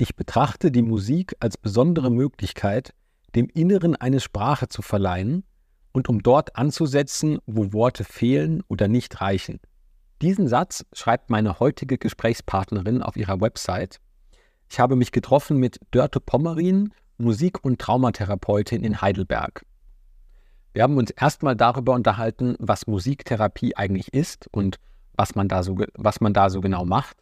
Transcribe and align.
Ich 0.00 0.14
betrachte 0.14 0.70
die 0.70 0.82
Musik 0.82 1.34
als 1.40 1.56
besondere 1.56 2.08
Möglichkeit, 2.08 2.94
dem 3.34 3.48
Inneren 3.48 3.96
eine 3.96 4.20
Sprache 4.20 4.68
zu 4.68 4.80
verleihen 4.80 5.42
und 5.90 6.08
um 6.08 6.22
dort 6.22 6.54
anzusetzen, 6.54 7.40
wo 7.46 7.72
Worte 7.72 8.04
fehlen 8.04 8.62
oder 8.68 8.86
nicht 8.86 9.20
reichen. 9.20 9.58
Diesen 10.22 10.46
Satz 10.46 10.86
schreibt 10.92 11.30
meine 11.30 11.58
heutige 11.58 11.98
Gesprächspartnerin 11.98 13.02
auf 13.02 13.16
ihrer 13.16 13.40
Website. 13.40 13.98
Ich 14.70 14.78
habe 14.78 14.94
mich 14.94 15.10
getroffen 15.10 15.56
mit 15.56 15.80
Dörte 15.90 16.20
Pommerin, 16.20 16.94
Musik- 17.16 17.64
und 17.64 17.80
Traumatherapeutin 17.80 18.84
in 18.84 19.00
Heidelberg. 19.00 19.66
Wir 20.74 20.84
haben 20.84 20.96
uns 20.96 21.10
erstmal 21.10 21.56
darüber 21.56 21.94
unterhalten, 21.94 22.54
was 22.60 22.86
Musiktherapie 22.86 23.74
eigentlich 23.76 24.14
ist 24.14 24.46
und 24.52 24.76
was 25.14 25.34
man 25.34 25.48
da 25.48 25.64
so, 25.64 25.76
was 25.94 26.20
man 26.20 26.32
da 26.32 26.50
so 26.50 26.60
genau 26.60 26.84
macht. 26.84 27.16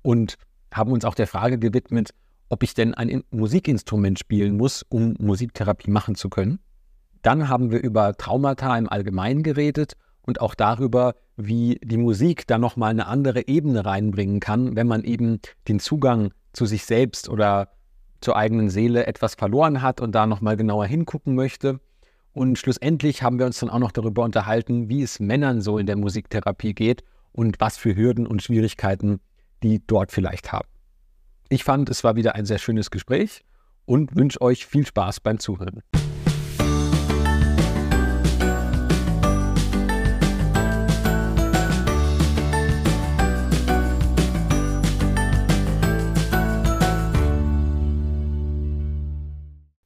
Und 0.00 0.38
haben 0.72 0.92
uns 0.92 1.04
auch 1.04 1.14
der 1.14 1.26
Frage 1.26 1.58
gewidmet, 1.58 2.10
ob 2.48 2.62
ich 2.62 2.74
denn 2.74 2.94
ein 2.94 3.24
Musikinstrument 3.30 4.18
spielen 4.18 4.56
muss, 4.56 4.84
um 4.88 5.14
Musiktherapie 5.18 5.90
machen 5.90 6.14
zu 6.14 6.28
können. 6.28 6.60
Dann 7.22 7.48
haben 7.48 7.70
wir 7.70 7.82
über 7.82 8.16
Traumata 8.16 8.76
im 8.78 8.88
Allgemeinen 8.88 9.42
geredet 9.42 9.96
und 10.22 10.40
auch 10.40 10.54
darüber, 10.54 11.14
wie 11.36 11.78
die 11.82 11.96
Musik 11.96 12.46
da 12.46 12.58
nochmal 12.58 12.90
eine 12.90 13.06
andere 13.06 13.48
Ebene 13.48 13.84
reinbringen 13.84 14.40
kann, 14.40 14.76
wenn 14.76 14.86
man 14.86 15.04
eben 15.04 15.40
den 15.68 15.80
Zugang 15.80 16.32
zu 16.52 16.66
sich 16.66 16.84
selbst 16.84 17.28
oder 17.28 17.70
zur 18.20 18.36
eigenen 18.36 18.70
Seele 18.70 19.06
etwas 19.06 19.34
verloren 19.34 19.82
hat 19.82 20.00
und 20.00 20.14
da 20.14 20.26
nochmal 20.26 20.56
genauer 20.56 20.86
hingucken 20.86 21.34
möchte. 21.34 21.80
Und 22.32 22.58
schlussendlich 22.58 23.22
haben 23.22 23.38
wir 23.38 23.46
uns 23.46 23.60
dann 23.60 23.70
auch 23.70 23.78
noch 23.78 23.92
darüber 23.92 24.22
unterhalten, 24.22 24.88
wie 24.88 25.02
es 25.02 25.20
Männern 25.20 25.60
so 25.60 25.78
in 25.78 25.86
der 25.86 25.96
Musiktherapie 25.96 26.74
geht 26.74 27.02
und 27.32 27.60
was 27.60 27.76
für 27.76 27.94
Hürden 27.94 28.26
und 28.26 28.42
Schwierigkeiten 28.42 29.20
die 29.62 29.86
dort 29.86 30.12
vielleicht 30.12 30.52
haben. 30.52 30.68
Ich 31.48 31.64
fand, 31.64 31.88
es 31.90 32.02
war 32.04 32.16
wieder 32.16 32.34
ein 32.34 32.46
sehr 32.46 32.58
schönes 32.58 32.90
Gespräch 32.90 33.44
und 33.84 34.16
wünsche 34.16 34.40
euch 34.40 34.66
viel 34.66 34.86
Spaß 34.86 35.20
beim 35.20 35.38
Zuhören. 35.38 35.82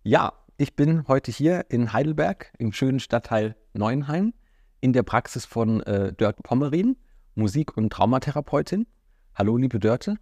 Ja, 0.03 0.33
ich 0.57 0.75
bin 0.75 1.07
heute 1.07 1.31
hier 1.31 1.67
in 1.69 1.93
Heidelberg 1.93 2.53
im 2.59 2.73
schönen 2.73 2.99
Stadtteil 2.99 3.55
Neuenheim 3.75 4.35
in 4.81 4.93
der 4.93 5.05
Praxis 5.05 5.45
von 5.45 5.83
äh, 5.83 6.13
Dirk 6.13 6.43
Pommerin, 6.43 6.97
Musik- 7.35 7.77
und 7.77 7.93
Traumatherapeutin. 7.93 8.87
Hallo, 9.35 9.57
liebe 9.57 9.79
Dörte. 9.79 10.17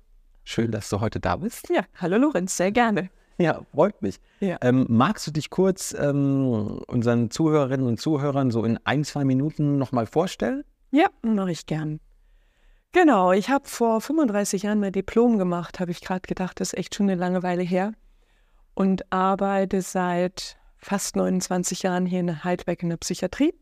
Schön, 0.44 0.70
dass 0.70 0.88
du 0.88 1.00
heute 1.00 1.20
da 1.20 1.36
bist. 1.36 1.68
Ja, 1.70 1.82
hallo 1.96 2.16
Lorenz, 2.18 2.56
sehr 2.56 2.72
gerne. 2.72 3.10
Ja, 3.38 3.62
freut 3.72 4.00
mich. 4.02 4.20
Ja. 4.40 4.58
Ähm, 4.62 4.86
magst 4.88 5.26
du 5.26 5.30
dich 5.30 5.50
kurz 5.50 5.94
ähm, 5.98 6.80
unseren 6.86 7.30
Zuhörerinnen 7.30 7.86
und 7.86 8.00
Zuhörern 8.00 8.50
so 8.50 8.64
in 8.64 8.78
ein, 8.84 9.04
zwei 9.04 9.24
Minuten 9.24 9.78
nochmal 9.78 10.06
vorstellen? 10.06 10.64
Ja, 10.90 11.06
mache 11.22 11.52
ich 11.52 11.66
gern. 11.66 12.00
Genau, 12.92 13.32
ich 13.32 13.50
habe 13.50 13.68
vor 13.68 14.00
35 14.00 14.62
Jahren 14.62 14.80
mein 14.80 14.92
Diplom 14.92 15.38
gemacht, 15.38 15.78
habe 15.78 15.90
ich 15.90 16.00
gerade 16.00 16.22
gedacht, 16.22 16.60
das 16.60 16.72
ist 16.72 16.78
echt 16.78 16.94
schon 16.94 17.08
eine 17.08 17.20
lange 17.20 17.42
Weile 17.42 17.62
her. 17.62 17.92
Und 18.74 19.12
arbeite 19.12 19.82
seit 19.82 20.56
fast 20.78 21.16
29 21.16 21.82
Jahren 21.82 22.06
hier 22.06 22.20
in 22.20 22.44
Heidelberg 22.44 22.82
in 22.82 22.88
der 22.88 22.96
Psychiatrie 22.96 23.52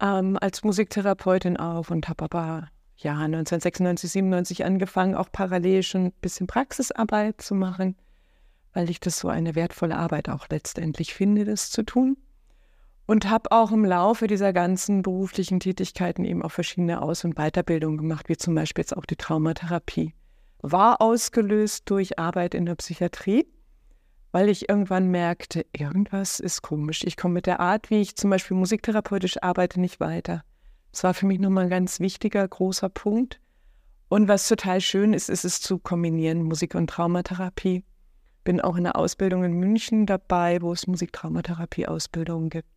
ähm, 0.00 0.36
als 0.40 0.64
Musiktherapeutin 0.64 1.56
auf 1.56 1.90
und 1.90 2.08
habe 2.08 2.24
aber 2.24 2.68
ja, 3.02 3.12
1996, 3.12 4.12
97 4.12 4.64
angefangen, 4.64 5.14
auch 5.14 5.30
parallel 5.30 5.82
schon 5.82 6.06
ein 6.06 6.12
bisschen 6.20 6.46
Praxisarbeit 6.46 7.40
zu 7.40 7.54
machen, 7.54 7.96
weil 8.72 8.90
ich 8.90 9.00
das 9.00 9.18
so 9.18 9.28
eine 9.28 9.54
wertvolle 9.54 9.96
Arbeit 9.96 10.28
auch 10.28 10.48
letztendlich 10.48 11.14
finde, 11.14 11.44
das 11.44 11.70
zu 11.70 11.82
tun. 11.82 12.16
Und 13.06 13.28
habe 13.28 13.50
auch 13.50 13.72
im 13.72 13.84
Laufe 13.84 14.26
dieser 14.26 14.52
ganzen 14.52 15.02
beruflichen 15.02 15.60
Tätigkeiten 15.60 16.24
eben 16.24 16.42
auch 16.42 16.52
verschiedene 16.52 17.02
Aus- 17.02 17.24
und 17.24 17.34
Weiterbildungen 17.34 17.98
gemacht, 17.98 18.28
wie 18.28 18.36
zum 18.36 18.54
Beispiel 18.54 18.82
jetzt 18.82 18.96
auch 18.96 19.04
die 19.04 19.16
Traumatherapie. 19.16 20.14
War 20.60 21.00
ausgelöst 21.02 21.90
durch 21.90 22.18
Arbeit 22.18 22.54
in 22.54 22.64
der 22.64 22.76
Psychiatrie, 22.76 23.46
weil 24.30 24.48
ich 24.48 24.68
irgendwann 24.68 25.10
merkte, 25.10 25.66
irgendwas 25.72 26.40
ist 26.40 26.62
komisch. 26.62 27.02
Ich 27.04 27.16
komme 27.16 27.34
mit 27.34 27.46
der 27.46 27.60
Art, 27.60 27.90
wie 27.90 28.00
ich 28.00 28.16
zum 28.16 28.30
Beispiel 28.30 28.56
musiktherapeutisch 28.56 29.42
arbeite, 29.42 29.80
nicht 29.80 29.98
weiter. 29.98 30.44
Das 30.92 31.04
war 31.04 31.14
für 31.14 31.26
mich 31.26 31.40
nochmal 31.40 31.64
ein 31.64 31.70
ganz 31.70 32.00
wichtiger, 32.00 32.46
großer 32.46 32.90
Punkt. 32.90 33.40
Und 34.08 34.28
was 34.28 34.46
total 34.46 34.80
schön 34.82 35.14
ist, 35.14 35.30
ist 35.30 35.44
es 35.44 35.60
zu 35.60 35.78
kombinieren, 35.78 36.42
Musik- 36.42 36.74
und 36.74 36.88
Traumatherapie. 36.88 37.82
Bin 38.44 38.60
auch 38.60 38.76
in 38.76 38.84
der 38.84 38.96
Ausbildung 38.96 39.42
in 39.42 39.54
München 39.54 40.04
dabei, 40.04 40.60
wo 40.60 40.72
es 40.72 40.86
Musiktraumatherapie-Ausbildungen 40.86 42.50
gibt. 42.50 42.68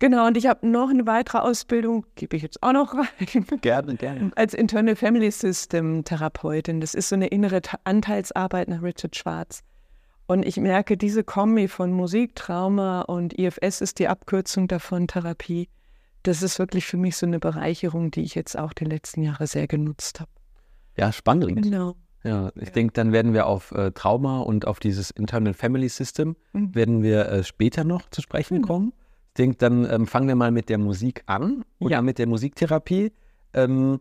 Genau, 0.00 0.26
und 0.26 0.36
ich 0.36 0.48
habe 0.48 0.66
noch 0.66 0.90
eine 0.90 1.06
weitere 1.06 1.38
Ausbildung, 1.38 2.04
gebe 2.16 2.36
ich 2.36 2.42
jetzt 2.42 2.60
auch 2.60 2.72
noch 2.72 2.92
rein. 2.92 3.46
Gerne, 3.60 3.94
gerne. 3.94 4.32
Als 4.34 4.52
Internal 4.52 4.96
Family 4.96 5.30
System 5.30 6.02
Therapeutin. 6.02 6.80
Das 6.80 6.94
ist 6.94 7.10
so 7.10 7.14
eine 7.14 7.28
innere 7.28 7.60
Anteilsarbeit 7.84 8.66
nach 8.66 8.82
Richard 8.82 9.14
Schwarz. 9.14 9.62
Und 10.26 10.44
ich 10.44 10.56
merke, 10.56 10.96
diese 10.96 11.22
Kombi 11.22 11.68
von 11.68 11.92
Musik, 11.92 12.34
Trauma 12.34 13.02
und 13.02 13.38
IFS 13.38 13.80
ist 13.80 14.00
die 14.00 14.08
Abkürzung 14.08 14.66
davon, 14.66 15.06
Therapie 15.06 15.68
das 16.22 16.42
ist 16.42 16.58
wirklich 16.58 16.86
für 16.86 16.96
mich 16.96 17.16
so 17.16 17.26
eine 17.26 17.38
Bereicherung, 17.38 18.10
die 18.10 18.22
ich 18.22 18.34
jetzt 18.34 18.58
auch 18.58 18.72
die 18.72 18.84
letzten 18.84 19.22
Jahre 19.22 19.46
sehr 19.46 19.66
genutzt 19.66 20.20
habe. 20.20 20.30
Ja, 20.96 21.12
spannend. 21.12 21.62
Genau. 21.62 21.96
Ja, 22.24 22.52
ich 22.54 22.68
ja. 22.68 22.70
denke, 22.70 22.92
dann 22.92 23.12
werden 23.12 23.34
wir 23.34 23.46
auf 23.46 23.72
äh, 23.72 23.90
Trauma 23.90 24.40
und 24.40 24.66
auf 24.66 24.78
dieses 24.78 25.10
Internal 25.10 25.54
Family 25.54 25.88
System 25.88 26.36
mhm. 26.52 26.74
werden 26.74 27.02
wir 27.02 27.28
äh, 27.28 27.44
später 27.44 27.82
noch 27.84 28.08
zu 28.10 28.22
sprechen 28.22 28.58
mhm. 28.58 28.62
kommen. 28.62 28.92
Ich 29.28 29.34
denke, 29.34 29.56
dann 29.56 29.90
ähm, 29.90 30.06
fangen 30.06 30.28
wir 30.28 30.36
mal 30.36 30.50
mit 30.50 30.68
der 30.68 30.78
Musik 30.78 31.22
an 31.26 31.64
oder 31.78 31.96
ja. 31.96 32.02
mit 32.02 32.18
der 32.18 32.28
Musiktherapie. 32.28 33.12
Ähm, 33.54 34.00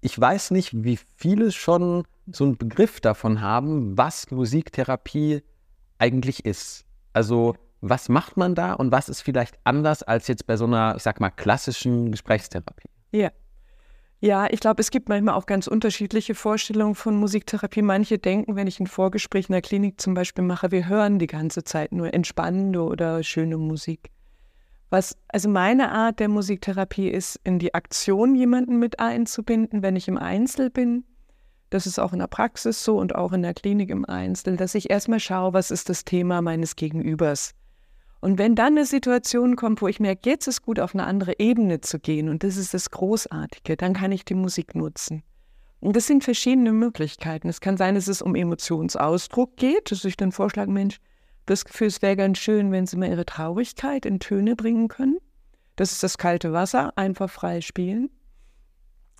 ich 0.00 0.18
weiß 0.18 0.52
nicht, 0.52 0.84
wie 0.84 0.98
viele 1.16 1.52
schon 1.52 2.04
so 2.32 2.44
einen 2.44 2.56
Begriff 2.56 3.00
davon 3.00 3.40
haben, 3.40 3.98
was 3.98 4.30
Musiktherapie 4.30 5.42
eigentlich 5.98 6.46
ist. 6.46 6.86
Also 7.12 7.56
was 7.80 8.08
macht 8.08 8.36
man 8.36 8.54
da 8.54 8.74
und 8.74 8.92
was 8.92 9.08
ist 9.08 9.22
vielleicht 9.22 9.58
anders 9.64 10.02
als 10.02 10.28
jetzt 10.28 10.46
bei 10.46 10.56
so 10.56 10.66
einer, 10.66 10.94
ich 10.96 11.02
sag 11.02 11.20
mal, 11.20 11.30
klassischen 11.30 12.10
Gesprächstherapie? 12.10 12.88
Ja. 13.12 13.30
Ja, 14.22 14.46
ich 14.50 14.60
glaube, 14.60 14.82
es 14.82 14.90
gibt 14.90 15.08
manchmal 15.08 15.34
auch 15.34 15.46
ganz 15.46 15.66
unterschiedliche 15.66 16.34
Vorstellungen 16.34 16.94
von 16.94 17.16
Musiktherapie. 17.16 17.80
Manche 17.80 18.18
denken, 18.18 18.54
wenn 18.54 18.66
ich 18.66 18.78
ein 18.78 18.86
Vorgespräch 18.86 19.48
in 19.48 19.54
der 19.54 19.62
Klinik 19.62 19.98
zum 19.98 20.12
Beispiel 20.12 20.44
mache, 20.44 20.70
wir 20.70 20.88
hören 20.88 21.18
die 21.18 21.26
ganze 21.26 21.64
Zeit 21.64 21.92
nur 21.92 22.12
entspannende 22.12 22.82
oder 22.82 23.22
schöne 23.22 23.56
Musik. 23.56 24.10
Was, 24.90 25.16
also 25.28 25.48
meine 25.48 25.90
Art 25.90 26.20
der 26.20 26.28
Musiktherapie 26.28 27.08
ist, 27.08 27.40
in 27.44 27.58
die 27.58 27.72
Aktion 27.72 28.34
jemanden 28.34 28.78
mit 28.78 29.00
einzubinden, 29.00 29.82
wenn 29.82 29.96
ich 29.96 30.06
im 30.06 30.18
Einzel 30.18 30.68
bin. 30.68 31.04
Das 31.70 31.86
ist 31.86 31.98
auch 31.98 32.12
in 32.12 32.18
der 32.18 32.26
Praxis 32.26 32.84
so 32.84 32.98
und 32.98 33.14
auch 33.14 33.32
in 33.32 33.40
der 33.40 33.54
Klinik 33.54 33.88
im 33.88 34.04
Einzel, 34.04 34.56
dass 34.56 34.74
ich 34.74 34.90
erstmal 34.90 35.20
schaue, 35.20 35.54
was 35.54 35.70
ist 35.70 35.88
das 35.88 36.04
Thema 36.04 36.42
meines 36.42 36.76
Gegenübers. 36.76 37.54
Und 38.20 38.38
wenn 38.38 38.54
dann 38.54 38.76
eine 38.76 38.84
Situation 38.84 39.56
kommt, 39.56 39.80
wo 39.80 39.88
ich 39.88 39.98
merke, 39.98 40.28
jetzt 40.28 40.46
ist 40.46 40.62
gut, 40.62 40.78
auf 40.78 40.94
eine 40.94 41.04
andere 41.04 41.38
Ebene 41.38 41.80
zu 41.80 41.98
gehen, 41.98 42.28
und 42.28 42.44
das 42.44 42.56
ist 42.56 42.74
das 42.74 42.90
Großartige, 42.90 43.76
dann 43.76 43.94
kann 43.94 44.12
ich 44.12 44.24
die 44.24 44.34
Musik 44.34 44.74
nutzen. 44.74 45.22
Und 45.80 45.96
das 45.96 46.06
sind 46.06 46.22
verschiedene 46.22 46.72
Möglichkeiten. 46.72 47.48
Es 47.48 47.62
kann 47.62 47.78
sein, 47.78 47.94
dass 47.94 48.06
es 48.06 48.20
um 48.20 48.34
Emotionsausdruck 48.34 49.56
geht, 49.56 49.90
dass 49.90 50.04
ich 50.04 50.18
dann 50.18 50.32
vorschlage, 50.32 50.70
Mensch, 50.70 50.98
das 51.46 51.64
Gefühl, 51.64 51.86
es 51.86 52.02
wäre 52.02 52.16
ganz 52.16 52.38
schön, 52.38 52.70
wenn 52.70 52.86
Sie 52.86 52.98
mal 52.98 53.08
Ihre 53.08 53.24
Traurigkeit 53.24 54.04
in 54.04 54.20
Töne 54.20 54.54
bringen 54.54 54.88
können. 54.88 55.18
Das 55.76 55.92
ist 55.92 56.02
das 56.02 56.18
kalte 56.18 56.52
Wasser, 56.52 56.92
einfach 56.96 57.30
frei 57.30 57.62
spielen. 57.62 58.10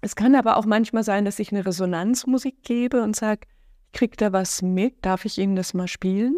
Es 0.02 0.14
kann 0.14 0.34
aber 0.34 0.58
auch 0.58 0.66
manchmal 0.66 1.04
sein, 1.04 1.24
dass 1.24 1.38
ich 1.38 1.50
eine 1.50 1.64
Resonanzmusik 1.64 2.62
gebe 2.62 3.02
und 3.02 3.16
sage, 3.16 3.46
ich 3.86 3.98
kriege 3.98 4.16
da 4.16 4.32
was 4.32 4.60
mit, 4.60 5.04
darf 5.04 5.24
ich 5.24 5.38
Ihnen 5.38 5.56
das 5.56 5.72
mal 5.72 5.88
spielen? 5.88 6.36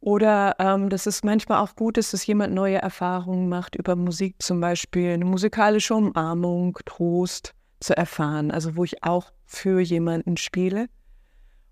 Oder 0.00 0.56
ähm, 0.58 0.88
dass 0.88 1.06
es 1.06 1.22
manchmal 1.22 1.58
auch 1.58 1.76
gut 1.76 1.98
ist, 1.98 2.14
dass 2.14 2.26
jemand 2.26 2.54
neue 2.54 2.78
Erfahrungen 2.78 3.48
macht 3.48 3.76
über 3.76 3.96
Musik, 3.96 4.36
zum 4.38 4.60
Beispiel 4.60 5.12
eine 5.12 5.26
musikalische 5.26 5.94
Umarmung, 5.94 6.78
Trost 6.86 7.54
zu 7.80 7.96
erfahren, 7.96 8.50
also 8.50 8.76
wo 8.76 8.84
ich 8.84 9.04
auch 9.04 9.30
für 9.44 9.80
jemanden 9.80 10.36
spiele. 10.38 10.86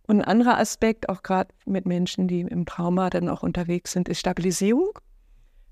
Und 0.07 0.21
ein 0.21 0.25
anderer 0.25 0.59
Aspekt, 0.59 1.09
auch 1.09 1.23
gerade 1.23 1.55
mit 1.67 1.87
Menschen, 1.87 2.29
die 2.29 2.41
im 2.41 2.67
Trauma 2.67 3.11
dann 3.11 3.29
auch 3.29 3.43
unterwegs 3.43 3.93
sind, 3.93 4.09
ist 4.09 4.21
Stabilisierung. 4.21 4.99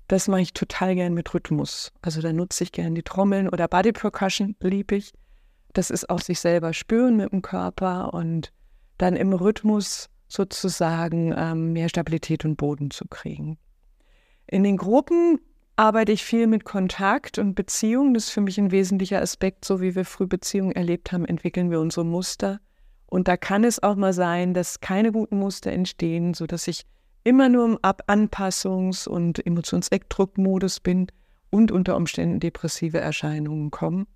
Das 0.07 0.27
mache 0.27 0.41
ich 0.41 0.53
total 0.53 0.95
gern 0.95 1.13
mit 1.13 1.33
Rhythmus. 1.33 1.91
Also 2.01 2.21
da 2.21 2.31
nutze 2.31 2.63
ich 2.63 2.71
gern 2.71 2.95
die 2.95 3.03
Trommeln 3.03 3.49
oder 3.49 3.67
Body 3.67 3.91
Percussion, 3.91 4.55
liebe 4.61 4.95
ich. 4.95 5.13
Das 5.73 5.89
ist 5.89 6.09
auch 6.09 6.21
sich 6.21 6.39
selber 6.39 6.73
spüren 6.73 7.17
mit 7.17 7.31
dem 7.31 7.41
Körper 7.41 8.13
und 8.13 8.53
dann 8.97 9.15
im 9.15 9.33
Rhythmus 9.33 10.09
sozusagen 10.27 11.33
ähm, 11.35 11.73
mehr 11.73 11.89
Stabilität 11.89 12.45
und 12.45 12.57
Boden 12.57 12.91
zu 12.91 13.05
kriegen. 13.07 13.57
In 14.47 14.63
den 14.63 14.77
Gruppen 14.77 15.39
arbeite 15.75 16.11
ich 16.11 16.23
viel 16.23 16.47
mit 16.47 16.65
Kontakt 16.65 17.37
und 17.37 17.53
Beziehung. 17.53 18.13
Das 18.13 18.25
ist 18.25 18.29
für 18.31 18.41
mich 18.41 18.57
ein 18.57 18.71
wesentlicher 18.71 19.21
Aspekt. 19.21 19.63
So 19.65 19.79
wie 19.79 19.95
wir 19.95 20.05
früh 20.05 20.27
Beziehungen 20.27 20.71
erlebt 20.71 21.11
haben, 21.11 21.25
entwickeln 21.25 21.69
wir 21.69 21.79
unsere 21.79 22.05
Muster 22.05 22.59
Und 23.05 23.27
da 23.27 23.37
kann 23.37 23.63
es 23.63 23.81
auch 23.81 23.95
mal 23.95 24.13
sein, 24.13 24.53
dass 24.53 24.79
keine 24.79 25.11
guten 25.11 25.37
Muster 25.37 25.71
entstehen, 25.71 26.33
sodass 26.33 26.67
ich 26.67 26.85
immer 27.23 27.49
nur 27.49 27.65
im 27.65 27.77
Ab 27.81 28.03
Anpassungs- 28.07 29.07
und 29.07 29.45
Emotionswegdruckmodus 29.45 30.79
bin 30.79 31.07
und 31.49 31.71
unter 31.71 31.95
Umständen 31.95 32.39
depressive 32.39 32.99
Erscheinungen 32.99 33.71
kommen. 33.71 34.07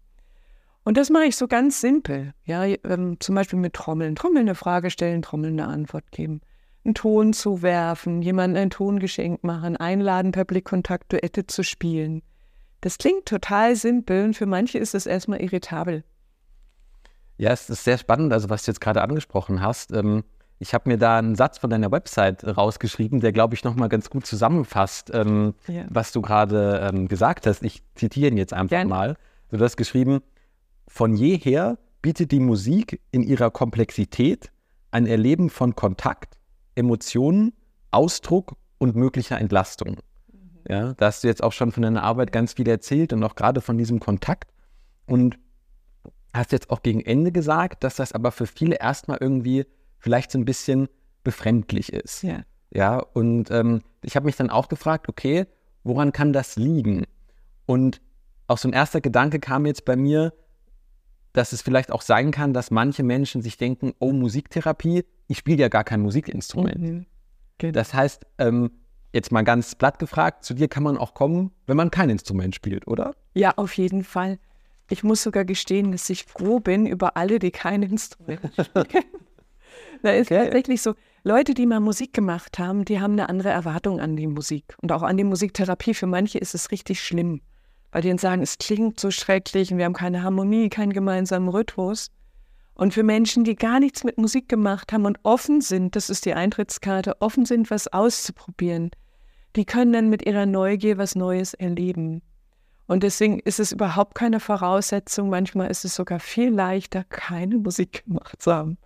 Und 0.83 0.97
das 0.97 1.09
mache 1.09 1.25
ich 1.25 1.35
so 1.35 1.47
ganz 1.47 1.79
simpel. 1.79 2.33
Ja, 2.45 2.65
ähm, 2.65 3.17
zum 3.19 3.35
Beispiel 3.35 3.59
mit 3.59 3.73
Trommeln. 3.73 4.15
Trommeln 4.15 4.47
eine 4.47 4.55
Frage 4.55 4.89
stellen, 4.89 5.21
Trommeln 5.21 5.59
eine 5.59 5.69
Antwort 5.69 6.11
geben. 6.11 6.41
Einen 6.83 6.95
Ton 6.95 7.33
zu 7.33 7.61
werfen, 7.61 8.23
jemandem 8.23 8.63
ein 8.63 8.69
Tongeschenk 8.71 9.43
machen, 9.43 9.77
einladen, 9.77 10.31
per 10.31 10.45
Blickkontakt 10.45 11.13
Duette 11.13 11.45
zu 11.45 11.63
spielen. 11.63 12.23
Das 12.81 12.97
klingt 12.97 13.27
total 13.27 13.75
simpel 13.75 14.25
und 14.25 14.35
für 14.35 14.47
manche 14.47 14.79
ist 14.79 14.95
es 14.95 15.05
erstmal 15.05 15.41
irritabel. 15.41 16.03
Ja, 17.37 17.51
es 17.51 17.69
ist 17.69 17.83
sehr 17.83 17.99
spannend, 17.99 18.33
also 18.33 18.49
was 18.49 18.63
du 18.65 18.71
jetzt 18.71 18.81
gerade 18.81 19.03
angesprochen 19.03 19.61
hast. 19.61 19.91
Ähm, 19.93 20.23
ich 20.57 20.73
habe 20.73 20.89
mir 20.89 20.97
da 20.97 21.17
einen 21.17 21.35
Satz 21.35 21.59
von 21.59 21.69
deiner 21.69 21.91
Website 21.91 22.45
rausgeschrieben, 22.45 23.19
der, 23.19 23.31
glaube 23.31 23.53
ich, 23.53 23.63
nochmal 23.63 23.89
ganz 23.89 24.09
gut 24.09 24.25
zusammenfasst, 24.25 25.11
ähm, 25.13 25.53
ja. 25.67 25.85
was 25.89 26.11
du 26.11 26.21
gerade 26.21 26.89
ähm, 26.91 27.07
gesagt 27.07 27.45
hast. 27.45 27.63
Ich 27.63 27.83
zitiere 27.95 28.31
ihn 28.31 28.37
jetzt 28.37 28.53
einfach 28.53 28.69
Gerne. 28.69 28.89
mal. 28.89 29.17
Du 29.49 29.59
hast 29.59 29.75
geschrieben, 29.75 30.21
von 30.91 31.15
jeher 31.15 31.77
bietet 32.01 32.33
die 32.33 32.41
Musik 32.41 32.99
in 33.11 33.23
ihrer 33.23 33.49
Komplexität 33.49 34.51
ein 34.91 35.07
Erleben 35.07 35.49
von 35.49 35.73
Kontakt, 35.73 36.37
Emotionen, 36.75 37.53
Ausdruck 37.91 38.57
und 38.77 38.97
möglicher 38.97 39.39
Entlastung. 39.39 40.01
Ja, 40.67 40.93
da 40.95 41.05
hast 41.05 41.23
du 41.23 41.29
jetzt 41.29 41.43
auch 41.43 41.53
schon 41.53 41.71
von 41.71 41.83
deiner 41.83 42.03
Arbeit 42.03 42.33
ganz 42.33 42.53
viel 42.53 42.67
erzählt 42.67 43.13
und 43.13 43.23
auch 43.23 43.35
gerade 43.35 43.61
von 43.61 43.77
diesem 43.77 44.01
Kontakt. 44.01 44.51
Und 45.05 45.39
hast 46.33 46.51
jetzt 46.51 46.69
auch 46.69 46.83
gegen 46.83 46.99
Ende 46.99 47.31
gesagt, 47.31 47.85
dass 47.85 47.95
das 47.95 48.11
aber 48.11 48.33
für 48.33 48.45
viele 48.45 48.75
erstmal 48.75 49.17
irgendwie 49.21 49.65
vielleicht 49.97 50.29
so 50.29 50.39
ein 50.39 50.45
bisschen 50.45 50.89
befremdlich 51.23 51.93
ist. 51.93 52.21
Ja. 52.21 52.41
Ja, 52.73 52.97
und 52.97 53.49
ähm, 53.49 53.81
ich 54.03 54.17
habe 54.17 54.25
mich 54.25 54.35
dann 54.35 54.49
auch 54.49 54.67
gefragt, 54.67 55.07
okay, 55.07 55.47
woran 55.83 56.11
kann 56.11 56.33
das 56.33 56.57
liegen? 56.57 57.05
Und 57.65 58.01
auch 58.47 58.57
so 58.57 58.67
ein 58.67 58.73
erster 58.73 58.99
Gedanke 58.99 59.39
kam 59.39 59.65
jetzt 59.65 59.85
bei 59.85 59.95
mir, 59.95 60.33
dass 61.33 61.53
es 61.53 61.61
vielleicht 61.61 61.91
auch 61.91 62.01
sein 62.01 62.31
kann, 62.31 62.53
dass 62.53 62.71
manche 62.71 63.03
Menschen 63.03 63.41
sich 63.41 63.57
denken, 63.57 63.93
oh, 63.99 64.11
Musiktherapie, 64.11 65.05
ich 65.27 65.37
spiele 65.37 65.61
ja 65.61 65.67
gar 65.69 65.83
kein 65.83 66.01
Musikinstrument. 66.01 66.79
Mhm. 66.81 67.05
Genau. 67.57 67.73
Das 67.73 67.93
heißt, 67.93 68.25
ähm, 68.37 68.71
jetzt 69.13 69.31
mal 69.31 69.43
ganz 69.43 69.75
platt 69.75 69.99
gefragt, 69.99 70.43
zu 70.43 70.53
dir 70.53 70.67
kann 70.67 70.83
man 70.83 70.97
auch 70.97 71.13
kommen, 71.13 71.51
wenn 71.67 71.77
man 71.77 71.91
kein 71.91 72.09
Instrument 72.09 72.55
spielt, 72.55 72.87
oder? 72.87 73.13
Ja, 73.33 73.53
auf 73.55 73.77
jeden 73.77 74.03
Fall. 74.03 74.39
Ich 74.89 75.03
muss 75.03 75.23
sogar 75.23 75.45
gestehen, 75.45 75.91
dass 75.91 76.09
ich 76.09 76.25
froh 76.25 76.59
bin 76.59 76.85
über 76.85 77.15
alle, 77.15 77.39
die 77.39 77.51
kein 77.51 77.83
Instrument 77.83 78.41
spielen. 78.53 79.05
da 80.01 80.11
ist 80.11 80.31
okay. 80.31 80.43
tatsächlich 80.43 80.81
so, 80.81 80.95
Leute, 81.23 81.53
die 81.53 81.67
mal 81.67 81.79
Musik 81.79 82.13
gemacht 82.13 82.57
haben, 82.57 82.83
die 82.83 82.99
haben 82.99 83.13
eine 83.13 83.29
andere 83.29 83.49
Erwartung 83.49 83.99
an 83.99 84.15
die 84.15 84.27
Musik 84.27 84.75
und 84.81 84.91
auch 84.91 85.03
an 85.03 85.17
die 85.17 85.23
Musiktherapie. 85.23 85.93
Für 85.93 86.07
manche 86.07 86.39
ist 86.39 86.55
es 86.55 86.71
richtig 86.71 87.01
schlimm, 87.01 87.41
weil 87.91 88.01
die 88.01 88.09
dann 88.09 88.17
sagen, 88.17 88.41
es 88.41 88.57
klingt 88.57 88.99
so 88.99 89.11
schrecklich 89.11 89.71
und 89.71 89.77
wir 89.77 89.85
haben 89.85 89.93
keine 89.93 90.23
Harmonie, 90.23 90.69
keinen 90.69 90.93
gemeinsamen 90.93 91.49
Rhythmus. 91.49 92.09
Und 92.73 92.93
für 92.93 93.03
Menschen, 93.03 93.43
die 93.43 93.55
gar 93.55 93.79
nichts 93.79 94.03
mit 94.03 94.17
Musik 94.17 94.49
gemacht 94.49 94.91
haben 94.91 95.05
und 95.05 95.19
offen 95.23 95.61
sind, 95.61 95.95
das 95.95 96.09
ist 96.09 96.25
die 96.25 96.33
Eintrittskarte, 96.33 97.21
offen 97.21 97.45
sind, 97.45 97.69
was 97.69 97.87
auszuprobieren, 97.87 98.91
die 99.55 99.65
können 99.65 99.91
dann 99.91 100.09
mit 100.09 100.25
ihrer 100.25 100.45
Neugier 100.45 100.97
was 100.97 101.15
Neues 101.15 101.53
erleben. 101.53 102.21
Und 102.87 103.03
deswegen 103.03 103.39
ist 103.39 103.59
es 103.59 103.71
überhaupt 103.71 104.15
keine 104.15 104.39
Voraussetzung. 104.39 105.29
Manchmal 105.29 105.69
ist 105.69 105.85
es 105.85 105.95
sogar 105.95 106.19
viel 106.19 106.49
leichter, 106.49 107.03
keine 107.05 107.57
Musik 107.57 108.03
gemacht 108.05 108.41
zu 108.41 108.53
haben. 108.53 108.77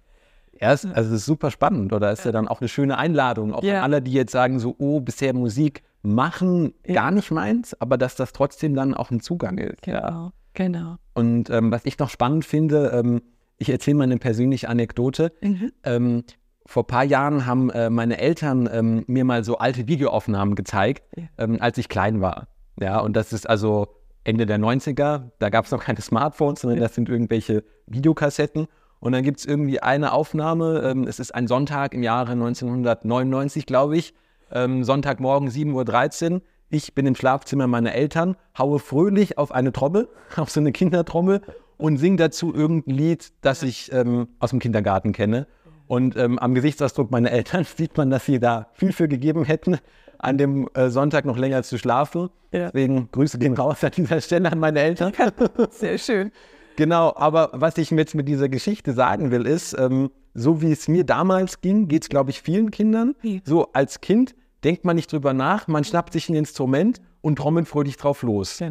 Ja, 0.60 0.70
also 0.70 0.90
es 0.94 1.10
ist 1.10 1.26
super 1.26 1.52
spannend 1.52 1.92
oder 1.92 2.12
ist 2.12 2.24
ja 2.24 2.32
dann 2.32 2.48
auch 2.48 2.62
eine 2.62 2.70
schöne 2.70 2.98
Einladung, 2.98 3.54
auch 3.54 3.64
ja. 3.64 3.78
an 3.78 3.84
alle, 3.84 4.02
die 4.02 4.14
jetzt 4.14 4.32
sagen 4.32 4.60
so, 4.60 4.76
oh, 4.78 5.02
bisher 5.02 5.34
Musik 5.34 5.84
machen 6.06 6.74
gar 6.84 7.12
nicht 7.12 7.32
meins, 7.32 7.80
aber 7.80 7.98
dass 7.98 8.16
das 8.16 8.34
trotzdem 8.34 8.76
dann 8.76 8.94
auch 8.94 9.12
ein 9.12 9.20
Zugang 9.20 9.58
ist. 9.58 9.82
Genau, 9.82 10.32
genau. 10.54 10.96
Und 11.14 11.50
ähm, 11.50 11.72
was 11.72 11.86
ich 11.86 11.98
noch 12.00 12.10
spannend 12.10 12.46
finde, 12.46 12.92
ähm, 12.94 13.22
ich 13.58 13.70
erzähle 13.70 13.98
mal 13.98 14.04
eine 14.04 14.18
persönliche 14.18 14.70
Anekdote. 14.70 15.32
Mhm. 15.42 15.72
Ähm, 15.84 16.24
vor 16.66 16.84
ein 16.84 16.88
paar 16.88 17.04
Jahren 17.04 17.46
haben 17.46 17.70
äh, 17.70 17.90
meine 17.90 18.18
Eltern 18.18 18.68
ähm, 18.72 19.04
mir 19.08 19.24
mal 19.24 19.44
so 19.44 19.58
alte 19.58 19.88
Videoaufnahmen 19.88 20.56
gezeigt, 20.56 21.04
ja. 21.16 21.24
ähm, 21.38 21.58
als 21.60 21.78
ich 21.78 21.90
klein 21.90 22.22
war. 22.22 22.48
Ja, 22.80 23.00
und 23.00 23.16
das 23.16 23.32
ist 23.34 23.48
also 23.48 23.88
Ende 24.24 24.46
der 24.46 24.58
90er, 24.58 25.30
da 25.40 25.50
gab 25.50 25.66
es 25.66 25.72
noch 25.72 25.84
keine 25.84 26.02
Smartphones, 26.02 26.62
sondern 26.62 26.80
das 26.80 26.96
sind 26.96 27.08
irgendwelche 27.08 27.64
Videokassetten. 27.86 28.68
Und 29.00 29.12
dann 29.12 29.24
gibt 29.24 29.40
es 29.40 29.46
irgendwie 29.46 29.82
eine 29.82 30.14
Aufnahme, 30.14 30.82
ähm, 30.84 31.04
es 31.04 31.20
ist 31.20 31.36
ein 31.36 31.48
Sonntag 31.48 31.94
im 31.94 32.02
Jahre 32.02 32.32
1999, 32.32 33.68
glaube 33.68 33.98
ich, 33.98 34.16
ähm, 34.56 34.84
Sonntagmorgen 34.84 35.50
7.13 35.50 36.32
Uhr. 36.34 36.42
Ich 36.70 36.96
bin 36.96 37.06
im 37.06 37.16
Schlafzimmer 37.16 37.68
meiner 37.68 37.94
Eltern, 37.94 38.36
haue 38.58 38.80
fröhlich 38.80 39.38
auf 39.38 39.52
eine 39.52 39.72
Trommel, 39.72 40.10
auf 40.36 40.50
so 40.50 40.60
eine 40.60 40.72
Kindertrommel 40.72 41.42
und 41.78 41.98
singe 41.98 42.18
dazu 42.18 42.56
irgendein 42.56 42.96
Lied, 42.96 43.32
das 43.42 43.62
ich 43.62 43.92
ähm, 43.94 44.30
aus 44.40 44.50
dem 44.50 44.60
Kindergarten 44.60 45.12
kenne. 45.12 45.46
Und 45.88 46.18
ähm, 46.18 46.40
am 46.40 46.56
Gesichtsausdruck 46.56 47.12
meiner 47.12 47.32
Eltern 47.32 47.66
sieht 47.78 47.96
man, 47.98 48.10
dass 48.10 48.26
sie 48.26 48.40
da 48.40 48.70
viel 48.74 48.92
für 48.92 49.08
gegeben 49.08 49.44
hätten, 49.44 49.78
an 50.18 50.38
dem 50.38 50.68
äh, 50.74 50.90
Sonntag 50.90 51.26
noch 51.26 51.38
länger 51.38 51.62
zu 51.62 51.78
schlafen. 51.78 52.30
Ja. 52.52 52.68
Deswegen 52.68 53.10
Grüße 53.12 53.38
gehen 53.38 53.54
raus 53.54 53.84
an 53.84 53.92
dieser 53.96 54.22
Stelle 54.22 54.52
an 54.52 54.60
meine 54.60 54.80
Eltern. 54.80 55.12
Sehr 55.70 55.98
schön. 55.98 56.32
Genau, 56.78 57.14
aber 57.16 57.52
was 57.54 57.78
ich 57.78 57.92
jetzt 57.92 58.16
mit 58.16 58.28
dieser 58.28 58.50
Geschichte 58.50 58.94
sagen 58.94 59.32
will, 59.32 59.46
ist, 59.46 59.78
ähm, 59.78 60.10
so 60.34 60.62
wie 60.62 60.72
es 60.72 60.88
mir 60.88 61.06
damals 61.06 61.62
ging, 61.62 61.88
geht 61.88 62.04
es, 62.04 62.10
glaube 62.10 62.32
ich, 62.32 62.42
vielen 62.42 62.72
Kindern. 62.72 63.16
So 63.46 63.72
als 63.72 64.02
Kind 64.02 64.36
denkt 64.66 64.84
man 64.84 64.98
nicht 64.98 65.12
drüber 65.12 65.34
nach, 65.34 65.68
man 65.68 65.84
schnappt 65.84 66.12
sich 66.12 66.28
ein 66.28 66.36
Instrument 66.36 67.02
und 67.22 67.38
trommelt 67.38 67.68
fröhlich 67.68 67.96
drauf 67.96 68.24
los. 68.24 68.62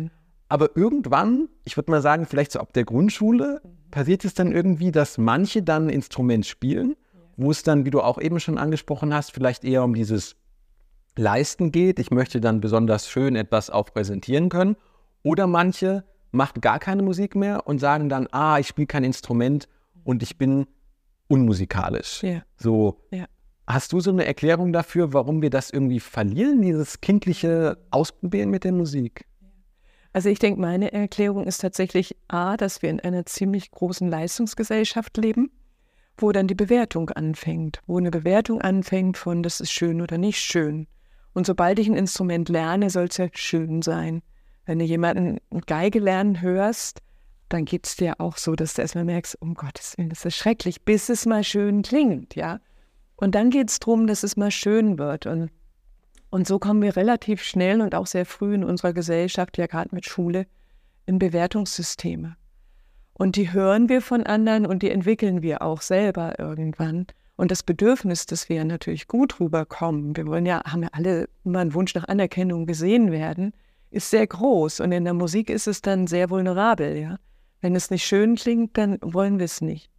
Aber 0.49 0.77
irgendwann, 0.77 1.49
ich 1.65 1.77
würde 1.77 1.91
mal 1.91 2.03
sagen, 2.03 2.27
vielleicht 2.27 2.53
so 2.53 2.61
ab 2.61 2.75
der 2.75 2.85
Grundschule, 2.85 3.63
passiert 3.91 4.25
es 4.25 4.35
dann 4.35 4.53
irgendwie, 4.53 4.93
dass 4.93 5.17
manche 5.17 5.63
dann 5.63 5.87
ein 5.87 5.91
Instrument 5.91 6.45
spielen 6.45 6.97
wo 7.37 7.51
es 7.51 7.63
dann, 7.63 7.85
wie 7.85 7.91
du 7.91 8.01
auch 8.01 8.21
eben 8.21 8.41
schon 8.41 8.59
angesprochen 8.59 9.15
hast, 9.15 9.33
vielleicht 9.33 9.65
eher 9.65 9.85
um 9.85 9.95
dieses 9.95 10.37
Leisten 11.17 11.73
geht. 11.73 11.99
Ich 11.99 12.11
möchte 12.11 12.41
dann 12.41 12.61
besonders 12.61 13.09
schön 13.09 13.37
etwas 13.37 13.71
auch 13.71 13.87
präsentieren 13.87 14.49
können. 14.49 14.77
Oder 15.23 15.47
manche 15.47 16.05
machen 16.33 16.61
gar 16.61 16.79
keine 16.79 17.03
Musik 17.03 17.35
mehr 17.35 17.67
und 17.67 17.79
sagen 17.79 18.09
dann, 18.09 18.29
ah, 18.33 18.59
ich 18.59 18.69
spiele 18.69 18.87
kein 18.87 19.05
Instrument 19.05 19.69
und 20.03 20.23
ich 20.23 20.37
bin 20.37 20.67
unmusikalisch. 21.29 22.23
Ja. 22.23 22.43
So. 22.57 23.01
Ja. 23.11 23.27
Hast 23.67 23.93
du 23.93 24.01
so 24.01 24.11
eine 24.11 24.25
Erklärung 24.27 24.73
dafür, 24.73 25.13
warum 25.13 25.41
wir 25.41 25.51
das 25.51 25.71
irgendwie 25.71 26.01
verlieren, 26.01 26.61
dieses 26.63 27.01
kindliche 27.01 27.79
Ausprobieren 27.91 28.51
mit 28.51 28.65
der 28.65 28.73
Musik? 28.73 29.25
Also 30.13 30.29
ich 30.29 30.39
denke, 30.39 30.61
meine 30.61 30.93
Erklärung 30.93 31.45
ist 31.45 31.63
tatsächlich 31.63 32.17
A, 32.29 32.57
dass 32.57 32.83
wir 32.83 32.91
in 32.91 33.01
einer 33.01 33.27
ziemlich 33.27 33.71
großen 33.71 34.09
Leistungsgesellschaft 34.09 35.17
leben 35.17 35.51
wo 36.17 36.33
dann 36.33 36.47
die 36.47 36.55
Bewertung 36.55 37.11
anfängt, 37.11 37.81
wo 37.87 37.99
eine 37.99 38.11
Bewertung 38.11 38.61
anfängt 38.61 39.17
von, 39.19 39.43
das 39.43 39.61
ist 39.61 39.73
schön 39.73 40.01
oder 40.01 40.19
nicht 40.19 40.39
schön. 40.39 40.87
Und 41.33 41.47
sobald 41.47 41.79
ich 41.79 41.89
ein 41.89 41.97
Instrument 41.97 42.49
lerne, 42.49 42.91
soll 42.91 43.07
es 43.07 43.17
ja 43.17 43.29
schön 43.33 43.83
sein. 43.83 44.23
Wenn 44.67 44.79
du 44.79 44.85
jemanden 44.85 45.41
Geige 45.67 45.99
lernen 45.99 46.41
hörst, 46.41 47.01
dann 47.49 47.65
geht 47.65 47.87
es 47.87 47.97
dir 47.97 48.21
auch 48.21 48.37
so, 48.37 48.55
dass 48.55 48.75
du 48.75 48.83
erstmal 48.83 49.05
merkst, 49.05 49.41
um 49.41 49.55
Gottes 49.55 49.99
Willen, 49.99 50.09
das 50.11 50.25
ist 50.25 50.37
schrecklich, 50.37 50.83
bis 50.83 51.09
es 51.09 51.27
mal 51.27 51.45
schön 51.45 51.83
klingt, 51.83 52.37
ja. 52.37 52.61
Und 53.17 53.35
dann 53.35 53.51
geht 53.51 53.71
es 53.71 53.79
darum, 53.79 54.07
dass 54.07 54.23
es 54.23 54.37
mal 54.37 54.51
schön 54.51 54.99
wird. 54.99 55.27
Und, 55.27 55.51
und 56.31 56.47
so 56.47 56.59
kommen 56.59 56.83
wir 56.83 56.97
relativ 56.97 57.43
schnell 57.43 57.81
und 57.81 57.95
auch 57.95 58.07
sehr 58.07 58.27
früh 58.27 58.55
in 58.55 58.65
unserer 58.65 58.93
Gesellschaft, 58.93 59.57
ja 59.59 59.67
gerade 59.67 59.95
mit 59.95 60.07
Schule, 60.07 60.47
in 61.07 61.19
Bewertungssysteme. 61.19 62.37
Und 63.13 63.37
die 63.37 63.53
hören 63.53 63.89
wir 63.89 64.03
von 64.03 64.25
anderen 64.25 64.67
und 64.67 64.83
die 64.83 64.91
entwickeln 64.91 65.43
wir 65.43 65.63
auch 65.63 65.81
selber 65.81 66.39
irgendwann. 66.39 67.07
Und 67.37 67.51
das 67.51 67.63
Bedürfnis, 67.63 68.27
dass 68.27 68.49
wir 68.49 68.65
natürlich 68.65 69.09
gut 69.09 69.41
rüberkommen, 69.41 70.17
wir 70.17 70.27
wollen 70.27 70.47
ja, 70.47 70.63
haben 70.65 70.83
ja 70.83 70.89
alle 70.93 71.29
immer 71.45 71.61
einen 71.61 71.75
Wunsch 71.75 71.95
nach 71.95 72.09
Anerkennung 72.09 72.67
gesehen 72.67 73.13
werden, 73.13 73.53
ist 73.91 74.11
sehr 74.11 74.27
groß. 74.27 74.81
Und 74.81 74.93
in 74.93 75.05
der 75.05 75.15
Musik 75.15 75.51
ist 75.51 75.67
es 75.67 75.81
dann 75.81 76.07
sehr 76.07 76.31
vulnerabel, 76.31 76.97
ja. 76.97 77.19
Wenn 77.61 77.75
es 77.75 77.91
nicht 77.91 78.05
schön 78.05 78.35
klingt, 78.35 78.77
dann 78.77 78.99
wollen 79.01 79.39
wir 79.39 79.47
es 79.47 79.61
nicht. 79.61 79.91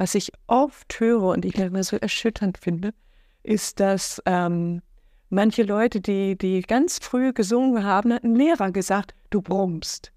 Was 0.00 0.14
ich 0.14 0.32
oft 0.46 0.98
höre 0.98 1.24
und 1.24 1.44
ich 1.44 1.58
immer 1.58 1.84
so 1.84 1.98
erschütternd 1.98 2.56
finde, 2.56 2.94
ist, 3.42 3.80
dass 3.80 4.22
ähm, 4.24 4.80
manche 5.28 5.62
Leute, 5.62 6.00
die, 6.00 6.38
die 6.38 6.62
ganz 6.62 6.98
früh 7.00 7.34
gesungen 7.34 7.84
haben, 7.84 8.14
hat 8.14 8.24
ein 8.24 8.34
Lehrer 8.34 8.72
gesagt, 8.72 9.14
du 9.28 9.42
brummst. 9.42 10.10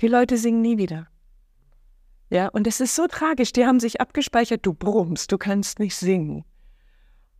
Die 0.00 0.08
Leute 0.08 0.38
singen 0.38 0.62
nie 0.62 0.78
wieder. 0.78 1.08
Ja, 2.30 2.48
und 2.48 2.66
es 2.66 2.80
ist 2.80 2.96
so 2.96 3.06
tragisch. 3.06 3.52
Die 3.52 3.66
haben 3.66 3.80
sich 3.80 4.00
abgespeichert, 4.00 4.64
du 4.64 4.72
brummst, 4.72 5.30
du 5.30 5.36
kannst 5.36 5.78
nicht 5.78 5.96
singen. 5.96 6.46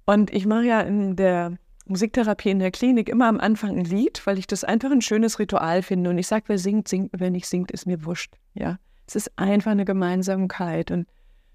Und 0.04 0.30
ich 0.30 0.44
mache 0.44 0.64
ja 0.64 0.82
in 0.82 1.16
der 1.16 1.56
Musiktherapie 1.86 2.50
in 2.50 2.58
der 2.58 2.70
Klinik 2.70 3.08
immer 3.08 3.28
am 3.28 3.40
Anfang 3.40 3.78
ein 3.78 3.86
Lied, 3.86 4.20
weil 4.26 4.36
ich 4.36 4.46
das 4.46 4.62
einfach 4.62 4.90
ein 4.90 5.00
schönes 5.00 5.38
Ritual 5.38 5.80
finde. 5.80 6.10
Und 6.10 6.18
ich 6.18 6.26
sage, 6.26 6.44
wer 6.48 6.58
singt, 6.58 6.86
singt, 6.86 7.12
wer 7.16 7.30
nicht 7.30 7.46
singt, 7.46 7.70
ist 7.70 7.86
mir 7.86 8.04
wurscht. 8.04 8.34
Ja, 8.52 8.78
es 9.06 9.16
ist 9.16 9.32
einfach 9.38 9.70
eine 9.70 9.86
Gemeinsamkeit. 9.86 10.90
Und 10.90 11.06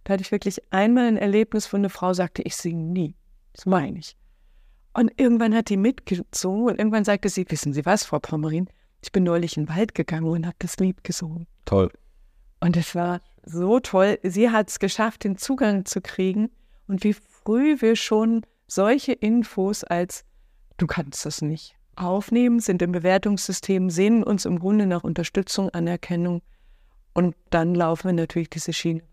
Da 0.03 0.13
hatte 0.13 0.21
ich 0.21 0.31
wirklich 0.31 0.61
einmal 0.71 1.07
ein 1.07 1.17
Erlebnis, 1.17 1.71
wo 1.71 1.77
eine 1.77 1.89
Frau 1.89 2.13
sagte, 2.13 2.41
ich 2.41 2.55
singe 2.55 2.83
nie. 2.83 3.15
Das 3.53 3.65
meine 3.65 3.99
ich. 3.99 4.17
Und 4.93 5.11
irgendwann 5.19 5.55
hat 5.55 5.69
die 5.69 5.77
mitgesungen 5.77 6.67
und 6.67 6.77
irgendwann 6.77 7.03
sagte 7.03 7.29
sie, 7.29 7.45
wissen 7.49 7.73
Sie 7.73 7.85
was, 7.85 8.03
Frau 8.03 8.19
Pommerin, 8.19 8.67
ich 9.01 9.11
bin 9.11 9.23
neulich 9.23 9.57
in 9.57 9.65
den 9.65 9.75
Wald 9.75 9.95
gegangen 9.95 10.27
und 10.27 10.45
habe 10.45 10.55
das 10.59 10.77
Lied 10.77 11.03
gesungen. 11.03 11.47
Toll. 11.65 11.89
Und 12.59 12.77
es 12.77 12.95
war 12.95 13.21
so 13.43 13.79
toll. 13.79 14.19
Sie 14.23 14.49
hat 14.49 14.69
es 14.69 14.79
geschafft, 14.79 15.23
den 15.23 15.37
Zugang 15.37 15.85
zu 15.85 15.99
kriegen. 16.01 16.49
Und 16.87 17.03
wie 17.03 17.13
früh 17.13 17.81
wir 17.81 17.95
schon 17.95 18.45
solche 18.67 19.13
Infos 19.13 19.83
als 19.83 20.25
du 20.77 20.87
kannst 20.87 21.25
das 21.25 21.41
nicht 21.41 21.75
aufnehmen, 21.95 22.59
sind 22.59 22.81
im 22.81 22.91
Bewertungssystem, 22.91 23.89
sehen 23.89 24.23
uns 24.23 24.45
im 24.45 24.59
Grunde 24.59 24.85
nach 24.85 25.03
Unterstützung, 25.03 25.69
Anerkennung 25.69 26.41
und 27.13 27.35
dann 27.49 27.75
laufen 27.75 28.07
wir 28.07 28.13
natürlich 28.13 28.49
diese 28.49 28.73
Schiene. 28.73 29.03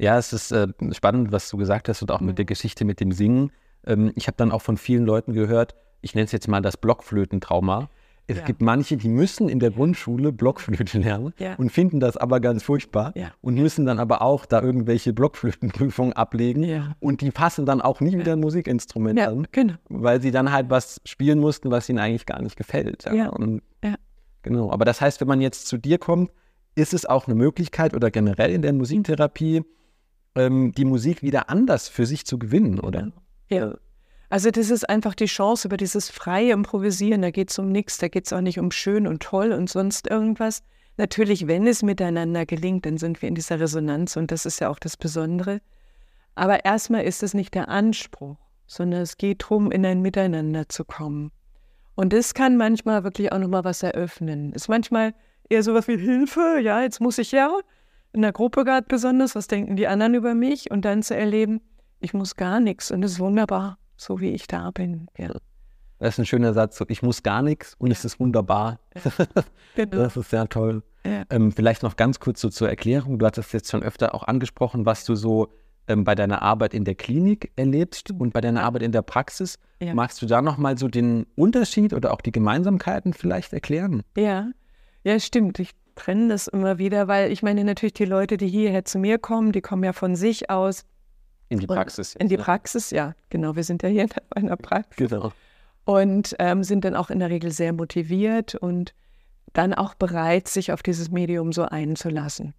Ja, 0.00 0.16
es 0.16 0.32
ist 0.32 0.50
äh, 0.50 0.66
spannend, 0.92 1.30
was 1.30 1.50
du 1.50 1.58
gesagt 1.58 1.88
hast 1.88 2.00
und 2.00 2.10
auch 2.10 2.20
ja. 2.20 2.26
mit 2.26 2.38
der 2.38 2.46
Geschichte 2.46 2.86
mit 2.86 3.00
dem 3.00 3.12
Singen. 3.12 3.52
Ähm, 3.86 4.12
ich 4.14 4.26
habe 4.28 4.36
dann 4.36 4.50
auch 4.50 4.62
von 4.62 4.78
vielen 4.78 5.04
Leuten 5.04 5.34
gehört, 5.34 5.74
ich 6.00 6.14
nenne 6.14 6.24
es 6.24 6.32
jetzt 6.32 6.48
mal 6.48 6.62
das 6.62 6.78
Blockflötentrauma. 6.78 7.90
Es 8.26 8.38
ja. 8.38 8.44
gibt 8.44 8.62
manche, 8.62 8.96
die 8.96 9.08
müssen 9.08 9.48
in 9.48 9.58
der 9.58 9.72
Grundschule 9.72 10.32
Blockflöte 10.32 10.98
lernen 10.98 11.34
ja. 11.38 11.54
und 11.56 11.70
finden 11.70 12.00
das 12.00 12.16
aber 12.16 12.40
ganz 12.40 12.62
furchtbar 12.62 13.12
ja. 13.14 13.32
und 13.42 13.56
müssen 13.56 13.84
dann 13.84 13.98
aber 13.98 14.22
auch 14.22 14.46
da 14.46 14.62
irgendwelche 14.62 15.12
Blockflötenprüfungen 15.12 16.14
ablegen 16.14 16.94
und 17.00 17.20
die 17.20 17.30
passen 17.30 17.66
dann 17.66 17.82
auch 17.82 18.00
nie 18.00 18.16
wieder 18.16 18.34
ein 18.34 18.40
Musikinstrument 18.40 19.18
an, 19.20 19.48
genau. 19.52 19.74
weil 19.88 20.22
sie 20.22 20.30
dann 20.30 20.52
halt 20.52 20.70
was 20.70 21.00
spielen 21.04 21.40
mussten, 21.40 21.70
was 21.70 21.88
ihnen 21.88 21.98
eigentlich 21.98 22.24
gar 22.24 22.40
nicht 22.40 22.56
gefällt. 22.56 23.04
Und, 23.26 23.62
genau. 24.42 24.70
Aber 24.70 24.84
das 24.84 25.00
heißt, 25.00 25.20
wenn 25.20 25.28
man 25.28 25.40
jetzt 25.40 25.66
zu 25.66 25.76
dir 25.76 25.98
kommt, 25.98 26.30
ist 26.76 26.94
es 26.94 27.04
auch 27.04 27.26
eine 27.26 27.34
Möglichkeit 27.34 27.94
oder 27.94 28.10
generell 28.10 28.52
in 28.52 28.62
der 28.62 28.72
Musiktherapie, 28.72 29.62
ähm, 30.34 30.72
die 30.72 30.84
Musik 30.84 31.22
wieder 31.22 31.50
anders 31.50 31.88
für 31.88 32.06
sich 32.06 32.26
zu 32.26 32.38
gewinnen, 32.38 32.80
oder? 32.80 33.12
Ja. 33.48 33.74
Also 34.28 34.52
das 34.52 34.70
ist 34.70 34.88
einfach 34.88 35.16
die 35.16 35.26
Chance 35.26 35.66
über 35.66 35.76
dieses 35.76 36.08
freie 36.08 36.52
Improvisieren. 36.52 37.22
Da 37.22 37.30
geht 37.30 37.50
es 37.50 37.58
um 37.58 37.72
nichts, 37.72 37.98
da 37.98 38.06
geht 38.06 38.26
es 38.26 38.32
auch 38.32 38.40
nicht 38.40 38.60
um 38.60 38.70
schön 38.70 39.08
und 39.08 39.22
toll 39.22 39.52
und 39.52 39.68
sonst 39.68 40.08
irgendwas. 40.08 40.62
Natürlich, 40.96 41.48
wenn 41.48 41.66
es 41.66 41.82
miteinander 41.82 42.46
gelingt, 42.46 42.86
dann 42.86 42.96
sind 42.96 43.22
wir 43.22 43.28
in 43.28 43.34
dieser 43.34 43.58
Resonanz 43.58 44.16
und 44.16 44.30
das 44.30 44.46
ist 44.46 44.60
ja 44.60 44.68
auch 44.68 44.78
das 44.78 44.96
Besondere. 44.96 45.60
Aber 46.36 46.64
erstmal 46.64 47.04
ist 47.04 47.24
es 47.24 47.34
nicht 47.34 47.54
der 47.54 47.68
Anspruch, 47.68 48.36
sondern 48.66 49.02
es 49.02 49.16
geht 49.16 49.42
darum, 49.42 49.72
in 49.72 49.84
ein 49.84 50.00
Miteinander 50.00 50.68
zu 50.68 50.84
kommen. 50.84 51.32
Und 51.96 52.12
das 52.12 52.34
kann 52.34 52.56
manchmal 52.56 53.02
wirklich 53.02 53.32
auch 53.32 53.38
nochmal 53.38 53.64
was 53.64 53.82
eröffnen. 53.82 54.52
Ist 54.52 54.68
manchmal 54.68 55.12
eher 55.48 55.64
sowas 55.64 55.88
wie 55.88 55.98
Hilfe, 55.98 56.60
ja, 56.62 56.82
jetzt 56.82 57.00
muss 57.00 57.18
ich 57.18 57.32
ja 57.32 57.48
in 58.12 58.22
der 58.22 58.32
Gruppe 58.32 58.64
gerade 58.64 58.86
besonders, 58.88 59.34
was 59.34 59.46
denken 59.46 59.76
die 59.76 59.86
anderen 59.86 60.14
über 60.14 60.34
mich 60.34 60.70
und 60.70 60.84
dann 60.84 61.02
zu 61.02 61.16
erleben, 61.16 61.60
ich 62.00 62.14
muss 62.14 62.36
gar 62.36 62.60
nichts 62.60 62.90
und 62.90 63.02
es 63.02 63.12
ist 63.12 63.20
wunderbar 63.20 63.78
so 64.00 64.20
wie 64.20 64.30
ich 64.30 64.46
da 64.46 64.70
bin. 64.70 65.08
Ja. 65.16 65.32
Das 65.98 66.14
ist 66.14 66.18
ein 66.20 66.26
schöner 66.26 66.54
Satz. 66.54 66.82
Ich 66.88 67.02
muss 67.02 67.22
gar 67.22 67.42
nichts 67.42 67.74
und 67.78 67.88
ja. 67.88 67.92
es 67.92 68.04
ist 68.04 68.18
wunderbar. 68.18 68.80
Ja. 68.94 69.12
Genau. 69.76 69.98
Das 69.98 70.16
ist 70.16 70.30
sehr 70.30 70.48
toll. 70.48 70.82
Ja. 71.06 71.22
Ähm, 71.30 71.52
vielleicht 71.52 71.84
noch 71.84 71.96
ganz 71.96 72.18
kurz 72.18 72.40
so 72.40 72.48
zur 72.48 72.68
Erklärung. 72.68 73.18
Du 73.18 73.26
hattest 73.26 73.52
jetzt 73.52 73.70
schon 73.70 73.84
öfter 73.84 74.14
auch 74.14 74.24
angesprochen, 74.24 74.84
was 74.84 75.04
du 75.04 75.14
so 75.14 75.48
ähm, 75.86 76.02
bei 76.02 76.16
deiner 76.16 76.42
Arbeit 76.42 76.74
in 76.74 76.84
der 76.84 76.96
Klinik 76.96 77.52
erlebst 77.54 78.10
und 78.10 78.32
bei 78.32 78.40
deiner 78.40 78.64
Arbeit 78.64 78.82
in 78.82 78.90
der 78.90 79.02
Praxis. 79.02 79.58
Magst 79.94 80.20
du 80.20 80.26
da 80.26 80.42
nochmal 80.42 80.76
so 80.76 80.88
den 80.88 81.26
Unterschied 81.36 81.94
oder 81.94 82.12
auch 82.12 82.20
die 82.20 82.32
Gemeinsamkeiten 82.32 83.14
vielleicht 83.14 83.52
erklären? 83.52 84.02
Ja, 84.16 84.50
ja, 85.04 85.18
stimmt. 85.20 85.58
Ich 85.58 85.70
trenne 85.94 86.28
das 86.28 86.48
immer 86.48 86.78
wieder, 86.78 87.08
weil 87.08 87.30
ich 87.32 87.42
meine 87.42 87.64
natürlich 87.64 87.94
die 87.94 88.04
Leute, 88.04 88.36
die 88.36 88.48
hierher 88.48 88.84
zu 88.84 88.98
mir 88.98 89.18
kommen, 89.18 89.52
die 89.52 89.60
kommen 89.60 89.84
ja 89.84 89.92
von 89.92 90.16
sich 90.16 90.50
aus 90.50 90.84
in 91.48 91.58
die 91.58 91.66
Praxis. 91.66 92.14
in 92.14 92.28
die 92.28 92.36
Praxis, 92.36 92.90
ja, 92.90 93.14
genau. 93.28 93.56
Wir 93.56 93.64
sind 93.64 93.82
ja 93.82 93.88
hier 93.88 94.04
in 94.04 94.10
einer 94.34 94.56
Praxis. 94.56 94.96
Genau. 94.96 95.32
Und 95.84 96.36
ähm, 96.38 96.62
sind 96.62 96.84
dann 96.84 96.94
auch 96.94 97.10
in 97.10 97.18
der 97.18 97.30
Regel 97.30 97.50
sehr 97.50 97.72
motiviert 97.72 98.54
und 98.54 98.94
dann 99.52 99.74
auch 99.74 99.94
bereit, 99.94 100.46
sich 100.46 100.72
auf 100.72 100.82
dieses 100.82 101.10
Medium 101.10 101.52
so 101.52 101.64
einzulassen. 101.64 102.54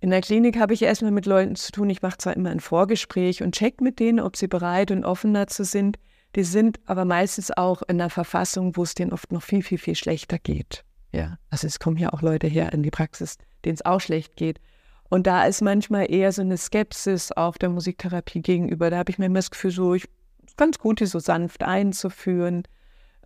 In 0.00 0.10
der 0.10 0.20
Klinik 0.20 0.60
habe 0.60 0.74
ich 0.74 0.82
erstmal 0.82 1.10
mit 1.10 1.26
Leuten 1.26 1.56
zu 1.56 1.72
tun. 1.72 1.90
Ich 1.90 2.02
mache 2.02 2.18
zwar 2.18 2.36
immer 2.36 2.50
ein 2.50 2.60
Vorgespräch 2.60 3.42
und 3.42 3.54
check 3.54 3.80
mit 3.80 3.98
denen, 3.98 4.20
ob 4.20 4.36
sie 4.36 4.46
bereit 4.46 4.90
und 4.90 5.04
offen 5.04 5.34
dazu 5.34 5.64
sind. 5.64 5.98
Die 6.36 6.44
sind 6.44 6.78
aber 6.84 7.04
meistens 7.04 7.50
auch 7.50 7.82
in 7.82 8.00
einer 8.00 8.10
Verfassung, 8.10 8.76
wo 8.76 8.82
es 8.82 8.94
denen 8.94 9.12
oft 9.12 9.32
noch 9.32 9.42
viel, 9.42 9.62
viel, 9.62 9.78
viel 9.78 9.94
schlechter 9.94 10.38
geht. 10.38 10.84
Ja, 11.12 11.38
also 11.50 11.66
es 11.66 11.78
kommen 11.78 11.96
ja 11.96 12.12
auch 12.12 12.22
Leute 12.22 12.46
her 12.46 12.72
in 12.72 12.82
die 12.82 12.90
Praxis, 12.90 13.38
denen 13.64 13.74
es 13.74 13.84
auch 13.84 14.00
schlecht 14.00 14.36
geht. 14.36 14.60
Und 15.08 15.26
da 15.26 15.44
ist 15.46 15.62
manchmal 15.62 16.10
eher 16.10 16.32
so 16.32 16.42
eine 16.42 16.58
Skepsis 16.58 17.32
auch 17.32 17.56
der 17.56 17.70
Musiktherapie 17.70 18.42
gegenüber. 18.42 18.90
Da 18.90 18.98
habe 18.98 19.10
ich 19.10 19.18
mir 19.18 19.26
immer 19.26 19.38
das 19.38 19.50
Gefühl, 19.50 19.70
so 19.70 19.94
ich, 19.94 20.08
ganz 20.56 20.78
gut, 20.78 21.00
die 21.00 21.06
so 21.06 21.18
sanft 21.18 21.62
einzuführen, 21.62 22.64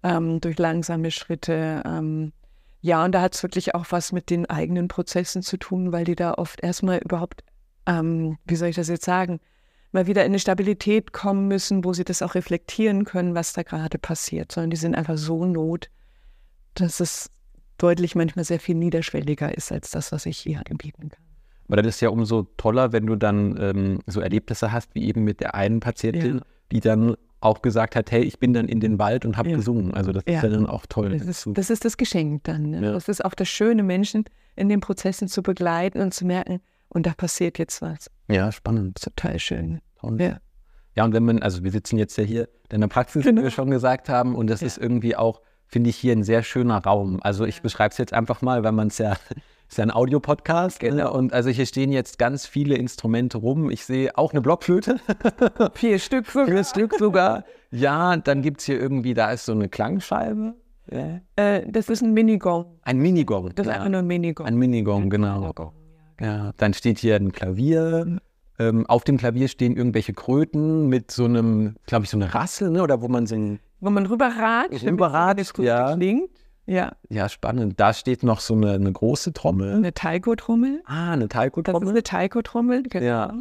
ähm, 0.05 0.41
durch 0.41 0.59
langsame 0.59 1.11
Schritte. 1.11 1.83
Ähm, 1.85 2.33
ja, 2.81 3.05
und 3.05 3.13
da 3.13 3.21
hat 3.21 3.35
es 3.35 3.43
wirklich 3.43 3.75
auch 3.75 3.87
was 3.91 4.13
mit 4.13 4.31
den 4.31 4.49
eigenen 4.49 4.89
Prozessen 4.89 5.43
zu 5.43 5.57
tun, 5.57 5.93
weil 5.93 6.05
die 6.05 6.17
da 6.17 6.35
oft 6.35 6.63
erstmal 6.63 6.99
überhaupt, 6.99 7.43
ähm, 7.87 8.39
wie 8.45 8.57
soll 8.57 8.69
ich 8.69 8.77
das 8.77 8.89
jetzt 8.89 9.05
sagen, 9.05 9.41
mal 9.93 10.07
wieder 10.07 10.23
in 10.25 10.33
eine 10.33 10.39
Stabilität 10.39 11.13
kommen 11.13 11.49
müssen, 11.49 11.85
wo 11.85 11.93
sie 11.93 12.05
das 12.05 12.23
auch 12.23 12.35
reflektieren 12.35 13.05
können, 13.05 13.35
was 13.35 13.53
da 13.53 13.63
gerade 13.63 13.99
passiert, 13.99 14.53
sondern 14.53 14.71
die 14.71 14.77
sind 14.77 14.95
einfach 14.95 15.19
so 15.19 15.45
not, 15.45 15.91
dass 16.75 17.01
es 17.01 17.31
deutlich 17.83 18.15
manchmal 18.15 18.45
sehr 18.45 18.61
viel 18.61 18.77
niederschwelliger 18.77 19.57
ist 19.57 19.73
als 19.73 19.91
das, 19.91 20.13
was 20.13 20.27
ich 20.27 20.39
hier 20.39 20.63
anbieten 20.71 21.09
kann. 21.09 21.25
Aber 21.69 21.83
das 21.83 21.97
ist 21.97 22.01
ja 22.01 22.11
umso 22.11 22.43
toller, 22.57 22.93
wenn 22.93 23.07
du 23.07 23.17
dann 23.17 23.57
ähm, 23.59 23.99
so 24.07 24.21
Erlebnisse 24.21 24.73
hast, 24.73 24.95
wie 24.95 25.05
eben 25.05 25.25
mit 25.25 25.41
der 25.41 25.55
einen 25.55 25.81
Patientin, 25.81 26.37
ja. 26.37 26.43
die 26.71 26.81
dann 26.81 27.17
auch 27.41 27.63
gesagt 27.63 27.97
hat, 27.97 28.11
hey, 28.11 28.23
ich 28.23 28.39
bin 28.39 28.53
dann 28.53 28.69
in 28.69 28.81
den 28.81 28.99
Wald 28.99 29.25
und 29.25 29.37
habe 29.37 29.51
ja. 29.51 29.57
gesungen. 29.57 29.95
Also 29.95 30.13
das 30.13 30.23
ja. 30.27 30.37
ist 30.37 30.43
ja 30.45 30.49
dann 30.51 30.67
auch 30.67 30.87
toll. 30.87 31.11
Das 31.11 31.27
ist 31.27 31.49
das, 31.55 31.71
ist 31.71 31.85
das 31.85 31.97
Geschenk 31.97 32.45
dann. 32.45 32.71
Ne? 32.71 32.93
Das 32.93 33.09
ist 33.09 33.25
auch 33.25 33.35
das 33.35 33.49
Schöne, 33.49 33.83
Menschen 33.83 34.25
in 34.55 34.69
den 34.69 34.81
Prozessen 34.81 35.29
zu 35.29 35.43
begleiten 35.43 36.01
und 36.01 36.15
zu 36.15 36.25
merken, 36.25 36.61
und 36.89 37.07
da 37.07 37.15
passiert 37.15 37.59
jetzt 37.59 37.81
was. 37.81 38.11
Ja, 38.29 38.53
spannend. 38.53 39.01
Total 39.01 39.39
schön. 39.39 39.81
Toll. 39.99 40.21
Ja. 40.21 40.41
ja, 40.95 41.05
und 41.05 41.15
wenn 41.15 41.25
man, 41.25 41.41
also 41.41 41.65
wir 41.65 41.71
sitzen 41.71 41.97
jetzt 41.97 42.19
ja 42.19 42.25
hier 42.25 42.51
in 42.71 42.83
der 42.83 42.89
Praxis, 42.89 43.25
genau. 43.25 43.41
wie 43.41 43.45
wir 43.45 43.51
schon 43.51 43.71
gesagt 43.71 44.11
haben, 44.11 44.35
und 44.35 44.49
das 44.49 44.61
ist 44.61 44.77
irgendwie 44.77 45.17
auch, 45.17 45.41
finde 45.73 45.91
ich, 45.91 45.97
hier 45.97 46.13
ein 46.13 46.23
sehr 46.23 46.43
schöner 46.43 46.85
Raum. 46.85 47.19
Also 47.23 47.45
ich 47.45 47.63
beschreibe 47.63 47.93
es 47.93 47.99
jetzt 47.99 48.13
einfach 48.13 48.43
mal, 48.43 48.63
weil 48.63 48.73
man 48.73 48.89
es 48.89 48.99
ja 48.99 49.17
ist 49.69 49.79
ja 49.79 49.85
ein 49.85 49.91
Audiopodcast. 49.91 50.83
Ne? 50.83 50.91
Genau. 50.91 51.15
Und 51.15 51.33
also 51.33 51.49
hier 51.49 51.67
stehen 51.67 51.91
jetzt 51.91 52.19
ganz 52.19 52.47
viele 52.47 52.77
Instrumente 52.77 53.39
rum. 53.39 53.71
Ich 53.71 53.85
sehe 53.85 54.17
auch 54.19 54.33
eine 54.33 54.43
Blockflöte. 54.43 55.01
Vier 55.75 55.99
Stück 55.99 56.27
sogar. 56.27 56.47
Vier 56.47 56.65
Stück 56.65 56.95
sogar. 56.99 57.45
Ja, 57.71 58.17
dann 58.19 58.43
gibt 58.43 58.61
es 58.61 58.67
hier 58.67 58.79
irgendwie, 58.79 59.15
da 59.15 59.33
ist 59.33 59.47
so 59.47 59.53
eine 59.53 59.71
Klangscheibe. 59.71 60.55
Ja. 60.91 61.21
Äh, 61.37 61.67
das 61.67 61.89
ist 61.89 62.03
ein 62.03 62.13
Minigong. 62.13 62.67
Ein 62.83 62.99
Minigong. 62.99 63.55
Das 63.55 63.67
ist 63.67 63.71
ja. 63.71 63.79
einfach 63.79 63.89
nur 63.89 64.01
ein 64.01 64.07
Minigong. 64.07 64.47
Ein 64.47 64.57
Minigong, 64.57 65.09
genau. 65.09 65.73
Ja, 66.21 66.53
dann 66.59 66.75
steht 66.75 66.99
hier 66.99 67.17
ein 67.17 67.33
Klavier. 67.33 68.21
Ähm, 68.59 68.87
auf 68.87 69.05
dem 69.05 69.17
Klavier 69.17 69.49
stehen 69.49 69.77
irgendwelche 69.77 70.13
Kröten 70.13 70.89
mit 70.89 71.11
so 71.11 71.25
einem, 71.25 71.77
glaube 71.87 72.05
ich, 72.05 72.11
so 72.11 72.19
eine 72.19 72.35
Rassel, 72.35 72.71
ne? 72.71 72.83
oder 72.83 73.01
wo 73.01 73.09
man 73.09 73.27
so 73.27 73.37
ein. 73.37 73.59
Wo 73.83 73.91
man 73.91 74.07
rüberragt, 74.07 74.81
rüberragt, 74.85 75.59
ja. 75.59 75.97
klingt. 75.97 76.31
Ja. 76.67 76.93
Ja, 77.09 77.29
spannend. 77.29 77.81
Da 77.81 77.93
steht 77.93 78.23
noch 78.23 78.39
so 78.39 78.55
eine, 78.55 78.75
eine 78.75 78.93
große 78.93 79.33
Trommel. 79.33 79.75
Eine 79.75 79.93
Taiko-Trommel. 79.93 80.83
Ah, 80.87 81.11
eine 81.11 81.27
Taiko-Trommel. 81.27 81.81
Das 81.81 81.89
ist 81.89 81.93
eine 81.93 82.03
Taiko-Trommel, 82.05 82.85
genau. 82.85 83.05
Ja. 83.05 83.35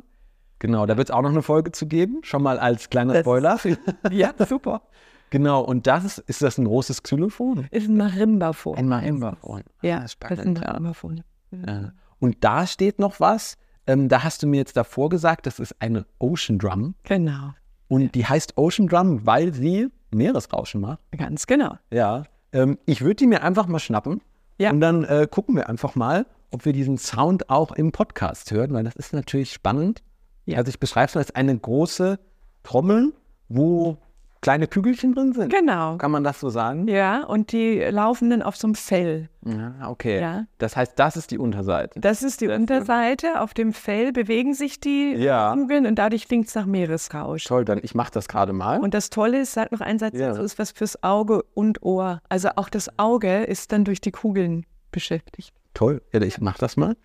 Genau, 0.57 0.87
da 0.87 0.97
wird 0.97 1.09
es 1.09 1.11
auch 1.11 1.21
noch 1.21 1.29
eine 1.29 1.43
Folge 1.43 1.71
zu 1.71 1.85
geben, 1.85 2.21
schon 2.23 2.41
mal 2.41 2.57
als 2.57 2.89
kleiner 2.89 3.13
das, 3.13 3.21
Spoiler. 3.21 3.59
ja, 4.11 4.33
super. 4.47 4.81
Genau, 5.29 5.61
und 5.61 5.85
das 5.85 6.05
ist, 6.05 6.17
ist 6.17 6.41
das 6.41 6.57
ein 6.57 6.65
großes 6.65 7.03
Xylophon? 7.03 7.67
Ist 7.69 7.87
ein 7.87 7.97
Marimbaphon. 7.97 8.77
Ein 8.77 8.87
Marimbaphon. 8.87 9.61
Ja, 9.83 9.99
ah, 9.99 10.07
spannend. 10.07 10.39
Das 10.39 10.45
ist 10.45 10.63
ein 10.63 10.67
Marimbaphon. 10.67 11.23
Ja. 11.51 11.93
Und 12.17 12.43
da 12.43 12.65
steht 12.65 12.97
noch 12.97 13.19
was, 13.19 13.57
ähm, 13.85 14.09
da 14.09 14.23
hast 14.23 14.41
du 14.41 14.47
mir 14.47 14.57
jetzt 14.57 14.75
davor 14.75 15.09
gesagt, 15.09 15.45
das 15.45 15.59
ist 15.59 15.75
eine 15.79 16.07
Ocean 16.17 16.57
Drum. 16.57 16.95
Genau. 17.03 17.53
Und 17.87 18.01
ja. 18.01 18.07
die 18.07 18.25
heißt 18.25 18.57
Ocean 18.57 18.87
Drum, 18.87 19.23
weil 19.23 19.53
sie 19.53 19.89
Meeresrauschen 20.13 20.81
macht. 20.81 20.99
Ganz 21.17 21.47
genau. 21.47 21.75
Ja. 21.91 22.23
Ähm, 22.53 22.77
ich 22.85 23.01
würde 23.01 23.15
die 23.15 23.27
mir 23.27 23.43
einfach 23.43 23.67
mal 23.67 23.79
schnappen 23.79 24.21
ja. 24.57 24.71
und 24.71 24.81
dann 24.81 25.03
äh, 25.03 25.27
gucken 25.29 25.55
wir 25.55 25.69
einfach 25.69 25.95
mal, 25.95 26.25
ob 26.51 26.65
wir 26.65 26.73
diesen 26.73 26.97
Sound 26.97 27.49
auch 27.49 27.71
im 27.71 27.91
Podcast 27.91 28.51
hören, 28.51 28.73
weil 28.73 28.83
das 28.83 28.95
ist 28.95 29.13
natürlich 29.13 29.51
spannend. 29.53 30.03
Ja. 30.45 30.57
Also 30.57 30.69
ich 30.69 30.79
beschreibe 30.79 31.07
es 31.07 31.17
als 31.17 31.33
eine 31.35 31.57
große 31.57 32.19
Trommel, 32.63 33.13
wo 33.47 33.97
kleine 34.41 34.67
Kügelchen 34.67 35.13
drin 35.13 35.33
sind. 35.33 35.53
Genau. 35.53 35.97
Kann 35.97 36.11
man 36.11 36.23
das 36.23 36.39
so 36.39 36.49
sagen? 36.49 36.87
Ja, 36.87 37.23
und 37.23 37.51
die 37.51 37.79
laufen 37.79 38.29
dann 38.29 38.41
auf 38.41 38.57
so 38.57 38.67
einem 38.67 38.75
Fell. 38.75 39.29
Ja, 39.45 39.87
okay. 39.87 40.19
Ja. 40.19 40.45
Das 40.57 40.75
heißt, 40.75 40.93
das 40.97 41.15
ist 41.15 41.31
die 41.31 41.37
Unterseite. 41.37 41.99
Das 41.99 42.23
ist 42.23 42.41
die 42.41 42.47
das 42.47 42.59
Unterseite. 42.59 43.41
Auf 43.41 43.53
dem 43.53 43.73
Fell 43.73 44.11
bewegen 44.11 44.53
sich 44.53 44.79
die 44.79 45.13
ja. 45.15 45.53
Kugeln 45.53 45.85
und 45.85 45.95
dadurch 45.95 46.27
klingt 46.27 46.47
es 46.47 46.55
nach 46.55 46.65
Meeresrausch. 46.65 47.45
Toll, 47.45 47.65
dann 47.65 47.79
ich 47.83 47.95
mache 47.95 48.11
das 48.11 48.27
gerade 48.27 48.53
mal. 48.53 48.79
Und 48.79 48.93
das 48.93 49.09
Tolle 49.09 49.41
ist, 49.41 49.53
sag 49.53 49.71
noch 49.71 49.81
ein 49.81 49.99
Satz, 49.99 50.17
ja. 50.17 50.37
ist 50.37 50.59
was 50.59 50.71
fürs 50.71 51.01
Auge 51.03 51.43
und 51.53 51.83
Ohr. 51.83 52.21
Also 52.29 52.49
auch 52.55 52.69
das 52.69 52.99
Auge 52.99 53.43
ist 53.43 53.71
dann 53.71 53.85
durch 53.85 54.01
die 54.01 54.11
Kugeln 54.11 54.65
beschäftigt. 54.91 55.53
Toll. 55.73 56.01
Ja, 56.11 56.21
ich 56.21 56.41
mache 56.41 56.59
das 56.59 56.77
mal. 56.77 56.95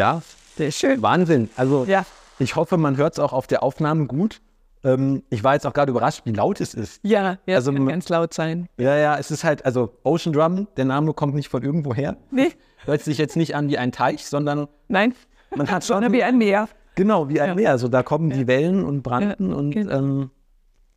Ja, 0.00 0.22
Sehr 0.56 0.70
schön. 0.72 1.02
Wahnsinn. 1.02 1.50
Also 1.56 1.84
Ja. 1.84 2.04
ich 2.38 2.56
hoffe, 2.56 2.76
man 2.78 2.96
hört 2.96 3.12
es 3.14 3.18
auch 3.18 3.32
auf 3.34 3.46
der 3.46 3.62
Aufnahme 3.62 4.06
gut. 4.06 4.40
Ähm, 4.82 5.22
ich 5.28 5.44
war 5.44 5.52
jetzt 5.54 5.66
auch 5.66 5.74
gerade 5.74 5.90
überrascht, 5.90 6.22
wie 6.24 6.32
laut 6.32 6.58
es 6.60 6.72
ist. 6.72 7.00
Ja, 7.02 7.36
ja 7.46 7.56
Also 7.56 7.70
kann 7.72 7.86
ganz 7.86 8.08
laut 8.08 8.32
sein. 8.32 8.66
Ja, 8.78 8.96
ja, 8.96 9.18
es 9.18 9.30
ist 9.30 9.44
halt, 9.44 9.64
also 9.66 9.92
Ocean 10.02 10.32
Drum, 10.32 10.68
der 10.78 10.86
Name 10.86 11.12
kommt 11.12 11.34
nicht 11.34 11.48
von 11.50 11.62
irgendwo 11.62 11.94
her. 11.94 12.16
Nee, 12.30 12.48
Hört 12.86 13.02
sich 13.02 13.18
jetzt 13.18 13.36
nicht 13.36 13.54
an 13.54 13.68
wie 13.68 13.76
ein 13.76 13.92
Teich, 13.92 14.24
sondern 14.24 14.66
nein, 14.88 15.14
man 15.54 15.70
hat 15.70 15.84
schon 15.84 15.96
sondern 15.96 16.12
wie 16.14 16.22
ein 16.22 16.38
Meer. 16.38 16.66
Genau, 16.94 17.28
wie 17.28 17.40
ein 17.42 17.48
Ja. 17.50 17.54
Meer. 17.54 17.70
Also 17.72 17.88
da 17.88 18.02
kommen 18.02 18.30
die 18.30 18.46
Wellen 18.46 18.84
und 18.84 19.02
brannten 19.02 19.50
Ja, 19.50 19.56
und 19.56 19.70
genau. 19.72 19.92
ähm, 19.98 20.30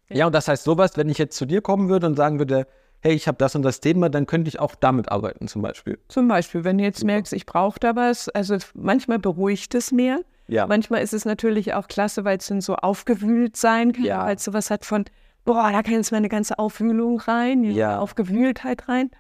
ja, 0.10 0.26
und 0.28 0.34
das 0.34 0.48
heißt 0.48 0.64
sowas, 0.64 0.92
wenn 0.96 1.10
ich 1.10 1.18
jetzt 1.18 1.36
zu 1.38 1.46
dir 1.46 1.62
kommen 1.62 1.90
würde 1.90 2.08
und 2.08 2.16
sagen 2.16 2.40
würde, 2.40 2.68
hey, 3.04 3.14
ich 3.14 3.28
habe 3.28 3.38
das 3.38 3.54
und 3.56 3.64
das 3.64 3.82
Thema, 3.82 4.10
dann 4.10 4.26
könnte 4.26 4.48
ich 4.48 4.60
auch 4.60 4.76
damit 4.76 5.12
arbeiten 5.12 5.48
zum 5.50 5.62
Beispiel. 5.62 6.00
Zum 6.08 6.28
Beispiel, 6.30 6.64
wenn 6.64 6.78
du 6.78 6.86
jetzt 6.86 7.04
merkst, 7.04 7.34
ich 7.34 7.46
brauche 7.46 7.78
da 7.80 7.96
was, 7.98 8.30
also 8.30 8.58
manchmal 8.74 9.20
beruhigt 9.20 9.76
es 9.76 9.92
mehr. 9.92 10.20
Ja. 10.48 10.68
Manchmal 10.68 11.02
ist 11.02 11.14
es 11.14 11.26
natürlich 11.26 11.74
auch 11.74 11.88
klasse, 11.90 12.24
weil 12.24 12.38
es 12.38 12.48
dann 12.48 12.62
so 12.62 12.76
aufgewühlt 12.76 13.58
sein 13.58 13.92
kann, 13.92 14.06
Ja. 14.06 14.26
weil 14.26 14.38
es 14.38 14.44
sowas 14.46 14.70
hat 14.72 14.86
von, 14.86 15.04
boah, 15.44 15.70
da 15.72 15.84
kann 15.84 15.94
jetzt 15.96 16.12
meine 16.14 16.30
ganze 16.30 16.58
Aufwühlung 16.60 17.20
rein, 17.20 17.64
Ja. 17.66 18.00
Aufgewühltheit 18.00 18.88
rein. 18.88 19.12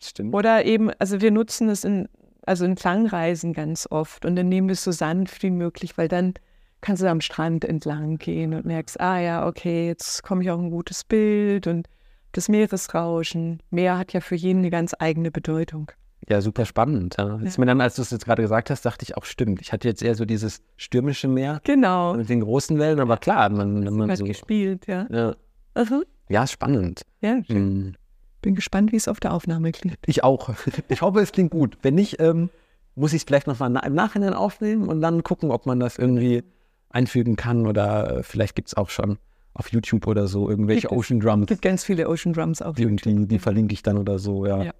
Stimmt. 0.00 0.34
Oder 0.34 0.64
eben, 0.64 0.90
also 1.00 1.20
wir 1.20 1.30
nutzen 1.32 1.68
es 1.68 1.82
in, 1.84 2.08
also 2.46 2.64
in 2.64 2.76
Klangreisen 2.76 3.52
ganz 3.52 3.88
oft 3.90 4.24
und 4.24 4.36
dann 4.36 4.48
nehmen 4.48 4.68
wir 4.68 4.74
es 4.74 4.84
so 4.84 4.92
sanft 4.92 5.42
wie 5.42 5.50
möglich, 5.50 5.98
weil 5.98 6.08
dann 6.08 6.34
kannst 6.80 7.02
du 7.02 7.08
am 7.08 7.20
Strand 7.20 7.64
entlang 7.64 8.18
gehen 8.18 8.54
und 8.54 8.64
merkst, 8.66 9.00
ah 9.00 9.18
ja, 9.20 9.46
okay, 9.46 9.86
jetzt 9.86 10.22
komme 10.24 10.42
ich 10.42 10.50
auch 10.50 10.58
ein 10.58 10.70
gutes 10.70 11.04
Bild 11.04 11.66
und 11.68 11.88
das 12.32 12.48
Meeresrauschen. 12.48 13.60
Meer 13.70 13.98
hat 13.98 14.12
ja 14.12 14.20
für 14.20 14.34
jeden 14.34 14.60
eine 14.60 14.70
ganz 14.70 14.94
eigene 14.98 15.30
Bedeutung. 15.30 15.90
Ja, 16.28 16.40
super 16.40 16.64
spannend. 16.66 17.16
Ja. 17.18 17.38
Jetzt 17.42 17.56
Ja. 17.56 17.60
mir 17.60 17.66
dann, 17.66 17.80
als 17.80 17.96
du 17.96 18.02
es 18.02 18.10
jetzt 18.10 18.24
gerade 18.24 18.42
gesagt 18.42 18.70
hast, 18.70 18.82
dachte 18.86 19.04
ich 19.04 19.16
auch, 19.16 19.24
stimmt. 19.24 19.60
Ich 19.60 19.72
hatte 19.72 19.88
jetzt 19.88 20.02
eher 20.02 20.14
so 20.14 20.24
dieses 20.24 20.62
stürmische 20.76 21.26
Meer 21.28 21.60
Genau. 21.64 22.14
mit 22.14 22.28
den 22.28 22.40
großen 22.40 22.78
Wellen, 22.78 23.00
aber 23.00 23.16
klar, 23.16 23.48
man, 23.50 23.82
man 23.94 24.10
Hat 24.10 24.18
so. 24.18 24.24
gespielt, 24.24 24.86
ja. 24.86 25.06
Ja, 25.10 25.34
Aha. 25.74 26.02
ja 26.28 26.46
spannend. 26.46 27.02
Ja, 27.20 27.40
Mhm. 27.48 27.94
bin 28.40 28.54
gespannt, 28.54 28.92
wie 28.92 28.96
es 28.96 29.08
auf 29.08 29.18
der 29.20 29.32
Aufnahme 29.32 29.72
klingt. 29.72 29.98
Ich 30.06 30.22
auch. 30.24 30.50
Ich 30.88 31.02
hoffe, 31.02 31.20
es 31.20 31.32
klingt 31.32 31.50
gut. 31.50 31.76
Wenn 31.82 31.94
nicht, 31.96 32.20
ähm, 32.20 32.50
muss 32.94 33.12
ich 33.12 33.22
es 33.22 33.24
vielleicht 33.24 33.46
nochmal 33.48 33.74
im 33.84 33.94
Nachhinein 33.94 34.34
aufnehmen 34.34 34.88
und 34.88 35.00
dann 35.00 35.22
gucken, 35.24 35.50
ob 35.50 35.66
man 35.66 35.80
das 35.80 35.98
irgendwie 35.98 36.44
einfügen 36.90 37.36
kann 37.36 37.66
oder 37.66 38.18
äh, 38.18 38.22
vielleicht 38.22 38.54
gibt 38.54 38.68
es 38.68 38.76
auch 38.76 38.90
schon 38.90 39.18
auf 39.54 39.70
YouTube 39.72 40.06
oder 40.06 40.26
so 40.26 40.48
irgendwelche 40.48 40.88
Gibt. 40.88 40.92
Ocean 40.92 41.20
Drums. 41.20 41.42
Es 41.42 41.48
gibt 41.48 41.62
ganz 41.62 41.84
viele 41.84 42.08
Ocean 42.08 42.32
Drums 42.32 42.62
auf 42.62 42.76
Die, 42.76 42.86
und 42.86 43.04
die, 43.04 43.26
die 43.26 43.38
verlinke 43.38 43.74
ich 43.74 43.82
dann 43.82 43.98
oder 43.98 44.18
so, 44.18 44.46
ja. 44.46 44.62
Ja. 44.62 44.72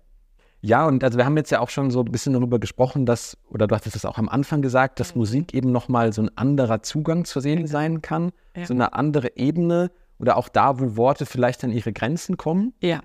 Ja, 0.64 0.86
und 0.86 1.02
also 1.02 1.18
wir 1.18 1.24
haben 1.24 1.36
jetzt 1.36 1.50
ja 1.50 1.58
auch 1.58 1.70
schon 1.70 1.90
so 1.90 2.00
ein 2.04 2.12
bisschen 2.12 2.34
darüber 2.34 2.60
gesprochen, 2.60 3.04
dass, 3.04 3.36
oder 3.50 3.66
du 3.66 3.74
hattest 3.74 3.96
es 3.96 4.04
auch 4.04 4.16
am 4.16 4.28
Anfang 4.28 4.62
gesagt, 4.62 5.00
dass 5.00 5.16
Musik 5.16 5.54
eben 5.54 5.72
nochmal 5.72 6.12
so 6.12 6.22
ein 6.22 6.30
anderer 6.36 6.82
Zugang 6.82 7.24
zur 7.24 7.42
Seele 7.42 7.66
sein 7.66 8.00
kann, 8.00 8.30
Ja. 8.56 8.66
so 8.66 8.72
eine 8.74 8.92
andere 8.92 9.36
Ebene 9.36 9.90
oder 10.20 10.36
auch 10.36 10.48
da, 10.48 10.78
wo 10.78 10.96
Worte 10.96 11.26
vielleicht 11.26 11.64
an 11.64 11.72
ihre 11.72 11.92
Grenzen 11.92 12.36
kommen. 12.36 12.74
Ja. 12.80 13.00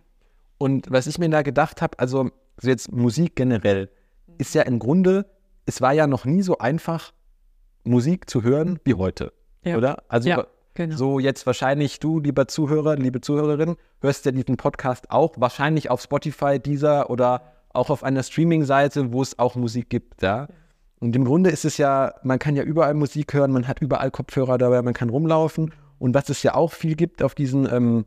Und 0.59 0.91
was 0.91 1.07
ich 1.07 1.17
mir 1.17 1.29
da 1.29 1.41
gedacht 1.41 1.81
habe, 1.81 1.97
also 1.97 2.29
so 2.61 2.69
jetzt 2.69 2.91
Musik 2.91 3.35
generell, 3.35 3.89
ist 4.37 4.53
ja 4.53 4.61
im 4.61 4.77
Grunde, 4.77 5.25
es 5.65 5.81
war 5.81 5.93
ja 5.93 6.05
noch 6.05 6.25
nie 6.25 6.43
so 6.43 6.59
einfach, 6.59 7.11
Musik 7.83 8.29
zu 8.29 8.43
hören 8.43 8.77
wie 8.85 8.93
heute, 8.93 9.33
Ja. 9.63 9.77
oder? 9.77 10.03
Also 10.09 10.29
Ja, 10.29 10.45
genau. 10.77 10.95
so 10.95 11.19
jetzt 11.19 11.45
wahrscheinlich 11.45 11.99
du, 11.99 12.19
lieber 12.19 12.47
Zuhörer, 12.47 12.95
liebe 12.95 13.19
Zuhörerin, 13.19 13.75
hörst 13.99 14.25
ja 14.25 14.31
diesen 14.31 14.55
Podcast 14.55 15.11
auch, 15.11 15.33
wahrscheinlich 15.37 15.89
auf 15.89 16.01
Spotify, 16.01 16.59
dieser 16.59 17.09
oder 17.09 17.41
auch 17.73 17.89
auf 17.89 18.03
einer 18.03 18.23
Streaming-Seite, 18.23 19.11
wo 19.11 19.21
es 19.21 19.37
auch 19.37 19.55
Musik 19.55 19.89
gibt, 19.89 20.21
ja. 20.21 20.47
Und 20.99 21.15
im 21.15 21.25
Grunde 21.25 21.51
ist 21.51 21.65
es 21.65 21.77
ja, 21.77 22.15
man 22.23 22.39
kann 22.39 22.55
ja 22.55 22.63
überall 22.63 22.93
Musik 22.95 23.33
hören, 23.33 23.51
man 23.51 23.67
hat 23.67 23.81
überall 23.81 24.09
Kopfhörer 24.09 24.57
dabei, 24.57 24.81
man 24.81 24.95
kann 24.95 25.09
rumlaufen. 25.09 25.71
Und 25.99 26.15
was 26.15 26.29
es 26.29 26.41
ja 26.41 26.55
auch 26.55 26.71
viel 26.71 26.95
gibt 26.95 27.21
auf 27.21 27.35
diesen 27.35 27.71
ähm, 27.71 28.05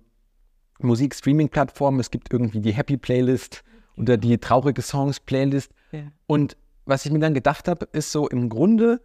Musik-Streaming-Plattformen, 0.81 2.01
es 2.01 2.11
gibt 2.11 2.33
irgendwie 2.33 2.61
die 2.61 2.73
Happy-Playlist 2.73 3.63
oder 3.97 4.17
die 4.17 4.39
traurige 4.39 4.83
Songs-Playlist. 4.83 5.71
Ja. 5.93 6.01
Und 6.27 6.57
was 6.85 7.07
ich 7.07 7.13
mir 7.13 7.21
dann 7.21 7.35
gedacht 7.35 7.69
habe, 7.69 7.87
ist 7.93 8.11
so 8.11 8.29
im 8.29 8.49
Grunde, 8.49 9.01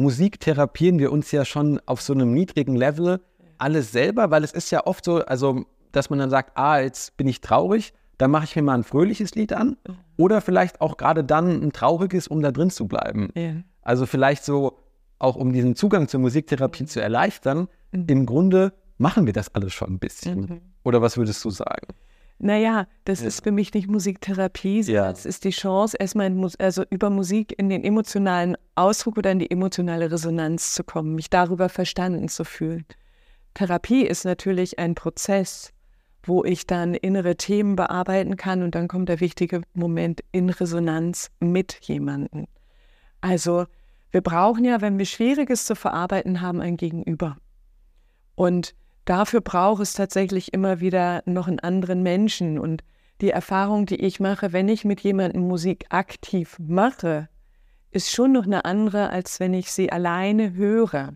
Musik 0.00 0.40
therapieren 0.40 0.98
wir 0.98 1.12
uns 1.12 1.30
ja 1.32 1.44
schon 1.44 1.80
auf 1.86 2.00
so 2.00 2.12
einem 2.12 2.32
niedrigen 2.32 2.74
Level 2.76 3.20
alles 3.58 3.92
selber, 3.92 4.30
weil 4.30 4.42
es 4.44 4.52
ist 4.52 4.70
ja 4.70 4.86
oft 4.86 5.04
so, 5.04 5.24
also, 5.24 5.64
dass 5.92 6.08
man 6.10 6.18
dann 6.18 6.30
sagt, 6.30 6.56
ah, 6.56 6.80
jetzt 6.80 7.16
bin 7.16 7.28
ich 7.28 7.40
traurig, 7.40 7.92
dann 8.16 8.30
mache 8.30 8.44
ich 8.44 8.56
mir 8.56 8.62
mal 8.62 8.74
ein 8.74 8.84
fröhliches 8.84 9.34
Lied 9.34 9.52
an 9.52 9.76
oder 10.16 10.40
vielleicht 10.40 10.80
auch 10.80 10.96
gerade 10.96 11.24
dann 11.24 11.62
ein 11.62 11.72
trauriges, 11.72 12.26
um 12.28 12.40
da 12.42 12.52
drin 12.52 12.70
zu 12.70 12.86
bleiben. 12.88 13.30
Ja. 13.34 13.52
Also 13.82 14.06
vielleicht 14.06 14.44
so, 14.44 14.78
auch 15.18 15.36
um 15.36 15.52
diesen 15.52 15.76
Zugang 15.76 16.08
zur 16.08 16.20
Musiktherapie 16.20 16.86
zu 16.86 17.00
erleichtern, 17.02 17.68
Mhm. 17.92 18.04
im 18.08 18.26
Grunde 18.26 18.72
machen 18.98 19.26
wir 19.26 19.32
das 19.32 19.54
alles 19.54 19.72
schon 19.72 19.94
ein 19.94 19.98
bisschen. 19.98 20.40
Mhm. 20.40 20.60
Oder 20.84 21.02
was 21.02 21.16
würdest 21.16 21.44
du 21.44 21.50
sagen? 21.50 21.88
Naja, 22.42 22.86
das 23.04 23.20
Ja. 23.20 23.26
ist 23.28 23.44
für 23.44 23.52
mich 23.52 23.74
nicht 23.74 23.86
Musiktherapie, 23.88 24.82
sondern 24.82 25.04
Ja. 25.04 25.10
es 25.10 25.26
ist 25.26 25.44
die 25.44 25.50
Chance, 25.50 25.94
erstmal 26.00 26.34
also 26.58 26.84
über 26.88 27.10
Musik 27.10 27.54
in 27.58 27.68
den 27.68 27.84
emotionalen 27.84 28.56
Ausdruck 28.74 29.18
oder 29.18 29.30
in 29.30 29.38
die 29.40 29.50
emotionale 29.50 30.10
Resonanz 30.10 30.72
zu 30.72 30.82
kommen, 30.82 31.14
mich 31.14 31.28
darüber 31.28 31.68
verstanden 31.68 32.28
zu 32.28 32.44
fühlen. 32.44 32.86
Therapie 33.52 34.06
ist 34.06 34.24
natürlich 34.24 34.78
ein 34.78 34.94
Prozess, 34.94 35.72
wo 36.22 36.42
ich 36.42 36.66
dann 36.66 36.94
innere 36.94 37.36
Themen 37.36 37.76
bearbeiten 37.76 38.38
kann 38.38 38.62
und 38.62 38.74
dann 38.74 38.88
kommt 38.88 39.10
der 39.10 39.20
wichtige 39.20 39.60
Moment 39.74 40.22
in 40.32 40.48
Resonanz 40.48 41.30
mit 41.40 41.78
jemandem. 41.82 42.46
Also 43.20 43.66
wir 44.12 44.22
brauchen 44.22 44.64
ja, 44.64 44.80
wenn 44.80 44.98
wir 44.98 45.04
Schwieriges 45.04 45.66
zu 45.66 45.74
verarbeiten 45.76 46.40
haben, 46.40 46.62
ein 46.62 46.78
Gegenüber. 46.78 47.36
Und 48.34 48.74
dafür 49.04 49.40
braucht 49.40 49.82
es 49.82 49.92
tatsächlich 49.92 50.52
immer 50.52 50.80
wieder 50.80 51.22
noch 51.26 51.48
einen 51.48 51.60
anderen 51.60 52.02
Menschen. 52.02 52.58
Und 52.58 52.82
die 53.20 53.30
Erfahrung, 53.30 53.86
die 53.86 54.00
ich 54.00 54.20
mache, 54.20 54.52
wenn 54.52 54.68
ich 54.68 54.84
mit 54.84 55.00
jemandem 55.00 55.46
Musik 55.46 55.86
aktiv 55.90 56.56
mache, 56.58 57.28
ist 57.90 58.10
schon 58.10 58.32
noch 58.32 58.44
eine 58.44 58.64
andere, 58.64 59.10
als 59.10 59.40
wenn 59.40 59.54
ich 59.54 59.72
sie 59.72 59.90
alleine 59.90 60.54
höre. 60.54 61.14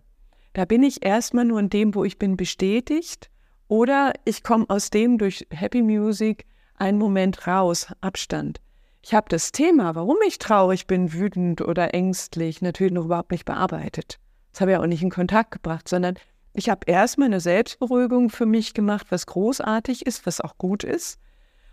Da 0.53 0.65
bin 0.65 0.83
ich 0.83 1.05
erstmal 1.05 1.45
nur 1.45 1.59
in 1.59 1.69
dem, 1.69 1.95
wo 1.95 2.03
ich 2.03 2.19
bin, 2.19 2.37
bestätigt. 2.37 3.29
Oder 3.67 4.13
ich 4.25 4.43
komme 4.43 4.65
aus 4.69 4.89
dem 4.89 5.17
durch 5.17 5.47
Happy 5.49 5.81
Music 5.81 6.45
einen 6.75 6.97
Moment 6.97 7.47
raus, 7.47 7.87
Abstand. 8.01 8.61
Ich 9.01 9.13
habe 9.13 9.27
das 9.29 9.51
Thema, 9.51 9.95
warum 9.95 10.17
ich 10.27 10.39
traurig 10.39 10.87
bin, 10.87 11.13
wütend 11.13 11.61
oder 11.61 11.93
ängstlich, 11.93 12.61
natürlich 12.61 12.93
noch 12.93 13.05
überhaupt 13.05 13.31
nicht 13.31 13.45
bearbeitet. 13.45 14.19
Das 14.51 14.61
habe 14.61 14.71
ich 14.71 14.77
auch 14.77 14.85
nicht 14.85 15.03
in 15.03 15.11
Kontakt 15.11 15.51
gebracht, 15.51 15.87
sondern 15.87 16.15
ich 16.57 16.69
habe 16.69 16.81
erstmal 16.85 17.27
eine 17.27 17.39
Selbstberuhigung 17.39 18.29
für 18.29 18.45
mich 18.45 18.73
gemacht, 18.73 19.07
was 19.09 19.25
großartig 19.25 20.05
ist, 20.05 20.25
was 20.25 20.41
auch 20.41 20.57
gut 20.57 20.83
ist. 20.83 21.19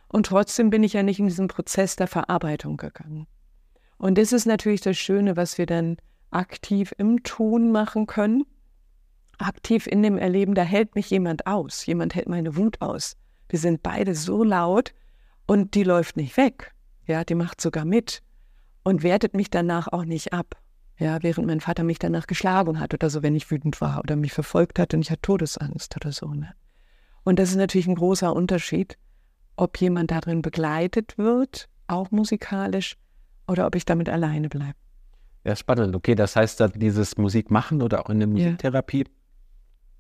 Und 0.09 0.27
trotzdem 0.27 0.71
bin 0.71 0.83
ich 0.83 0.93
ja 0.93 1.03
nicht 1.03 1.19
in 1.19 1.27
diesen 1.27 1.49
Prozess 1.49 1.97
der 1.97 2.07
Verarbeitung 2.07 2.77
gegangen. 2.77 3.27
Und 3.97 4.19
das 4.19 4.33
ist 4.33 4.47
natürlich 4.47 4.81
das 4.81 4.99
Schöne, 4.99 5.37
was 5.37 5.59
wir 5.59 5.67
dann 5.67 5.97
aktiv 6.31 6.93
im 6.99 7.23
Tun 7.23 7.71
machen 7.71 8.07
können. 8.07 8.45
Aktiv 9.39 9.87
in 9.87 10.03
dem 10.03 10.19
Erleben, 10.19 10.55
da 10.55 10.63
hält 10.63 10.95
mich 10.95 11.11
jemand 11.11 11.47
aus. 11.47 11.87
Jemand 11.87 12.15
hält 12.15 12.29
meine 12.29 12.57
Wut 12.57 12.81
aus. 12.81 13.17
Wir 13.49 13.59
sind 13.59 13.83
beide 13.83 14.15
so 14.15 14.45
laut 14.45 14.93
und 15.47 15.75
die 15.75 15.85
läuft 15.85 16.17
nicht 16.17 16.37
weg. 16.37 16.73
Ja, 17.07 17.25
die 17.25 17.35
macht 17.35 17.61
sogar 17.61 17.85
mit 17.85 18.23
und 18.83 19.03
wertet 19.03 19.35
mich 19.35 19.51
danach 19.51 19.89
auch 19.89 20.05
nicht 20.05 20.33
ab. 20.33 20.62
Ja, 21.03 21.21
während 21.23 21.49
mein 21.49 21.61
Vater 21.61 21.83
mich 21.83 21.99
danach 21.99 22.29
geschlagen 22.29 22.79
hat 22.79 22.95
oder 22.95 23.11
so, 23.11 23.25
wenn 23.25 23.35
ich 23.35 23.51
wütend 23.51 23.81
war 23.81 23.99
oder 23.99 24.15
mich 24.15 24.33
verfolgt 24.33 24.79
hat 24.79 24.95
und 24.95 25.01
ich 25.01 25.11
hatte 25.11 25.23
Todesangst 25.23 25.97
oder 25.97 26.13
so. 26.13 26.29
Ne? 26.29 26.55
Und 27.25 27.41
das 27.41 27.51
ist 27.51 27.57
natürlich 27.57 27.89
ein 27.89 27.97
großer 27.97 28.33
Unterschied, 28.33 28.97
ob 29.57 29.81
jemand 29.81 30.13
darin 30.13 30.43
begleitet 30.43 31.19
wird, 31.19 31.69
auch 31.89 32.13
musikalisch, 32.13 32.97
oder 33.49 33.67
ob 33.67 33.75
ich 33.75 33.85
damit 33.85 34.09
alleine 34.09 34.49
bleibe. 34.49 34.75
Ja, 35.45 35.57
spannend. 35.57 35.97
Okay, 35.97 36.15
das 36.15 36.37
heißt, 36.37 36.61
dann 36.61 36.73
dieses 36.77 37.17
Musik 37.17 37.51
machen 37.51 37.83
oder 37.83 38.05
auch 38.05 38.11
in 38.11 38.21
der 38.21 38.29
Musiktherapie 38.29 39.05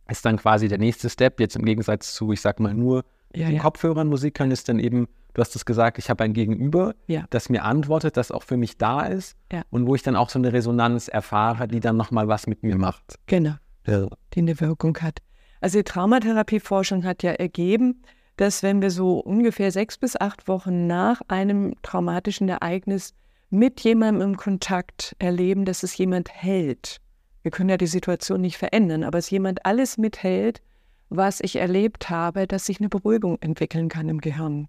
ist 0.09 0.25
dann 0.25 0.37
quasi 0.37 0.69
der 0.69 0.79
nächste 0.79 1.11
Step. 1.11 1.41
Jetzt 1.41 1.57
im 1.57 1.65
Gegensatz 1.65 2.15
zu, 2.15 2.31
ich 2.31 2.41
sag 2.41 2.61
mal, 2.61 2.75
nur 2.75 3.05
Ja, 3.35 3.47
den 3.49 3.57
ja. 3.57 3.62
Kopfhörern 3.62 4.07
Musik 4.07 4.38
hören, 4.38 4.53
ist 4.53 4.69
dann 4.69 4.79
eben, 4.79 5.09
du 5.35 5.40
hast 5.40 5.55
es 5.57 5.64
gesagt, 5.64 5.99
ich 5.99 6.11
habe 6.11 6.25
ein 6.25 6.33
Gegenüber, 6.33 6.95
Ja. 7.07 7.25
das 7.31 7.49
mir 7.49 7.64
antwortet, 7.64 8.16
das 8.16 8.31
auch 8.31 8.42
für 8.42 8.57
mich 8.57 8.77
da 8.79 9.03
ist 9.07 9.37
Ja. 9.53 9.62
und 9.71 9.87
wo 9.87 9.95
ich 9.95 10.03
dann 10.03 10.16
auch 10.16 10.29
so 10.31 10.38
eine 10.38 10.53
Resonanz 10.53 11.09
erfahre, 11.09 11.68
die 11.68 11.81
dann 11.81 11.97
nochmal 11.97 12.29
was 12.29 12.47
mit 12.47 12.62
mir 12.62 12.77
macht. 12.77 13.18
Genau. 13.27 13.55
Ja. 13.87 14.07
die 14.35 14.40
eine 14.40 14.61
Wirkung 14.61 14.97
hat. 14.99 15.18
Also 15.61 15.79
die 15.79 15.85
Traumatherapieforschung 15.85 17.05
hat 17.05 17.23
ja 17.23 17.33
ergeben, 17.33 18.03
dass 18.37 18.62
wenn 18.62 18.81
wir 18.81 18.90
so 18.90 19.18
ungefähr 19.18 19.71
sechs 19.73 19.99
bis 19.99 20.16
acht 20.21 20.49
Wochen 20.49 20.87
nach 20.87 21.21
einem 21.29 21.75
traumatischen 21.83 22.49
Ereignis 22.49 23.12
mit 23.51 23.81
jemandem 23.81 24.31
im 24.31 24.37
Kontakt 24.37 25.14
erleben, 25.18 25.64
dass 25.64 25.83
es 25.83 25.97
jemand 25.99 26.31
hält. 26.33 26.99
Wir 27.42 27.51
können 27.51 27.68
ja 27.71 27.77
die 27.77 27.87
Situation 27.87 28.40
nicht 28.40 28.57
verändern, 28.57 29.05
aber 29.05 29.18
es 29.18 29.29
jemand 29.31 29.66
alles 29.66 29.99
mithält, 29.99 30.62
was 31.11 31.40
ich 31.42 31.57
erlebt 31.57 32.09
habe, 32.09 32.47
dass 32.47 32.66
sich 32.66 32.79
eine 32.81 32.88
Beruhigung 32.88 33.37
entwickeln 33.42 33.88
kann 33.88 34.09
im 34.09 34.21
Gehirn. 34.21 34.68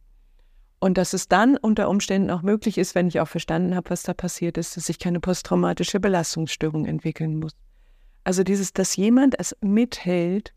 Und 0.84 0.98
dass 0.98 1.14
es 1.14 1.30
dann 1.30 1.56
unter 1.56 1.88
Umständen 1.88 2.30
auch 2.30 2.42
möglich 2.42 2.78
ist, 2.78 2.94
wenn 2.94 3.08
ich 3.08 3.22
auch 3.22 3.28
verstanden 3.30 3.74
habe, 3.74 3.90
was 3.90 4.04
da 4.04 4.14
passiert 4.14 4.58
ist, 4.58 4.76
dass 4.76 4.90
ich 4.90 5.00
keine 5.00 5.22
posttraumatische 5.22 6.02
Belastungsstörung 6.02 6.86
entwickeln 6.86 7.40
muss. 7.40 7.54
Also 8.26 8.44
dieses, 8.44 8.74
dass 8.74 8.98
jemand 8.98 9.40
es 9.40 9.56
mithält, 9.62 10.54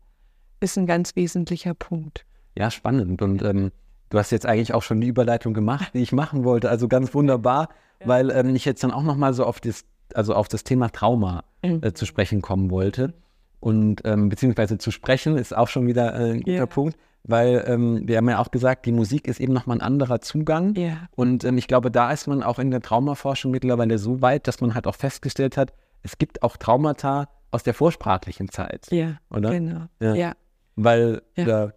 ist 0.59 0.77
ein 0.77 0.85
ganz 0.85 1.15
wesentlicher 1.15 1.73
Punkt. 1.73 2.25
Ja, 2.57 2.69
spannend. 2.69 3.21
Und 3.21 3.41
ähm, 3.41 3.71
du 4.09 4.17
hast 4.17 4.31
jetzt 4.31 4.45
eigentlich 4.45 4.73
auch 4.73 4.83
schon 4.83 4.99
die 4.99 5.07
Überleitung 5.07 5.53
gemacht, 5.53 5.93
die 5.93 6.01
ich 6.01 6.11
machen 6.11 6.43
wollte. 6.43 6.69
Also 6.69 6.89
ganz 6.89 7.13
wunderbar, 7.13 7.69
ja. 8.01 8.07
weil 8.09 8.29
ähm, 8.31 8.53
ich 8.53 8.65
jetzt 8.65 8.83
dann 8.83 8.91
auch 8.91 9.03
nochmal 9.03 9.33
so 9.33 9.45
auf 9.45 9.61
das, 9.61 9.85
also 10.13 10.33
auf 10.33 10.49
das 10.49 10.65
Thema 10.65 10.89
Trauma 10.89 11.45
mhm. 11.63 11.79
äh, 11.83 11.93
zu 11.93 12.05
sprechen 12.05 12.41
kommen 12.41 12.69
wollte. 12.69 13.13
Und 13.61 14.01
ähm, 14.03 14.27
beziehungsweise 14.27 14.77
zu 14.77 14.91
sprechen 14.91 15.37
ist 15.37 15.55
auch 15.55 15.69
schon 15.69 15.87
wieder 15.87 16.13
äh, 16.19 16.31
ein 16.33 16.41
guter 16.41 16.51
ja. 16.51 16.65
Punkt 16.65 16.97
weil 17.27 17.63
ähm, 17.67 18.07
wir 18.07 18.17
haben 18.17 18.29
ja 18.29 18.39
auch 18.39 18.51
gesagt, 18.51 18.85
die 18.85 18.91
Musik 18.91 19.27
ist 19.27 19.39
eben 19.39 19.53
nochmal 19.53 19.77
ein 19.77 19.81
anderer 19.81 20.21
Zugang. 20.21 20.73
Ja. 20.75 21.09
Und 21.15 21.43
ähm, 21.43 21.57
ich 21.57 21.67
glaube, 21.67 21.91
da 21.91 22.11
ist 22.11 22.27
man 22.27 22.41
auch 22.41 22.57
in 22.57 22.71
der 22.71 22.81
Traumaforschung 22.81 23.51
mittlerweile 23.51 23.97
so 23.97 24.21
weit, 24.21 24.47
dass 24.47 24.61
man 24.61 24.73
halt 24.73 24.87
auch 24.87 24.95
festgestellt 24.95 25.57
hat, 25.57 25.73
es 26.03 26.17
gibt 26.17 26.41
auch 26.41 26.57
Traumata 26.57 27.27
aus 27.51 27.63
der 27.63 27.73
vorsprachlichen 27.73 28.49
Zeit. 28.49 28.87
Ja, 28.91 29.17
oder? 29.29 29.51
genau. 29.51 29.81
Ja. 29.99 30.15
ja. 30.15 30.33
Weil 30.75 31.21
ja. 31.35 31.71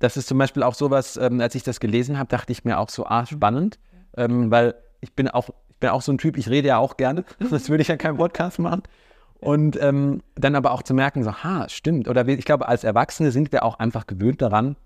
das 0.00 0.16
ist 0.16 0.26
zum 0.26 0.38
Beispiel 0.38 0.62
auch 0.62 0.74
sowas, 0.74 1.16
ähm, 1.16 1.40
als 1.40 1.54
ich 1.54 1.62
das 1.62 1.78
gelesen 1.78 2.18
habe, 2.18 2.28
dachte 2.28 2.52
ich 2.52 2.64
mir 2.64 2.78
auch 2.78 2.88
so, 2.88 3.06
ah, 3.06 3.22
mhm. 3.22 3.26
spannend, 3.26 3.78
ähm, 4.16 4.50
weil 4.50 4.74
ich 5.00 5.12
bin 5.12 5.28
auch, 5.28 5.50
ich 5.68 5.76
bin 5.76 5.90
auch 5.90 6.02
so 6.02 6.12
ein 6.12 6.18
Typ, 6.18 6.36
ich 6.36 6.48
rede 6.48 6.68
ja 6.68 6.78
auch 6.78 6.96
gerne, 6.96 7.24
das 7.50 7.68
würde 7.68 7.82
ich 7.82 7.88
ja 7.88 7.96
keinen 7.96 8.16
Podcast 8.16 8.58
machen. 8.58 8.82
Und 9.38 9.80
ähm, 9.82 10.22
dann 10.34 10.54
aber 10.54 10.72
auch 10.72 10.82
zu 10.82 10.94
merken, 10.94 11.22
so, 11.22 11.32
ha, 11.32 11.68
stimmt. 11.68 12.08
Oder 12.08 12.26
ich 12.26 12.46
glaube, 12.46 12.66
als 12.68 12.84
Erwachsene 12.84 13.30
sind 13.30 13.52
wir 13.52 13.64
auch 13.64 13.78
einfach 13.78 14.06
gewöhnt 14.06 14.40
daran. 14.40 14.76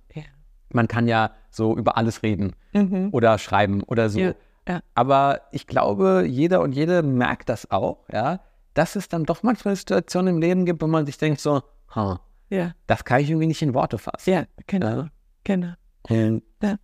Man 0.72 0.88
kann 0.88 1.08
ja 1.08 1.32
so 1.50 1.76
über 1.76 1.96
alles 1.96 2.22
reden 2.22 2.54
mhm. 2.72 3.08
oder 3.12 3.38
schreiben 3.38 3.82
oder 3.82 4.08
so. 4.08 4.20
Ja. 4.20 4.34
Ja. 4.68 4.80
Aber 4.94 5.42
ich 5.52 5.66
glaube, 5.66 6.24
jeder 6.28 6.60
und 6.60 6.72
jede 6.72 7.02
merkt 7.02 7.48
das 7.48 7.70
auch, 7.70 8.04
ja, 8.12 8.40
dass 8.74 8.94
es 8.94 9.08
dann 9.08 9.24
doch 9.24 9.42
manchmal 9.42 9.74
Situationen 9.74 10.36
im 10.36 10.40
Leben 10.40 10.64
gibt, 10.64 10.80
wo 10.80 10.86
man 10.86 11.06
sich 11.06 11.18
denkt, 11.18 11.40
so, 11.40 11.62
ha, 11.94 12.20
ja. 12.50 12.72
das 12.86 13.04
kann 13.04 13.20
ich 13.20 13.30
irgendwie 13.30 13.48
nicht 13.48 13.62
in 13.62 13.74
Worte 13.74 13.98
fassen. 13.98 14.30
Ja, 14.30 14.44
genau. 14.66 15.06
Genau. 15.44 15.72
Und, 16.02 16.42
ja. 16.62 16.76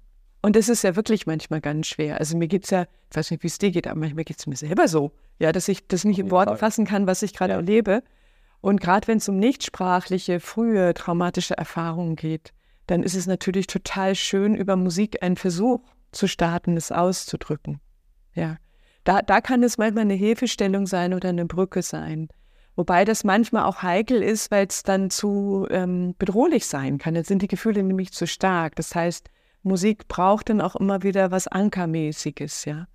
Und 0.42 0.56
das 0.56 0.68
ist 0.68 0.82
ja 0.82 0.96
wirklich 0.96 1.26
manchmal 1.26 1.60
ganz 1.60 1.86
schwer. 1.86 2.18
Also 2.18 2.36
mir 2.36 2.48
geht 2.48 2.64
es 2.64 2.70
ja, 2.70 2.86
ich 3.10 3.16
weiß 3.16 3.30
nicht, 3.30 3.42
wie 3.42 3.48
es 3.48 3.58
dir 3.58 3.70
geht, 3.70 3.86
aber 3.86 4.00
manchmal 4.00 4.24
geht 4.24 4.38
es 4.38 4.46
mir 4.46 4.56
selber 4.56 4.88
so, 4.88 5.12
ja, 5.38 5.52
dass 5.52 5.68
ich 5.68 5.86
das 5.86 6.04
nicht 6.04 6.18
in 6.18 6.30
Worte 6.30 6.56
fassen 6.56 6.86
kann, 6.86 7.06
was 7.06 7.22
ich 7.22 7.34
gerade 7.34 7.52
erlebe. 7.52 8.02
Und 8.60 8.80
gerade 8.80 9.06
wenn 9.06 9.18
es 9.18 9.28
um 9.28 9.38
nichtsprachliche, 9.38 10.40
frühe 10.40 10.94
traumatische 10.94 11.56
Erfahrungen 11.56 12.16
geht, 12.16 12.52
dann 12.86 13.02
ist 13.02 13.14
es 13.14 13.26
natürlich 13.26 13.66
total 13.66 14.14
schön, 14.14 14.54
über 14.54 14.76
Musik 14.76 15.22
einen 15.22 15.36
Versuch 15.36 15.80
zu 16.12 16.28
starten, 16.28 16.76
es 16.76 16.92
auszudrücken. 16.92 17.80
Ja. 18.34 18.56
Da, 19.04 19.22
da 19.22 19.40
kann 19.40 19.62
es 19.62 19.78
manchmal 19.78 20.02
eine 20.02 20.14
Hilfestellung 20.14 20.86
sein 20.86 21.14
oder 21.14 21.28
eine 21.28 21.46
Brücke 21.46 21.82
sein. 21.82 22.28
Wobei 22.74 23.04
das 23.04 23.24
manchmal 23.24 23.64
auch 23.64 23.82
heikel 23.82 24.22
ist, 24.22 24.50
weil 24.50 24.66
es 24.66 24.82
dann 24.82 25.10
zu 25.10 25.66
ähm, 25.70 26.14
bedrohlich 26.18 26.66
sein 26.66 26.98
kann. 26.98 27.14
Dann 27.14 27.24
sind 27.24 27.42
die 27.42 27.48
Gefühle 27.48 27.82
nämlich 27.82 28.12
zu 28.12 28.26
stark. 28.26 28.76
Das 28.76 28.94
heißt, 28.94 29.30
Musik 29.62 30.08
braucht 30.08 30.50
dann 30.50 30.60
auch 30.60 30.76
immer 30.76 31.02
wieder 31.02 31.30
was 31.30 31.48
Ankermäßiges, 31.48 32.66
ja. 32.66 32.86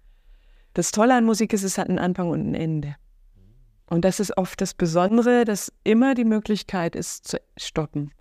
Das 0.74 0.92
Tolle 0.92 1.16
an 1.16 1.26
Musik 1.26 1.52
ist, 1.52 1.64
es 1.64 1.78
hat 1.78 1.90
einen 1.90 2.00
Anfang 2.00 2.30
und 2.30 2.52
ein 2.52 2.56
Ende. 2.56 2.96
Und 3.88 4.06
das 4.06 4.22
ist 4.22 4.38
oft 4.38 4.62
das 4.62 4.74
Besondere, 4.74 5.44
dass 5.44 5.74
immer 5.84 6.14
die 6.16 6.24
Möglichkeit 6.24 6.96
ist, 6.96 7.28
zu 7.28 7.42
stoppen 7.58 8.12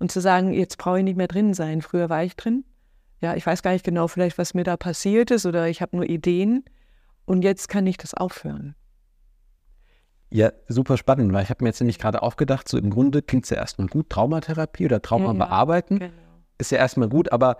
und 0.00 0.10
zu 0.10 0.20
sagen, 0.20 0.52
jetzt 0.52 0.78
brauche 0.78 0.98
ich 0.98 1.04
nicht 1.04 1.16
mehr 1.16 1.28
drin 1.28 1.54
sein. 1.54 1.82
Früher 1.82 2.08
war 2.08 2.24
ich 2.24 2.34
drin. 2.34 2.64
Ja, 3.20 3.36
ich 3.36 3.46
weiß 3.46 3.62
gar 3.62 3.72
nicht 3.72 3.84
genau 3.84 4.08
vielleicht, 4.08 4.38
was 4.38 4.54
mir 4.54 4.64
da 4.64 4.76
passiert 4.76 5.30
ist 5.30 5.46
oder 5.46 5.68
ich 5.68 5.82
habe 5.82 5.94
nur 5.96 6.06
Ideen 6.06 6.64
und 7.26 7.42
jetzt 7.42 7.68
kann 7.68 7.86
ich 7.86 7.98
das 7.98 8.14
aufhören. 8.14 8.74
Ja, 10.30 10.52
super 10.68 10.96
spannend, 10.96 11.32
weil 11.32 11.42
ich 11.42 11.50
habe 11.50 11.62
mir 11.62 11.68
jetzt 11.68 11.80
nämlich 11.80 11.98
gerade 11.98 12.22
aufgedacht, 12.22 12.68
so 12.68 12.78
im 12.78 12.88
Grunde 12.88 13.20
klingt 13.20 13.44
es 13.44 13.50
ja 13.50 13.58
erstmal 13.58 13.88
gut, 13.88 14.08
Traumatherapie 14.10 14.86
oder 14.86 15.02
Trauma 15.02 15.26
ja, 15.26 15.32
bearbeiten. 15.32 15.98
Genau. 15.98 16.12
Ist 16.56 16.70
ja 16.70 16.78
erstmal 16.78 17.08
gut, 17.08 17.30
aber 17.32 17.58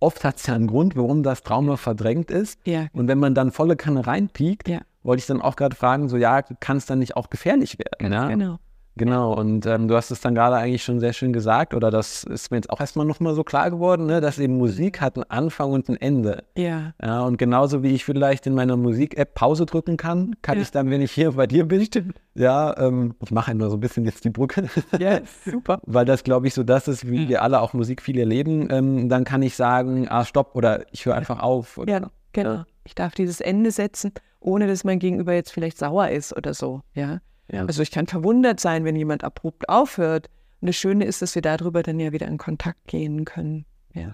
oft 0.00 0.22
hat 0.22 0.36
es 0.36 0.46
ja 0.46 0.54
einen 0.54 0.66
Grund, 0.66 0.96
warum 0.96 1.22
das 1.22 1.42
Trauma 1.42 1.76
verdrängt 1.76 2.30
ist. 2.30 2.60
Ja. 2.66 2.86
Und 2.92 3.08
wenn 3.08 3.18
man 3.18 3.34
dann 3.34 3.50
volle 3.50 3.74
Kanne 3.74 4.06
reinpiekt, 4.06 4.68
ja. 4.68 4.80
wollte 5.02 5.20
ich 5.20 5.26
dann 5.26 5.40
auch 5.40 5.56
gerade 5.56 5.74
fragen, 5.74 6.08
so 6.08 6.16
ja, 6.16 6.42
kann 6.42 6.76
es 6.76 6.86
dann 6.86 7.00
nicht 7.00 7.16
auch 7.16 7.30
gefährlich 7.30 7.78
werden? 7.78 8.12
Ja? 8.12 8.28
Genau. 8.28 8.58
Genau, 9.00 9.32
und 9.32 9.64
ähm, 9.64 9.88
du 9.88 9.96
hast 9.96 10.10
es 10.10 10.20
dann 10.20 10.34
gerade 10.34 10.56
eigentlich 10.56 10.84
schon 10.84 11.00
sehr 11.00 11.14
schön 11.14 11.32
gesagt, 11.32 11.72
oder 11.72 11.90
das 11.90 12.22
ist 12.22 12.50
mir 12.50 12.58
jetzt 12.58 12.68
auch 12.68 12.80
erstmal 12.80 13.06
nochmal 13.06 13.34
so 13.34 13.44
klar 13.44 13.70
geworden, 13.70 14.04
ne, 14.04 14.20
dass 14.20 14.38
eben 14.38 14.58
Musik 14.58 15.00
hat 15.00 15.16
einen 15.16 15.24
Anfang 15.30 15.72
und 15.72 15.88
ein 15.88 15.96
Ende. 15.96 16.44
Ja. 16.54 16.92
ja 17.02 17.22
und 17.22 17.38
genauso 17.38 17.82
wie 17.82 17.94
ich 17.94 18.04
vielleicht 18.04 18.46
in 18.46 18.54
meiner 18.54 18.76
Musik-App 18.76 19.32
Pause 19.32 19.64
drücken 19.64 19.96
kann, 19.96 20.36
kann 20.42 20.56
ja. 20.56 20.62
ich 20.64 20.70
dann, 20.70 20.90
wenn 20.90 21.00
ich 21.00 21.12
hier 21.12 21.32
bei 21.32 21.46
dir 21.46 21.66
bin, 21.66 21.86
Stimmt. 21.86 22.20
ja, 22.34 22.76
ähm, 22.76 23.14
ich 23.24 23.30
mache 23.30 23.54
nur 23.54 23.70
so 23.70 23.78
ein 23.78 23.80
bisschen 23.80 24.04
jetzt 24.04 24.22
die 24.26 24.30
Brücke. 24.30 24.68
Ja, 24.98 25.20
super. 25.46 25.80
Weil 25.86 26.04
das, 26.04 26.22
glaube 26.22 26.46
ich, 26.46 26.52
so 26.52 26.62
das 26.62 26.86
ist, 26.86 27.10
wie 27.10 27.26
wir 27.26 27.40
alle 27.40 27.62
auch 27.62 27.72
Musik 27.72 28.02
viel 28.02 28.18
erleben. 28.18 28.68
Ähm, 28.70 29.08
dann 29.08 29.24
kann 29.24 29.40
ich 29.40 29.56
sagen, 29.56 30.08
ah, 30.10 30.26
stopp, 30.26 30.54
oder 30.54 30.84
ich 30.92 31.06
höre 31.06 31.14
einfach 31.14 31.40
auf. 31.40 31.78
Oder, 31.78 31.90
ja, 31.90 32.10
genau. 32.34 32.64
Ich 32.84 32.94
darf 32.94 33.14
dieses 33.14 33.40
Ende 33.40 33.70
setzen, 33.70 34.12
ohne 34.40 34.66
dass 34.66 34.84
mein 34.84 34.98
Gegenüber 34.98 35.32
jetzt 35.32 35.52
vielleicht 35.52 35.78
sauer 35.78 36.10
ist 36.10 36.36
oder 36.36 36.52
so, 36.52 36.82
ja. 36.92 37.20
Ja. 37.52 37.64
Also 37.66 37.82
ich 37.82 37.90
kann 37.90 38.06
verwundert 38.06 38.60
sein, 38.60 38.84
wenn 38.84 38.96
jemand 38.96 39.24
abrupt 39.24 39.68
aufhört. 39.68 40.28
Und 40.60 40.68
das 40.68 40.76
Schöne 40.76 41.04
ist, 41.04 41.22
dass 41.22 41.34
wir 41.34 41.42
darüber 41.42 41.82
dann 41.82 41.98
ja 41.98 42.12
wieder 42.12 42.28
in 42.28 42.38
Kontakt 42.38 42.86
gehen 42.86 43.24
können. 43.24 43.64
Ja. 43.94 44.12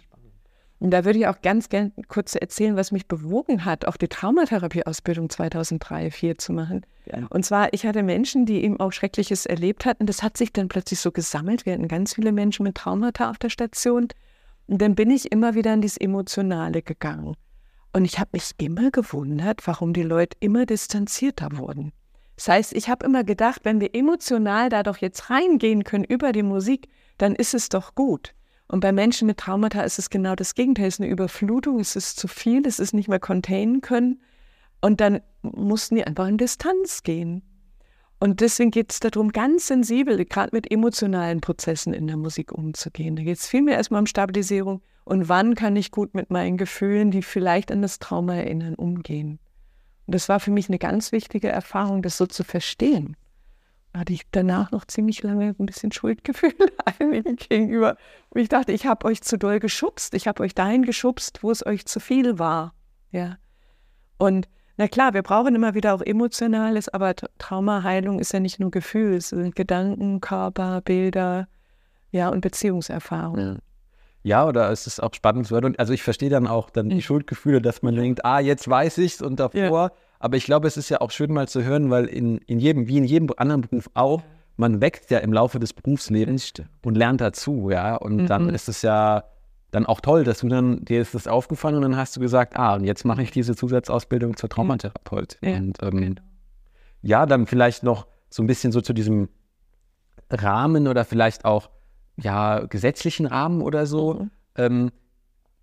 Und 0.78 0.90
da 0.90 1.04
würde 1.04 1.18
ich 1.18 1.26
auch 1.26 1.40
ganz 1.40 1.68
gerne 1.70 1.92
kurz 2.08 2.34
erzählen, 2.34 2.76
was 2.76 2.92
mich 2.92 3.06
bewogen 3.06 3.64
hat, 3.64 3.86
auch 3.86 3.96
die 3.96 4.08
Traumatherapie-Ausbildung 4.08 5.30
2003, 5.30 6.10
2004 6.10 6.38
zu 6.38 6.52
machen. 6.52 6.84
Ja. 7.06 7.26
Und 7.30 7.44
zwar, 7.44 7.72
ich 7.72 7.86
hatte 7.86 8.02
Menschen, 8.02 8.44
die 8.44 8.62
eben 8.62 8.78
auch 8.78 8.92
Schreckliches 8.92 9.46
erlebt 9.46 9.86
hatten. 9.86 10.06
Das 10.06 10.22
hat 10.22 10.36
sich 10.36 10.52
dann 10.52 10.68
plötzlich 10.68 11.00
so 11.00 11.12
gesammelt. 11.12 11.64
Wir 11.64 11.72
hatten 11.72 11.88
ganz 11.88 12.14
viele 12.14 12.30
Menschen 12.30 12.64
mit 12.64 12.74
Traumata 12.74 13.30
auf 13.30 13.38
der 13.38 13.48
Station. 13.48 14.08
Und 14.66 14.82
dann 14.82 14.94
bin 14.94 15.10
ich 15.10 15.32
immer 15.32 15.54
wieder 15.54 15.72
in 15.72 15.80
dieses 15.80 15.96
Emotionale 15.96 16.82
gegangen. 16.82 17.36
Und 17.94 18.04
ich 18.04 18.18
habe 18.18 18.30
mich 18.32 18.50
immer 18.58 18.90
gewundert, 18.90 19.66
warum 19.66 19.94
die 19.94 20.02
Leute 20.02 20.36
immer 20.40 20.66
distanzierter 20.66 21.56
wurden. 21.56 21.92
Das 22.36 22.48
heißt, 22.48 22.72
ich 22.74 22.88
habe 22.88 23.04
immer 23.04 23.24
gedacht, 23.24 23.62
wenn 23.64 23.80
wir 23.80 23.94
emotional 23.94 24.68
da 24.68 24.82
doch 24.82 24.98
jetzt 24.98 25.30
reingehen 25.30 25.84
können 25.84 26.04
über 26.04 26.32
die 26.32 26.42
Musik, 26.42 26.88
dann 27.18 27.34
ist 27.34 27.54
es 27.54 27.68
doch 27.68 27.94
gut. 27.94 28.34
Und 28.68 28.80
bei 28.80 28.92
Menschen 28.92 29.26
mit 29.26 29.38
Traumata 29.38 29.82
ist 29.82 29.98
es 29.98 30.10
genau 30.10 30.34
das 30.34 30.54
Gegenteil. 30.54 30.88
Es 30.88 30.94
ist 30.94 31.00
eine 31.00 31.10
Überflutung, 31.10 31.80
es 31.80 31.96
ist 31.96 32.18
zu 32.18 32.28
viel, 32.28 32.66
es 32.66 32.78
ist 32.78 32.92
nicht 32.92 33.08
mehr 33.08 33.20
containen 33.20 33.80
können. 33.80 34.20
Und 34.80 35.00
dann 35.00 35.20
mussten 35.42 35.94
die 35.94 36.04
einfach 36.04 36.26
in 36.26 36.36
Distanz 36.36 37.02
gehen. 37.02 37.42
Und 38.18 38.40
deswegen 38.40 38.70
geht 38.70 38.92
es 38.92 39.00
darum, 39.00 39.30
ganz 39.30 39.66
sensibel, 39.66 40.24
gerade 40.24 40.50
mit 40.52 40.70
emotionalen 40.70 41.40
Prozessen 41.40 41.92
in 41.92 42.06
der 42.06 42.16
Musik 42.16 42.50
umzugehen. 42.50 43.14
Da 43.14 43.22
geht 43.22 43.38
es 43.38 43.46
vielmehr 43.46 43.76
erstmal 43.76 44.00
um 44.00 44.06
Stabilisierung 44.06 44.82
und 45.04 45.28
wann 45.28 45.54
kann 45.54 45.76
ich 45.76 45.90
gut 45.90 46.14
mit 46.14 46.30
meinen 46.30 46.56
Gefühlen, 46.56 47.10
die 47.10 47.22
vielleicht 47.22 47.70
an 47.70 47.82
das 47.82 47.98
Trauma 47.98 48.34
erinnern, 48.34 48.74
umgehen. 48.74 49.38
Und 50.06 50.14
das 50.14 50.28
war 50.28 50.40
für 50.40 50.50
mich 50.50 50.68
eine 50.68 50.78
ganz 50.78 51.12
wichtige 51.12 51.48
Erfahrung, 51.48 52.02
das 52.02 52.16
so 52.16 52.26
zu 52.26 52.44
verstehen. 52.44 53.16
Da 53.92 54.00
hatte 54.00 54.12
ich 54.12 54.22
danach 54.30 54.70
noch 54.70 54.84
ziemlich 54.84 55.22
lange 55.22 55.54
ein 55.58 55.66
bisschen 55.66 55.90
Schuldgefühle 55.90 56.54
einigen 57.00 57.36
gegenüber. 57.36 57.96
Und 58.28 58.40
ich 58.40 58.48
dachte, 58.48 58.72
ich 58.72 58.86
habe 58.86 59.06
euch 59.06 59.22
zu 59.22 59.38
doll 59.38 59.58
geschubst. 59.58 60.14
Ich 60.14 60.28
habe 60.28 60.42
euch 60.42 60.54
dahin 60.54 60.84
geschubst, 60.84 61.42
wo 61.42 61.50
es 61.50 61.64
euch 61.64 61.86
zu 61.86 61.98
viel 61.98 62.38
war. 62.38 62.74
Ja. 63.10 63.38
Und 64.18 64.48
na 64.76 64.88
klar, 64.88 65.14
wir 65.14 65.22
brauchen 65.22 65.54
immer 65.54 65.74
wieder 65.74 65.94
auch 65.94 66.02
Emotionales, 66.02 66.88
aber 66.90 67.14
Traumaheilung 67.38 68.18
ist 68.18 68.32
ja 68.32 68.40
nicht 68.40 68.60
nur 68.60 68.70
Gefühl, 68.70 69.14
es 69.14 69.30
sind 69.30 69.56
Gedanken, 69.56 70.20
Körper, 70.20 70.82
Bilder, 70.82 71.48
ja, 72.10 72.28
und 72.28 72.42
Beziehungserfahrung. 72.42 73.38
Ja. 73.38 73.56
Ja, 74.26 74.44
oder 74.44 74.72
es 74.72 74.88
ist 74.88 75.00
auch 75.00 75.14
spannend 75.14 75.46
zu 75.46 75.54
hören. 75.54 75.76
Also 75.78 75.92
ich 75.92 76.02
verstehe 76.02 76.30
dann 76.30 76.48
auch 76.48 76.68
dann 76.70 76.88
die 76.88 77.00
Schuldgefühle, 77.00 77.62
dass 77.62 77.82
man 77.82 77.94
denkt, 77.94 78.24
ah, 78.24 78.40
jetzt 78.40 78.68
weiß 78.68 78.98
ich 78.98 79.14
es 79.14 79.22
und 79.22 79.38
davor. 79.38 79.82
Ja. 79.82 79.92
Aber 80.18 80.36
ich 80.36 80.46
glaube, 80.46 80.66
es 80.66 80.76
ist 80.76 80.88
ja 80.88 81.00
auch 81.00 81.12
schön 81.12 81.32
mal 81.32 81.46
zu 81.46 81.62
hören, 81.62 81.90
weil 81.90 82.06
in, 82.06 82.38
in 82.38 82.58
jedem, 82.58 82.88
wie 82.88 82.96
in 82.96 83.04
jedem 83.04 83.28
anderen 83.36 83.60
Beruf 83.60 83.88
auch, 83.94 84.22
man 84.56 84.80
wächst 84.80 85.12
ja 85.12 85.18
im 85.18 85.32
Laufe 85.32 85.60
des 85.60 85.72
Berufslebens 85.72 86.54
und 86.84 86.96
lernt 86.96 87.20
dazu, 87.20 87.70
ja. 87.70 87.94
Und 87.94 88.16
mhm. 88.16 88.26
dann 88.26 88.48
ist 88.48 88.68
es 88.68 88.82
ja 88.82 89.22
dann 89.70 89.86
auch 89.86 90.00
toll, 90.00 90.24
dass 90.24 90.40
du 90.40 90.48
dann, 90.48 90.84
dir 90.84 91.02
ist 91.02 91.14
das 91.14 91.28
aufgefallen 91.28 91.76
und 91.76 91.82
dann 91.82 91.96
hast 91.96 92.16
du 92.16 92.20
gesagt, 92.20 92.56
ah, 92.56 92.74
und 92.74 92.82
jetzt 92.82 93.04
mache 93.04 93.22
ich 93.22 93.30
diese 93.30 93.54
Zusatzausbildung 93.54 94.36
zur 94.36 94.48
Traumatherapeutin. 94.48 95.48
Ja. 95.48 95.56
Und 95.56 95.80
ähm, 95.84 96.00
genau. 96.00 96.22
ja, 97.02 97.26
dann 97.26 97.46
vielleicht 97.46 97.84
noch 97.84 98.08
so 98.28 98.42
ein 98.42 98.48
bisschen 98.48 98.72
so 98.72 98.80
zu 98.80 98.92
diesem 98.92 99.28
Rahmen 100.32 100.88
oder 100.88 101.04
vielleicht 101.04 101.44
auch 101.44 101.70
ja, 102.16 102.60
gesetzlichen 102.66 103.26
Rahmen 103.26 103.62
oder 103.62 103.86
so. 103.86 104.14
Mhm. 104.14 104.30
Ähm, 104.56 104.92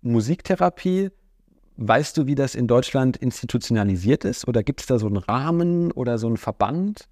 Musiktherapie, 0.02 1.10
weißt 1.76 2.16
du, 2.16 2.26
wie 2.26 2.34
das 2.34 2.54
in 2.54 2.66
Deutschland 2.66 3.16
institutionalisiert 3.16 4.24
ist? 4.24 4.46
Oder 4.46 4.62
gibt 4.62 4.80
es 4.80 4.86
da 4.86 4.98
so 4.98 5.06
einen 5.06 5.16
Rahmen 5.16 5.90
oder 5.92 6.18
so 6.18 6.26
einen 6.26 6.36
Verband? 6.36 7.08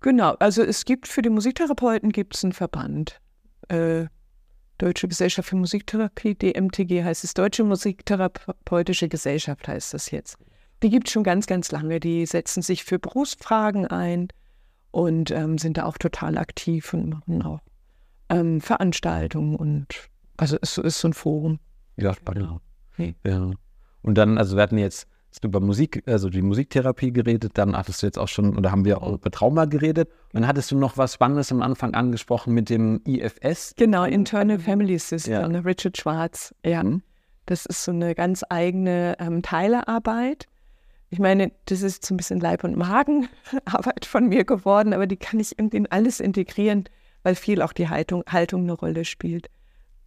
Genau, 0.00 0.34
also 0.38 0.62
es 0.62 0.84
gibt 0.84 1.08
für 1.08 1.22
die 1.22 1.30
Musiktherapeuten 1.30 2.12
gibt 2.12 2.36
es 2.36 2.44
einen 2.44 2.52
Verband. 2.52 3.20
Äh, 3.68 4.06
Deutsche 4.78 5.08
Gesellschaft 5.08 5.48
für 5.48 5.56
Musiktherapie, 5.56 6.34
DMTG 6.34 7.02
heißt 7.02 7.24
es, 7.24 7.32
Deutsche 7.32 7.64
Musiktherapeutische 7.64 9.08
Gesellschaft 9.08 9.66
heißt 9.66 9.94
das 9.94 10.10
jetzt. 10.10 10.36
Die 10.82 10.90
gibt 10.90 11.08
es 11.08 11.14
schon 11.14 11.24
ganz, 11.24 11.46
ganz 11.46 11.72
lange. 11.72 11.98
Die 11.98 12.26
setzen 12.26 12.62
sich 12.62 12.84
für 12.84 12.98
Berufsfragen 12.98 13.86
ein 13.86 14.28
und 14.90 15.30
ähm, 15.30 15.56
sind 15.56 15.78
da 15.78 15.84
auch 15.84 15.96
total 15.96 16.36
aktiv 16.36 16.92
und 16.92 17.08
machen 17.08 17.42
auch 17.42 17.60
ähm, 18.28 18.60
Veranstaltungen 18.60 19.56
und 19.56 20.08
also 20.36 20.56
es 20.60 20.78
ist 20.78 21.00
so 21.00 21.08
ein 21.08 21.12
Forum. 21.14 21.58
Ja, 21.96 22.14
spannend. 22.14 22.60
Genau. 22.96 23.12
Ja. 23.24 23.50
Und 24.02 24.14
dann, 24.16 24.38
also 24.38 24.56
wir 24.56 24.62
hatten 24.62 24.78
jetzt 24.78 25.08
über 25.44 25.60
Musik, 25.60 26.02
also 26.06 26.30
die 26.30 26.42
Musiktherapie 26.42 27.12
geredet, 27.12 27.52
dann 27.54 27.76
hattest 27.76 28.02
du 28.02 28.06
jetzt 28.06 28.18
auch 28.18 28.28
schon, 28.28 28.56
oder 28.56 28.70
haben 28.70 28.84
wir 28.84 29.02
auch 29.02 29.14
über 29.14 29.30
Trauma 29.30 29.66
geredet. 29.66 30.08
Und 30.32 30.40
dann 30.40 30.46
hattest 30.46 30.70
du 30.70 30.78
noch 30.78 30.96
was 30.96 31.14
Spannendes 31.14 31.52
am 31.52 31.62
Anfang 31.62 31.94
angesprochen 31.94 32.54
mit 32.54 32.70
dem 32.70 33.02
IFS. 33.06 33.74
Genau, 33.76 34.04
Internal 34.04 34.58
Family 34.58 34.98
System, 34.98 35.52
ja. 35.52 35.60
Richard 35.60 35.98
Schwarz. 35.98 36.54
Ja, 36.64 36.82
mhm. 36.82 37.02
das 37.44 37.66
ist 37.66 37.84
so 37.84 37.92
eine 37.92 38.14
ganz 38.14 38.44
eigene 38.48 39.16
ähm, 39.18 39.42
Teilearbeit. 39.42 40.46
Ich 41.10 41.18
meine, 41.18 41.52
das 41.66 41.82
ist 41.82 42.04
so 42.04 42.14
ein 42.14 42.16
bisschen 42.16 42.40
Leib- 42.40 42.64
und 42.64 42.76
Magenarbeit 42.76 44.06
von 44.06 44.28
mir 44.28 44.44
geworden, 44.44 44.92
aber 44.92 45.06
die 45.06 45.16
kann 45.16 45.38
ich 45.38 45.58
irgendwie 45.58 45.76
in 45.76 45.86
alles 45.86 46.18
integrieren, 46.20 46.84
weil 47.26 47.34
viel 47.34 47.60
auch 47.60 47.72
die 47.72 47.88
Haltung, 47.88 48.22
Haltung 48.28 48.62
eine 48.62 48.74
Rolle 48.74 49.04
spielt. 49.04 49.48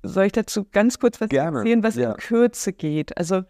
Soll 0.03 0.27
ich 0.27 0.32
dazu 0.32 0.63
ganz 0.71 0.99
kurz 0.99 1.19
was 1.19 1.27
Gerne. 1.27 1.58
erzählen, 1.58 1.84
was 1.84 1.95
ja. 1.95 2.12
in 2.12 2.17
Kürze 2.17 2.71
geht? 2.71 3.17
Also 3.17 3.41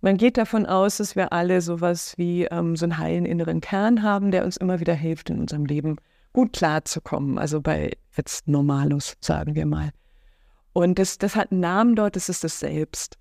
man 0.00 0.16
geht 0.16 0.36
davon 0.36 0.66
aus, 0.66 0.96
dass 0.96 1.14
wir 1.14 1.32
alle 1.32 1.60
sowas 1.60 2.14
wie 2.16 2.46
ähm, 2.46 2.74
so 2.74 2.84
einen 2.84 2.98
heilen 2.98 3.24
inneren 3.24 3.60
Kern 3.60 4.02
haben, 4.02 4.32
der 4.32 4.44
uns 4.44 4.56
immer 4.56 4.80
wieder 4.80 4.94
hilft, 4.94 5.30
in 5.30 5.38
unserem 5.38 5.66
Leben 5.66 5.98
gut 6.32 6.54
klarzukommen. 6.54 7.38
Also 7.38 7.60
bei 7.60 7.92
jetzt 8.16 8.48
Normalus, 8.48 9.14
sagen 9.20 9.54
wir 9.54 9.66
mal. 9.66 9.90
Und 10.72 10.98
das, 10.98 11.16
das 11.18 11.36
hat 11.36 11.52
einen 11.52 11.60
Namen 11.60 11.94
dort, 11.94 12.16
das 12.16 12.28
ist 12.28 12.42
das 12.42 12.58
Selbst. 12.58 13.18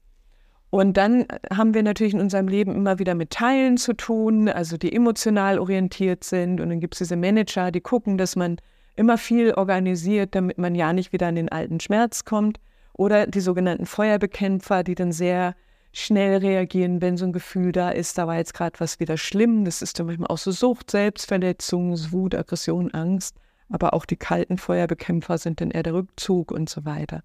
Und 0.71 0.97
dann 0.97 1.27
haben 1.53 1.75
wir 1.75 1.83
natürlich 1.83 2.15
in 2.15 2.21
unserem 2.21 2.47
Leben 2.47 2.73
immer 2.73 2.97
wieder 2.97 3.13
mit 3.13 3.29
Teilen 3.29 3.77
zu 3.77 3.93
tun, 3.93 4.49
also 4.49 4.77
die 4.77 4.93
emotional 4.93 5.59
orientiert 5.59 6.23
sind. 6.23 6.59
Und 6.59 6.69
dann 6.69 6.79
gibt 6.79 6.95
es 6.95 6.99
diese 6.99 7.17
Manager, 7.17 7.69
die 7.69 7.81
gucken, 7.81 8.17
dass 8.17 8.35
man 8.35 8.57
immer 9.01 9.17
viel 9.17 9.53
organisiert, 9.53 10.35
damit 10.35 10.57
man 10.57 10.75
ja 10.75 10.93
nicht 10.93 11.11
wieder 11.11 11.27
an 11.27 11.35
den 11.35 11.49
alten 11.49 11.79
Schmerz 11.79 12.23
kommt. 12.23 12.59
Oder 12.93 13.27
die 13.27 13.41
sogenannten 13.41 13.85
Feuerbekämpfer, 13.85 14.83
die 14.83 14.95
dann 14.95 15.11
sehr 15.11 15.55
schnell 15.91 16.37
reagieren, 16.37 17.01
wenn 17.01 17.17
so 17.17 17.25
ein 17.25 17.33
Gefühl 17.33 17.73
da 17.73 17.89
ist, 17.89 18.17
da 18.17 18.27
war 18.27 18.37
jetzt 18.37 18.53
gerade 18.53 18.79
was 18.79 18.99
wieder 18.99 19.17
schlimm. 19.17 19.65
Das 19.65 19.81
ist 19.81 19.99
dann 19.99 20.05
manchmal 20.05 20.27
auch 20.27 20.37
so 20.37 20.51
Sucht, 20.51 20.91
Selbstverletzung, 20.91 21.97
Wut, 22.11 22.35
Aggression, 22.35 22.91
Angst. 22.93 23.35
Aber 23.69 23.93
auch 23.93 24.05
die 24.05 24.17
kalten 24.17 24.57
Feuerbekämpfer 24.57 25.37
sind 25.37 25.59
dann 25.59 25.71
eher 25.71 25.83
der 25.83 25.93
Rückzug 25.93 26.51
und 26.51 26.69
so 26.69 26.85
weiter 26.85 27.23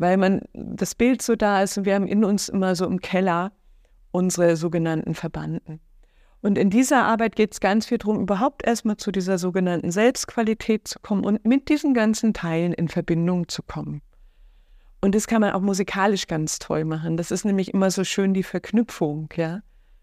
weil 0.00 0.16
man 0.16 0.40
das 0.54 0.94
Bild 0.94 1.20
so 1.20 1.36
da 1.36 1.62
ist 1.62 1.76
und 1.76 1.84
wir 1.84 1.94
haben 1.94 2.06
in 2.06 2.24
uns 2.24 2.48
immer 2.48 2.74
so 2.74 2.86
im 2.86 3.00
Keller 3.00 3.52
unsere 4.12 4.56
sogenannten 4.56 5.14
Verbanden. 5.14 5.78
Und 6.42 6.56
in 6.56 6.70
dieser 6.70 7.04
Arbeit 7.04 7.36
geht 7.36 7.52
es 7.52 7.60
ganz 7.60 7.86
viel 7.86 7.98
darum, 7.98 8.20
überhaupt 8.20 8.64
erstmal 8.64 8.96
zu 8.96 9.12
dieser 9.12 9.36
sogenannten 9.38 9.90
Selbstqualität 9.90 10.88
zu 10.88 10.98
kommen 11.00 11.24
und 11.24 11.44
mit 11.44 11.68
diesen 11.68 11.92
ganzen 11.92 12.32
Teilen 12.32 12.72
in 12.72 12.88
Verbindung 12.88 13.48
zu 13.48 13.62
kommen. 13.62 14.00
Und 15.02 15.14
das 15.14 15.26
kann 15.26 15.40
man 15.40 15.52
auch 15.52 15.60
musikalisch 15.60 16.26
ganz 16.26 16.58
toll 16.58 16.84
machen. 16.84 17.16
Das 17.16 17.30
ist 17.30 17.44
nämlich 17.44 17.72
immer 17.72 17.90
so 17.90 18.04
schön 18.04 18.34
die 18.34 18.42
Verknüpfung, 18.42 19.28
ja. 19.36 19.60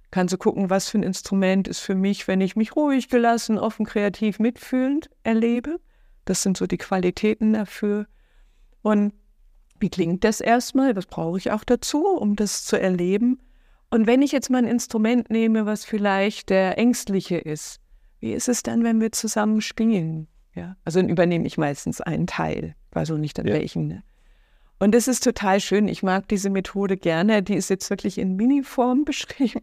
Kannst 0.10 0.34
du 0.34 0.38
gucken, 0.38 0.70
was 0.70 0.90
für 0.90 1.00
ein 1.00 1.04
Instrument 1.04 1.68
ist 1.68 1.80
für 1.80 1.96
mich, 1.96 2.28
wenn 2.28 2.40
ich 2.40 2.56
mich 2.56 2.76
ruhig 2.76 3.10
gelassen, 3.10 3.60
offen, 3.60 3.86
kreativ, 3.86 4.40
mitfühlend 4.40 5.10
erlebe. 5.24 5.80
Das 6.26 6.44
sind 6.44 6.56
so 6.56 6.66
die 6.66 6.78
Qualitäten 6.78 7.54
dafür. 7.54 8.08
Und 8.82 9.14
wie 9.80 9.90
klingt 9.90 10.24
das 10.24 10.40
erstmal? 10.40 10.96
Was 10.96 11.08
brauche 11.08 11.38
ich 11.38 11.52
auch 11.52 11.64
dazu, 11.64 12.06
um 12.06 12.36
das 12.36 12.64
zu 12.64 12.80
erleben? 12.80 13.40
Und 13.90 14.08
wenn 14.08 14.22
ich 14.22 14.32
jetzt 14.32 14.50
mal 14.50 14.60
ein 14.60 14.68
Instrument 14.68 15.30
nehme, 15.30 15.66
was 15.66 15.86
vielleicht 15.86 16.50
der 16.50 16.78
ängstliche 16.78 17.38
ist, 17.38 17.80
wie 18.20 18.34
ist 18.34 18.50
es 18.50 18.64
dann, 18.64 18.84
wenn 18.84 19.00
wir 19.00 19.12
zusammen 19.12 19.62
spielen? 19.62 20.28
Ja, 20.56 20.76
also 20.84 21.00
dann 21.00 21.10
übernehme 21.10 21.46
ich 21.46 21.58
meistens 21.58 22.02
einen 22.02 22.28
Teil, 22.28 22.76
weiß 22.92 23.12
auch 23.12 23.18
nicht 23.18 23.40
an 23.40 23.48
ja. 23.48 23.54
welchen. 23.54 23.88
Ne? 23.88 24.04
Und 24.80 24.94
das 24.94 25.08
ist 25.08 25.24
total 25.24 25.60
schön. 25.60 25.88
Ich 25.88 26.04
mag 26.04 26.28
diese 26.28 26.50
Methode 26.50 26.98
gerne. 26.98 27.44
Die 27.44 27.56
ist 27.56 27.70
jetzt 27.70 27.90
wirklich 27.90 28.18
in 28.18 28.36
Miniform 28.36 29.06
beschrieben. 29.06 29.62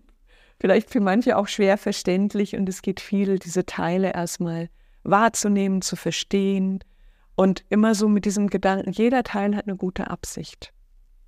Vielleicht 0.61 0.91
für 0.91 1.01
manche 1.01 1.37
auch 1.37 1.49
schwer 1.49 1.77
verständlich. 1.77 2.57
Und 2.57 2.69
es 2.69 2.81
geht 2.81 3.01
viel, 3.01 3.39
diese 3.39 3.67
Teile 3.67 4.15
erstmal 4.15 4.71
wahrzunehmen, 5.03 5.83
zu 5.83 5.97
verstehen, 5.97 6.81
und 7.37 7.65
immer 7.69 7.95
so 7.95 8.09
mit 8.09 8.25
diesem 8.25 8.49
Gedanken, 8.49 8.93
jeder 8.93 9.23
Teil 9.23 9.57
hat 9.57 9.67
eine 9.67 9.77
gute 9.77 10.11
Absicht. 10.11 10.73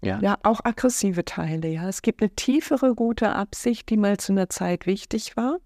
Ja. 0.02 0.20
ja, 0.20 0.38
auch 0.42 0.60
aggressive 0.64 1.24
Teile, 1.24 1.68
ja. 1.68 1.88
Es 1.88 2.02
gibt 2.02 2.22
eine 2.22 2.30
tiefere 2.30 2.94
gute 2.94 3.30
Absicht, 3.30 3.88
die 3.88 3.96
mal 3.96 4.18
zu 4.18 4.32
einer 4.32 4.48
Zeit 4.48 4.86
wichtig 4.86 5.36
war. 5.36 5.58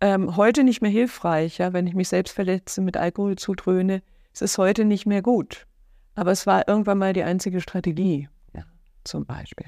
Ähm, 0.00 0.36
heute 0.36 0.64
nicht 0.64 0.80
mehr 0.80 0.90
hilfreich, 0.90 1.58
ja. 1.58 1.72
Wenn 1.72 1.86
ich 1.86 1.94
mich 1.94 2.08
selbst 2.08 2.34
verletze, 2.34 2.80
mit 2.80 2.96
Alkohol 2.96 3.36
zudröhne, 3.36 4.02
ist 4.32 4.42
es 4.42 4.58
heute 4.58 4.84
nicht 4.84 5.06
mehr 5.06 5.22
gut. 5.22 5.66
Aber 6.14 6.32
es 6.32 6.46
war 6.46 6.68
irgendwann 6.68 6.98
mal 6.98 7.12
die 7.12 7.22
einzige 7.22 7.60
Strategie, 7.60 8.28
ja, 8.54 8.64
zum 9.04 9.26
Beispiel. 9.26 9.66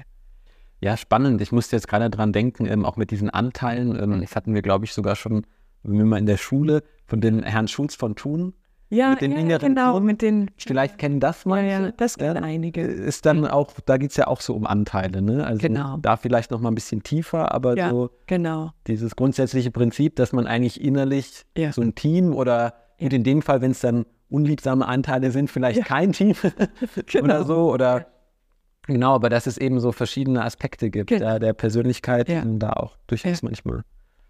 Ja, 0.79 0.95
spannend. 0.95 1.41
Ich 1.41 1.51
musste 1.51 1.75
jetzt 1.75 1.87
gerade 1.87 2.09
dran 2.09 2.33
denken, 2.33 2.65
ähm, 2.65 2.85
auch 2.85 2.97
mit 2.97 3.11
diesen 3.11 3.29
Anteilen. 3.29 3.97
Ähm, 4.01 4.21
das 4.21 4.35
hatten 4.35 4.53
wir, 4.53 4.61
glaube 4.61 4.85
ich, 4.85 4.93
sogar 4.93 5.15
schon, 5.15 5.45
wenn 5.83 5.97
wir 5.97 6.05
mal 6.05 6.19
in 6.19 6.25
der 6.25 6.37
Schule 6.37 6.83
von 7.05 7.21
den 7.21 7.43
Herrn 7.43 7.67
Schulz 7.67 7.95
von 7.95 8.15
Thun 8.15 8.53
ja, 8.89 9.11
mit 9.11 9.21
den 9.21 9.31
ja, 9.31 9.37
inneren 9.39 9.75
genau, 9.75 9.91
Touren. 9.91 10.05
mit 10.05 10.21
den. 10.21 10.49
Vielleicht 10.57 10.97
kennen 10.97 11.19
das 11.19 11.45
mal. 11.45 11.63
Ja, 11.63 11.81
ja, 11.81 11.91
das 11.91 12.17
kennen 12.17 12.43
einige. 12.43 12.81
Ist 12.81 13.25
dann 13.25 13.45
auch, 13.45 13.71
da 13.85 13.97
geht 13.97 14.11
es 14.11 14.17
ja 14.17 14.27
auch 14.27 14.39
so 14.39 14.55
um 14.55 14.65
Anteile, 14.65 15.21
ne? 15.21 15.45
Also 15.45 15.61
genau. 15.61 15.97
da 15.97 16.15
vielleicht 16.15 16.51
noch 16.51 16.61
mal 16.61 16.71
ein 16.71 16.75
bisschen 16.75 17.03
tiefer, 17.03 17.53
aber 17.53 17.75
ja, 17.75 17.89
so 17.89 18.11
genau. 18.27 18.71
dieses 18.87 19.15
grundsätzliche 19.15 19.71
Prinzip, 19.71 20.15
dass 20.15 20.31
man 20.31 20.47
eigentlich 20.47 20.81
innerlich 20.81 21.45
so 21.71 21.81
ein 21.81 21.95
Team 21.95 22.33
oder 22.33 22.75
gut 22.99 23.13
in 23.13 23.23
dem 23.23 23.41
Fall, 23.41 23.61
wenn 23.61 23.71
es 23.71 23.81
dann 23.81 24.05
unliebsame 24.29 24.85
Anteile 24.85 25.31
sind, 25.31 25.49
vielleicht 25.49 25.85
kein 25.85 26.13
Team 26.13 26.35
genau. 27.07 27.23
oder 27.23 27.43
so 27.43 27.71
oder 27.71 28.07
genau, 28.85 29.15
aber 29.15 29.29
dass 29.29 29.47
es 29.47 29.57
eben 29.57 29.79
so 29.79 29.91
verschiedene 29.91 30.43
Aspekte 30.43 30.89
gibt 30.89 31.09
genau. 31.09 31.39
der 31.39 31.53
Persönlichkeit 31.53 32.29
und 32.29 32.59
da 32.59 32.71
auch 32.73 32.97
durchaus 33.07 33.43
manchmal 33.43 33.83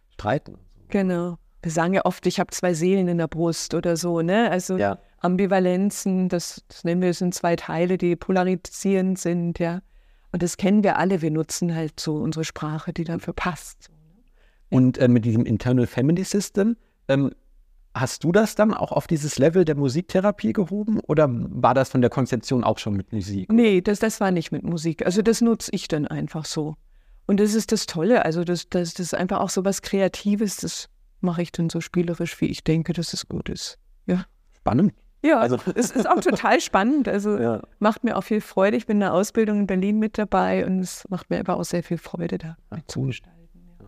streiten. 0.09 0.57
Genau 0.89 1.37
wir 1.67 1.71
sagen 1.73 1.93
ja 1.93 2.05
oft, 2.05 2.25
ich 2.25 2.39
habe 2.39 2.51
zwei 2.51 2.73
Seelen 2.73 3.09
in 3.09 3.17
der 3.17 3.27
Brust 3.27 3.73
oder 3.73 3.97
so, 3.97 4.21
ne? 4.21 4.49
Also 4.49 4.77
ja. 4.77 4.99
Ambivalenzen, 5.19 6.29
das, 6.29 6.63
das 6.69 6.85
nennen 6.85 7.01
wir, 7.01 7.13
sind 7.13 7.35
zwei 7.35 7.57
Teile, 7.57 7.97
die 7.97 8.15
polarisierend 8.15 9.19
sind, 9.19 9.59
ja. 9.59 9.81
Und 10.31 10.43
das 10.43 10.55
kennen 10.55 10.81
wir 10.81 10.97
alle, 10.97 11.21
wir 11.21 11.29
nutzen 11.29 11.75
halt 11.75 11.99
so 11.99 12.15
unsere 12.15 12.45
Sprache, 12.45 12.93
die 12.93 13.03
dafür 13.03 13.33
passt. 13.33 13.89
Und 14.69 14.97
äh, 14.97 15.09
mit 15.09 15.25
diesem 15.25 15.45
Internal 15.45 15.87
Family 15.87 16.23
System, 16.23 16.77
ähm, 17.09 17.31
hast 17.93 18.23
du 18.23 18.31
das 18.31 18.55
dann 18.55 18.73
auch 18.73 18.93
auf 18.93 19.05
dieses 19.05 19.37
Level 19.37 19.65
der 19.65 19.75
Musiktherapie 19.75 20.53
gehoben 20.53 21.01
oder 21.01 21.27
war 21.29 21.73
das 21.73 21.89
von 21.89 21.99
der 21.99 22.09
Konzeption 22.09 22.63
auch 22.63 22.77
schon 22.77 22.93
mit 22.93 23.11
Musik? 23.11 23.51
Nee, 23.51 23.81
das, 23.81 23.99
das 23.99 24.21
war 24.21 24.31
nicht 24.31 24.53
mit 24.53 24.63
Musik. 24.63 25.05
Also 25.05 25.21
das 25.21 25.41
nutze 25.41 25.71
ich 25.73 25.89
dann 25.89 26.07
einfach 26.07 26.45
so. 26.45 26.75
Und 27.25 27.41
das 27.41 27.53
ist 27.53 27.73
das 27.73 27.87
Tolle, 27.87 28.23
also 28.23 28.45
das, 28.45 28.69
das, 28.69 28.93
das 28.93 29.07
ist 29.07 29.13
einfach 29.13 29.41
auch 29.41 29.49
so 29.49 29.65
was 29.65 29.81
Kreatives, 29.81 30.57
das 30.57 30.87
mache 31.21 31.41
ich 31.41 31.51
dann 31.51 31.69
so 31.69 31.81
spielerisch, 31.81 32.39
wie 32.41 32.45
ich 32.45 32.63
denke, 32.63 32.93
dass 32.93 33.13
es 33.13 33.27
gut 33.27 33.49
ist. 33.49 33.77
Ja. 34.05 34.25
Spannend. 34.57 34.93
Ja, 35.23 35.39
also 35.39 35.57
es 35.75 35.91
ist 35.91 36.07
auch 36.07 36.19
total 36.19 36.61
spannend. 36.61 37.07
Also 37.07 37.37
ja. 37.37 37.61
macht 37.79 38.03
mir 38.03 38.17
auch 38.17 38.23
viel 38.23 38.41
Freude. 38.41 38.77
Ich 38.77 38.85
bin 38.85 38.97
in 38.97 39.01
der 39.01 39.13
Ausbildung 39.13 39.59
in 39.59 39.67
Berlin 39.67 39.99
mit 39.99 40.17
dabei 40.17 40.65
und 40.65 40.79
es 40.79 41.03
macht 41.09 41.29
mir 41.29 41.39
aber 41.39 41.57
auch 41.57 41.65
sehr 41.65 41.83
viel 41.83 41.97
Freude, 41.97 42.37
da 42.37 42.57
ja, 42.71 42.77
zu 42.87 43.01
gestalten. 43.03 43.37
Ja. 43.79 43.85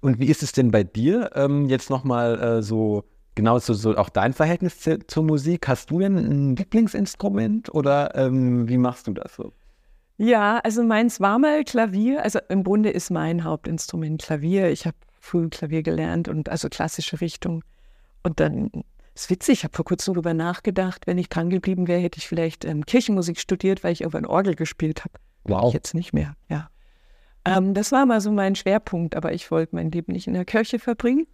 Und 0.00 0.18
wie 0.18 0.26
ist 0.26 0.42
es 0.42 0.52
denn 0.52 0.70
bei 0.70 0.84
dir? 0.84 1.30
Ähm, 1.34 1.66
jetzt 1.66 1.90
nochmal 1.90 2.40
äh, 2.40 2.62
so 2.62 3.04
genau 3.34 3.58
so, 3.58 3.74
so, 3.74 3.96
auch 3.96 4.08
dein 4.08 4.32
Verhältnis 4.32 4.80
zu, 4.80 4.98
zur 5.06 5.24
Musik. 5.24 5.68
Hast 5.68 5.90
du 5.90 6.00
denn 6.00 6.16
ein 6.16 6.56
Lieblingsinstrument 6.56 7.74
oder 7.74 8.14
ähm, 8.14 8.68
wie 8.68 8.78
machst 8.78 9.06
du 9.06 9.12
das 9.12 9.34
so? 9.36 9.52
Ja, 10.18 10.58
also 10.58 10.82
meins 10.82 11.20
war 11.20 11.38
mal 11.38 11.64
Klavier. 11.64 12.22
Also 12.22 12.38
im 12.48 12.64
Grunde 12.64 12.90
ist 12.90 13.10
mein 13.10 13.44
Hauptinstrument 13.44 14.22
Klavier. 14.22 14.70
Ich 14.70 14.86
habe 14.86 14.96
früh 15.22 15.48
Klavier 15.48 15.82
gelernt 15.82 16.28
und 16.28 16.48
also 16.48 16.68
klassische 16.68 17.20
Richtung. 17.20 17.62
Und 18.22 18.40
dann 18.40 18.70
ist 19.14 19.30
witzig, 19.30 19.60
ich 19.60 19.64
habe 19.64 19.74
vor 19.74 19.84
kurzem 19.84 20.14
darüber 20.14 20.34
nachgedacht, 20.34 21.06
wenn 21.06 21.18
ich 21.18 21.28
dran 21.28 21.48
geblieben 21.48 21.86
wäre, 21.86 22.00
hätte 22.00 22.18
ich 22.18 22.26
vielleicht 22.26 22.64
ähm, 22.64 22.84
Kirchenmusik 22.84 23.38
studiert, 23.38 23.84
weil 23.84 23.92
ich 23.92 24.00
irgendwann 24.00 24.26
Orgel 24.26 24.54
gespielt 24.54 25.04
habe. 25.04 25.14
Wow. 25.44 25.68
Ich 25.68 25.74
jetzt 25.74 25.94
nicht 25.94 26.12
mehr, 26.12 26.34
ja. 26.48 26.68
Ähm, 27.44 27.74
das 27.74 27.92
war 27.92 28.04
mal 28.04 28.20
so 28.20 28.32
mein 28.32 28.54
Schwerpunkt, 28.54 29.16
aber 29.16 29.32
ich 29.32 29.50
wollte 29.50 29.74
mein 29.76 29.90
Leben 29.90 30.12
nicht 30.12 30.26
in 30.26 30.34
der 30.34 30.44
Kirche 30.44 30.78
verbringen. 30.78 31.26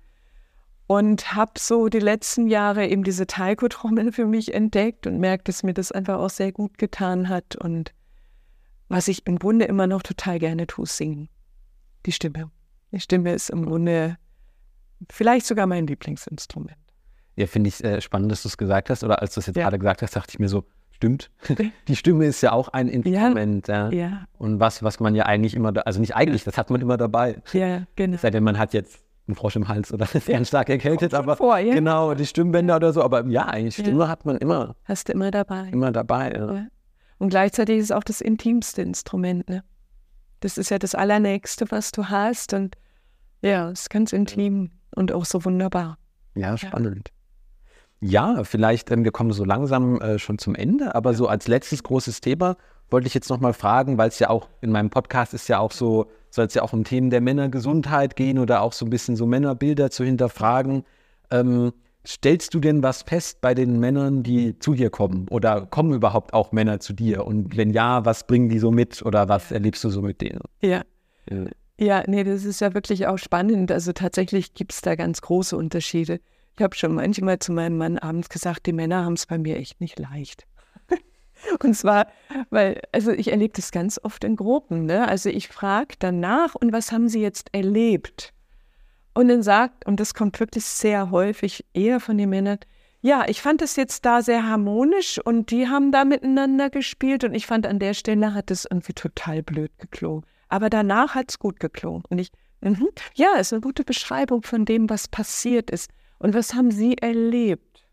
Und 0.86 1.34
habe 1.34 1.52
so 1.58 1.88
die 1.88 1.98
letzten 1.98 2.46
Jahre 2.46 2.86
eben 2.86 3.04
diese 3.04 3.26
Taiko-Trommel 3.26 4.10
für 4.10 4.24
mich 4.24 4.54
entdeckt 4.54 5.06
und 5.06 5.18
merkt, 5.18 5.48
dass 5.48 5.62
mir 5.62 5.74
das 5.74 5.92
einfach 5.92 6.18
auch 6.18 6.30
sehr 6.30 6.50
gut 6.50 6.78
getan 6.78 7.28
hat. 7.28 7.56
Und 7.56 7.92
was 8.88 9.08
ich 9.08 9.26
im 9.26 9.38
Grunde 9.38 9.66
immer 9.66 9.86
noch 9.86 10.02
total 10.02 10.38
gerne 10.38 10.66
tue, 10.66 10.86
singen. 10.86 11.28
Die 12.06 12.12
Stimme. 12.12 12.50
Die 12.92 13.00
Stimme 13.00 13.32
ist 13.32 13.50
im 13.50 13.66
Grunde 13.66 14.16
vielleicht 15.10 15.46
sogar 15.46 15.66
mein 15.66 15.86
Lieblingsinstrument. 15.86 16.76
Ja, 17.36 17.46
finde 17.46 17.68
ich 17.68 17.82
äh, 17.84 18.00
spannend, 18.00 18.32
dass 18.32 18.42
du 18.42 18.48
es 18.48 18.56
gesagt 18.56 18.90
hast. 18.90 19.04
Oder 19.04 19.22
als 19.22 19.34
du 19.34 19.40
es 19.40 19.46
jetzt 19.46 19.56
ja. 19.56 19.64
gerade 19.64 19.78
gesagt 19.78 20.02
hast, 20.02 20.16
dachte 20.16 20.30
ich 20.32 20.38
mir 20.38 20.48
so, 20.48 20.64
Stimmt. 20.98 21.30
Die 21.86 21.94
Stimme 21.94 22.26
ist 22.26 22.40
ja 22.40 22.50
auch 22.50 22.70
ein 22.70 22.88
Instrument. 22.88 23.68
Ja. 23.68 23.88
Ja, 23.90 24.24
Und 24.36 24.58
was, 24.58 24.82
was 24.82 24.98
man 24.98 25.14
ja 25.14 25.26
eigentlich 25.26 25.54
immer, 25.54 25.70
da, 25.70 25.82
also 25.82 26.00
nicht 26.00 26.16
eigentlich, 26.16 26.42
das 26.42 26.58
hat 26.58 26.70
man 26.70 26.80
immer 26.80 26.96
dabei. 26.96 27.40
ja, 27.52 27.84
genau. 27.94 28.16
Es 28.16 28.22
sei 28.22 28.30
denn, 28.30 28.42
man 28.42 28.58
hat 28.58 28.74
jetzt 28.74 28.98
einen 29.28 29.36
Frosch 29.36 29.54
im 29.54 29.68
Hals 29.68 29.92
oder 29.92 30.08
ist 30.12 30.26
ganz 30.26 30.48
stark 30.48 30.68
erkältet, 30.68 31.14
aber 31.14 31.36
vor, 31.36 31.56
ja. 31.58 31.72
genau, 31.72 32.14
die 32.14 32.26
Stimmbänder 32.26 32.74
oder 32.74 32.92
so. 32.92 33.00
Aber 33.04 33.24
ja, 33.26 33.46
eigentlich 33.46 33.78
Ja. 33.78 33.84
Stimme 33.84 34.08
hat 34.08 34.24
man 34.24 34.38
immer, 34.38 34.74
Hast 34.86 35.08
du 35.08 35.12
immer 35.12 35.30
dabei. 35.30 35.68
immer 35.68 35.92
dabei. 35.92 36.32
Ja. 36.32 36.52
Ja. 36.52 36.66
Und 37.18 37.28
gleichzeitig 37.28 37.78
ist 37.78 37.84
es 37.84 37.92
auch 37.92 38.02
das 38.02 38.20
intimste 38.20 38.82
Instrument. 38.82 39.48
Ne? 39.48 39.62
Das 40.40 40.58
ist 40.58 40.70
ja 40.70 40.78
das 40.78 40.94
Allernächste, 40.94 41.66
was 41.70 41.92
du 41.92 42.06
hast. 42.06 42.52
Und 42.52 42.76
ja, 43.42 43.70
es 43.70 43.82
ist 43.82 43.90
ganz 43.90 44.12
intim 44.12 44.70
und 44.94 45.12
auch 45.12 45.24
so 45.24 45.44
wunderbar. 45.44 45.98
Ja, 46.34 46.56
spannend. 46.56 47.10
Ja, 48.00 48.44
vielleicht, 48.44 48.90
ähm, 48.90 49.04
wir 49.04 49.10
kommen 49.10 49.32
so 49.32 49.44
langsam 49.44 50.00
äh, 50.00 50.18
schon 50.18 50.38
zum 50.38 50.54
Ende, 50.54 50.94
aber 50.94 51.14
so 51.14 51.26
als 51.26 51.48
letztes 51.48 51.82
großes 51.82 52.20
Thema 52.20 52.56
wollte 52.90 53.06
ich 53.06 53.14
jetzt 53.14 53.28
nochmal 53.28 53.52
fragen, 53.52 53.98
weil 53.98 54.08
es 54.08 54.18
ja 54.18 54.30
auch 54.30 54.48
in 54.60 54.70
meinem 54.70 54.88
Podcast 54.88 55.34
ist 55.34 55.48
ja 55.48 55.58
auch 55.58 55.72
so, 55.72 56.10
soll 56.30 56.46
es 56.46 56.54
ja 56.54 56.62
auch 56.62 56.72
um 56.72 56.84
Themen 56.84 57.10
der 57.10 57.20
Männergesundheit 57.20 58.16
gehen 58.16 58.38
oder 58.38 58.62
auch 58.62 58.72
so 58.72 58.86
ein 58.86 58.90
bisschen 58.90 59.16
so 59.16 59.26
Männerbilder 59.26 59.90
zu 59.90 60.04
hinterfragen. 60.04 60.84
Ähm, 61.30 61.72
stellst 62.08 62.54
du 62.54 62.60
denn 62.60 62.82
was 62.82 63.02
fest 63.02 63.40
bei 63.40 63.54
den 63.54 63.78
Männern, 63.78 64.22
die 64.22 64.58
zu 64.58 64.74
dir 64.74 64.90
kommen? 64.90 65.28
Oder 65.28 65.66
kommen 65.66 65.92
überhaupt 65.92 66.32
auch 66.32 66.52
Männer 66.52 66.80
zu 66.80 66.94
dir? 66.94 67.26
Und 67.26 67.56
wenn 67.56 67.70
ja, 67.70 68.04
was 68.04 68.26
bringen 68.26 68.48
die 68.48 68.58
so 68.58 68.70
mit 68.70 69.02
oder 69.02 69.28
was 69.28 69.52
erlebst 69.52 69.84
du 69.84 69.90
so 69.90 70.00
mit 70.00 70.20
denen? 70.20 70.40
Ja. 70.60 70.82
Ja. 71.30 71.44
Ja, 71.80 72.02
nee, 72.08 72.24
das 72.24 72.44
ist 72.44 72.60
ja 72.60 72.74
wirklich 72.74 73.06
auch 73.06 73.18
spannend. 73.18 73.70
Also 73.70 73.92
tatsächlich 73.92 74.54
gibt 74.54 74.72
es 74.72 74.80
da 74.80 74.96
ganz 74.96 75.20
große 75.20 75.56
Unterschiede. 75.56 76.20
Ich 76.56 76.62
habe 76.62 76.74
schon 76.74 76.94
manchmal 76.94 77.38
zu 77.38 77.52
meinem 77.52 77.76
Mann 77.76 77.98
abends 77.98 78.28
gesagt, 78.28 78.66
die 78.66 78.72
Männer 78.72 79.04
haben 79.04 79.12
es 79.12 79.26
bei 79.26 79.38
mir 79.38 79.56
echt 79.56 79.80
nicht 79.80 79.96
leicht. 79.98 80.48
Und 81.62 81.74
zwar, 81.74 82.08
weil, 82.50 82.80
also 82.90 83.12
ich 83.12 83.30
erlebe 83.30 83.52
das 83.54 83.70
ganz 83.70 84.00
oft 84.02 84.24
in 84.24 84.34
Gruppen. 84.34 84.86
Ne? 84.86 85.06
Also 85.06 85.28
ich 85.28 85.46
frage 85.46 85.94
danach, 86.00 86.56
und 86.56 86.72
was 86.72 86.90
haben 86.90 87.08
sie 87.08 87.20
jetzt 87.20 87.54
erlebt? 87.54 88.32
Und 89.18 89.26
dann 89.26 89.42
sagt, 89.42 89.84
und 89.84 89.98
das 89.98 90.14
kommt 90.14 90.38
wirklich 90.38 90.64
sehr 90.64 91.10
häufig 91.10 91.64
eher 91.74 91.98
von 91.98 92.16
den 92.16 92.30
Männern, 92.30 92.60
ja, 93.00 93.24
ich 93.26 93.42
fand 93.42 93.60
das 93.60 93.74
jetzt 93.74 94.04
da 94.04 94.22
sehr 94.22 94.48
harmonisch 94.48 95.18
und 95.18 95.50
die 95.50 95.66
haben 95.66 95.90
da 95.90 96.04
miteinander 96.04 96.70
gespielt 96.70 97.24
und 97.24 97.34
ich 97.34 97.44
fand 97.44 97.66
an 97.66 97.80
der 97.80 97.94
Stelle 97.94 98.32
hat 98.32 98.52
es 98.52 98.64
irgendwie 98.64 98.92
total 98.92 99.42
blöd 99.42 99.72
geklungen. 99.78 100.24
Aber 100.48 100.70
danach 100.70 101.16
hat 101.16 101.30
es 101.30 101.40
gut 101.40 101.58
geklungen. 101.58 102.04
Und 102.08 102.20
ich, 102.20 102.30
mhm, 102.60 102.90
ja, 103.14 103.34
ist 103.40 103.52
eine 103.52 103.60
gute 103.60 103.82
Beschreibung 103.82 104.44
von 104.44 104.64
dem, 104.64 104.88
was 104.88 105.08
passiert 105.08 105.72
ist. 105.72 105.90
Und 106.20 106.32
was 106.32 106.54
haben 106.54 106.70
Sie 106.70 106.96
erlebt? 106.98 107.88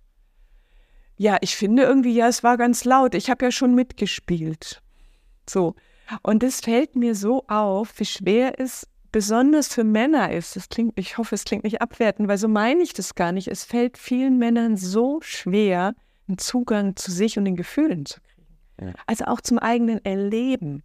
Ja, 1.18 1.40
ich 1.42 1.56
finde 1.56 1.82
irgendwie, 1.82 2.14
ja, 2.14 2.28
es 2.28 2.44
war 2.44 2.56
ganz 2.56 2.86
laut. 2.86 3.16
Ich 3.16 3.32
habe 3.32 3.46
ja 3.46 3.52
schon 3.52 3.74
mitgespielt. 3.74 4.80
So. 5.50 5.74
Und 6.22 6.44
es 6.44 6.60
fällt 6.60 6.96
mir 6.96 7.16
so 7.16 7.48
auf, 7.48 7.98
wie 7.98 8.06
schwer 8.06 8.60
es 8.60 8.88
besonders 9.16 9.74
für 9.74 9.86
Männer 9.86 10.34
ist. 10.34 10.58
Das 10.58 10.68
klingt, 10.68 11.00
ich 11.00 11.18
hoffe, 11.18 11.36
es 11.36 11.46
klingt 11.46 11.64
nicht 11.64 11.82
abwertend, 11.82 12.28
weil 12.28 12.38
so 12.38 12.50
meine 12.50 12.84
ich 12.84 12.92
das 12.92 13.16
gar 13.16 13.32
nicht. 13.32 13.48
Es 13.48 13.64
fällt 13.64 13.98
vielen 13.98 14.38
Männern 14.38 14.76
so 14.76 15.22
schwer, 15.22 15.96
einen 16.28 16.38
Zugang 16.38 16.98
zu 16.98 17.12
sich 17.12 17.38
und 17.38 17.46
den 17.46 17.56
Gefühlen 17.56 18.06
zu 18.06 18.20
kriegen. 18.20 18.58
Ja. 18.82 18.94
Also 19.08 19.24
auch 19.24 19.40
zum 19.40 19.58
eigenen 19.58 20.04
Erleben. 20.04 20.84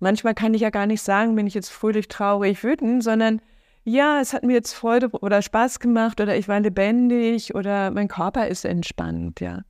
Manchmal 0.00 0.34
kann 0.34 0.52
ich 0.52 0.60
ja 0.60 0.68
gar 0.68 0.84
nicht 0.84 1.00
sagen, 1.00 1.34
bin 1.34 1.46
ich 1.46 1.54
jetzt 1.54 1.70
fröhlich, 1.70 2.08
traurig, 2.08 2.62
wütend, 2.62 3.02
sondern 3.02 3.40
ja, 3.84 4.20
es 4.20 4.34
hat 4.34 4.44
mir 4.44 4.52
jetzt 4.52 4.74
Freude 4.74 5.08
oder 5.08 5.40
Spaß 5.40 5.80
gemacht 5.80 6.20
oder 6.20 6.36
ich 6.36 6.46
war 6.46 6.60
lebendig 6.60 7.54
oder 7.54 7.90
mein 7.90 8.08
Körper 8.08 8.48
ist 8.48 8.66
entspannt, 8.66 9.40
ja. 9.40 9.62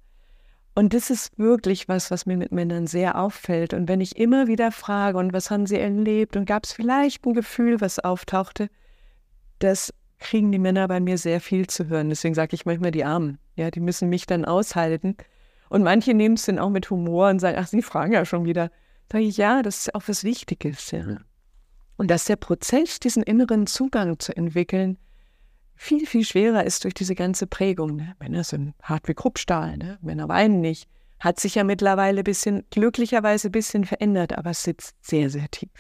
Und 0.75 0.95
das 0.95 1.11
ist 1.11 1.39
wirklich 1.39 1.89
was, 1.89 2.11
was 2.11 2.27
mir 2.27 2.37
mit 2.37 2.53
Männern 2.53 2.87
sehr 2.87 3.19
auffällt. 3.19 3.75
Und 3.75 3.89
wenn 3.89 4.01
ich 4.01 4.17
immer 4.17 4.47
wieder 4.47 4.71
frage, 4.73 5.19
und 5.19 5.33
was 5.33 5.51
haben 5.51 5.67
sie 5.67 5.79
erlebt 5.79 6.37
und 6.37 6.47
gab 6.47 6.65
es 6.65 6.73
vielleicht 6.73 7.27
ein 7.27 7.35
Gefühl, 7.35 7.81
was 7.81 7.99
auftauchte, 7.99 8.69
das 9.59 9.93
kriegen 10.21 10.53
die 10.53 10.59
Männer 10.59 10.87
bei 10.87 11.01
mir 11.01 11.19
sehr 11.19 11.41
viel 11.41 11.67
zu 11.67 11.89
hören. 11.89 12.11
Deswegen 12.11 12.35
sage 12.35 12.55
ich 12.55 12.67
manchmal 12.67 12.93
die 12.93 13.05
Armen, 13.05 13.39
ja, 13.57 13.71
die 13.71 13.81
müssen 13.81 14.09
mich 14.09 14.27
dann 14.27 14.45
aushalten. 14.45 15.17
Und 15.69 15.83
manche 15.83 16.15
nehmen 16.15 16.35
es 16.35 16.47
dann 16.47 16.59
auch 16.59 16.71
mit 16.71 16.91
Humor 16.91 17.31
und 17.31 17.41
sagen, 17.41 17.57
ach, 17.59 17.67
sie 17.67 17.83
fragen 17.83 18.13
ja 18.13 18.25
schon 18.25 18.45
wieder. 18.45 18.71
Sage 19.11 19.25
ich, 19.25 19.37
ja, 19.37 19.63
das 19.63 19.79
ist 19.79 19.95
auch 19.95 20.03
was 20.07 20.25
Wichtiges. 20.25 20.91
Ja. 20.91 21.19
Und 21.97 22.11
dass 22.11 22.27
der 22.27 22.37
Prozess, 22.37 23.01
diesen 23.01 23.23
inneren 23.23 23.67
Zugang 23.67 24.19
zu 24.19 24.37
entwickeln, 24.37 24.99
viel, 25.81 26.07
viel 26.07 26.25
schwerer 26.27 26.65
ist 26.65 26.85
durch 26.85 26.93
diese 26.93 27.15
ganze 27.15 27.47
Prägung. 27.47 27.97
Ne? 27.97 28.15
Männer 28.21 28.45
sind 28.45 28.75
hart 28.83 29.09
wie 29.09 29.15
Kruppstahl, 29.15 29.79
ne? 29.79 29.99
Männer 30.03 30.29
weinen 30.29 30.61
nicht. 30.61 30.87
Hat 31.19 31.41
sich 31.41 31.55
ja 31.55 31.65
mittlerweile 31.65 32.21
ein 32.21 32.25
bisschen, 32.25 32.65
glücklicherweise 32.71 33.49
ein 33.49 33.53
bisschen 33.53 33.87
verändert, 33.87 34.37
aber 34.37 34.51
es 34.51 34.63
sitzt 34.63 34.95
sehr, 35.01 35.31
sehr 35.31 35.51
tief. 35.51 35.71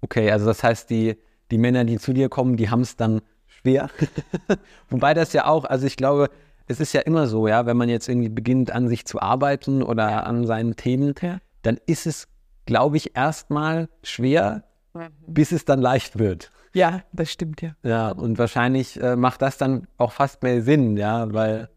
Okay, 0.00 0.30
also 0.30 0.46
das 0.46 0.62
heißt, 0.62 0.90
die, 0.90 1.16
die 1.50 1.58
Männer, 1.58 1.84
die 1.84 1.98
zu 1.98 2.12
dir 2.12 2.28
kommen, 2.28 2.56
die 2.56 2.70
haben 2.70 2.82
es 2.82 2.94
dann 2.94 3.20
schwer. 3.48 3.90
Wobei 4.90 5.12
das 5.12 5.32
ja 5.32 5.46
auch, 5.46 5.64
also 5.64 5.84
ich 5.84 5.96
glaube, 5.96 6.30
es 6.68 6.78
ist 6.78 6.92
ja 6.92 7.00
immer 7.00 7.26
so, 7.26 7.48
ja, 7.48 7.66
wenn 7.66 7.76
man 7.76 7.88
jetzt 7.88 8.08
irgendwie 8.08 8.28
beginnt, 8.28 8.70
an 8.70 8.86
sich 8.86 9.06
zu 9.06 9.20
arbeiten 9.20 9.82
oder 9.82 10.24
an 10.24 10.46
seinen 10.46 10.76
Themen, 10.76 11.14
Ja. 11.20 11.38
dann 11.62 11.78
ist 11.86 12.06
es, 12.06 12.28
glaube 12.64 12.96
ich, 12.96 13.16
erstmal 13.16 13.88
schwer, 14.04 14.62
bis 15.26 15.50
es 15.50 15.64
dann 15.64 15.80
leicht 15.80 16.18
wird. 16.20 16.52
Ja, 16.74 17.02
das 17.12 17.30
stimmt 17.30 17.62
ja. 17.62 17.70
Ja, 17.82 18.10
und 18.10 18.38
wahrscheinlich 18.38 19.00
äh, 19.02 19.16
macht 19.16 19.42
das 19.42 19.56
dann 19.58 19.86
auch 19.96 20.12
fast 20.12 20.42
mehr 20.42 20.62
Sinn, 20.62 20.96
ja, 20.96 21.32
weil, 21.32 21.68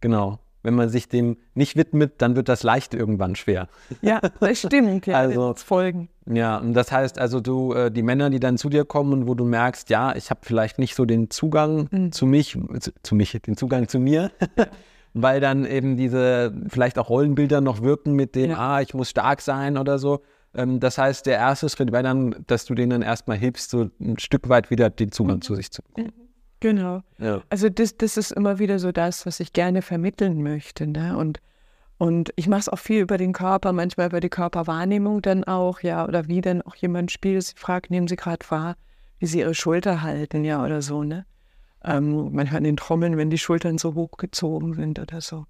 genau, 0.00 0.38
wenn 0.62 0.74
man 0.74 0.88
sich 0.90 1.08
dem 1.08 1.38
nicht 1.54 1.76
widmet, 1.76 2.14
dann 2.20 2.36
wird 2.36 2.48
das 2.50 2.62
leicht 2.62 2.92
irgendwann 2.92 3.34
schwer. 3.36 3.68
Ja, 4.02 4.20
das 4.40 4.58
stimmt. 4.66 5.06
Ja, 5.06 5.16
Also- 5.18 5.54
Folgen. 5.54 6.08
Ja, 6.26 6.58
und 6.58 6.74
das 6.74 6.92
heißt 6.92 7.18
also, 7.18 7.40
du, 7.40 7.72
äh, 7.72 7.90
die 7.90 8.02
Männer, 8.02 8.30
die 8.30 8.38
dann 8.40 8.56
zu 8.58 8.68
dir 8.68 8.84
kommen, 8.84 9.26
wo 9.26 9.34
du 9.34 9.44
merkst, 9.44 9.88
ja, 9.90 10.14
ich 10.14 10.30
habe 10.30 10.40
vielleicht 10.44 10.78
nicht 10.78 10.94
so 10.94 11.04
den 11.04 11.30
Zugang 11.30 11.88
Mhm. 11.90 12.12
zu 12.12 12.26
mich, 12.26 12.56
zu, 12.80 12.92
zu 13.02 13.14
mich, 13.14 13.32
den 13.32 13.56
Zugang 13.56 13.88
zu 13.88 13.98
mir, 13.98 14.30
weil 15.14 15.40
dann 15.40 15.64
eben 15.64 15.96
diese 15.96 16.52
vielleicht 16.68 16.98
auch 16.98 17.08
Rollenbilder 17.08 17.60
noch 17.60 17.82
wirken 17.82 18.12
mit 18.12 18.34
dem, 18.36 18.50
Ja. 18.50 18.58
ah, 18.76 18.80
ich 18.80 18.94
muss 18.94 19.10
stark 19.10 19.40
sein 19.40 19.76
oder 19.76 19.98
so. 19.98 20.20
Ähm, 20.54 20.80
das 20.80 20.98
heißt, 20.98 21.26
der 21.26 21.36
erste 21.38 21.68
Schritt 21.68 21.92
wäre 21.92 22.02
dann, 22.02 22.34
dass 22.46 22.64
du 22.64 22.74
denen 22.74 22.90
dann 22.90 23.02
erstmal 23.02 23.36
hilfst, 23.38 23.70
so 23.70 23.90
ein 24.00 24.18
Stück 24.18 24.48
weit 24.48 24.70
wieder 24.70 24.90
den 24.90 25.12
Zugang 25.12 25.36
Mhm. 25.36 25.42
zu 25.42 25.54
sich 25.54 25.70
zu 25.70 25.82
bekommen. 25.82 26.12
Genau. 26.60 27.02
Ja. 27.18 27.42
Also 27.48 27.68
das, 27.68 27.96
das 27.96 28.16
ist 28.16 28.32
immer 28.32 28.58
wieder 28.58 28.78
so 28.78 28.92
das, 28.92 29.24
was 29.24 29.40
ich 29.40 29.52
gerne 29.52 29.80
vermitteln 29.80 30.42
möchte. 30.42 30.86
Ne? 30.86 31.16
Und, 31.16 31.40
und 31.96 32.32
ich 32.36 32.48
mache 32.48 32.60
es 32.60 32.68
auch 32.68 32.78
viel 32.78 33.00
über 33.00 33.16
den 33.16 33.32
Körper, 33.32 33.72
manchmal 33.72 34.08
über 34.08 34.20
die 34.20 34.28
Körperwahrnehmung 34.28 35.22
dann 35.22 35.44
auch, 35.44 35.80
ja, 35.80 36.06
oder 36.06 36.28
wie 36.28 36.42
dann 36.42 36.60
auch 36.62 36.74
jemand 36.74 37.12
spielt. 37.12 37.42
Sie 37.44 37.54
fragt, 37.56 37.90
nehmen 37.90 38.08
Sie 38.08 38.16
gerade 38.16 38.44
wahr, 38.50 38.76
wie 39.18 39.26
Sie 39.26 39.38
Ihre 39.38 39.54
Schulter 39.54 40.02
halten, 40.02 40.44
ja, 40.44 40.62
oder 40.62 40.82
so, 40.82 41.02
ne? 41.02 41.24
Ähm, 41.82 42.32
manchmal 42.32 42.58
an 42.58 42.64
den 42.64 42.76
Trommeln, 42.76 43.16
wenn 43.16 43.30
die 43.30 43.38
Schultern 43.38 43.78
so 43.78 43.94
hochgezogen 43.94 44.74
sind 44.74 44.98
oder 44.98 45.22
so. 45.22 45.46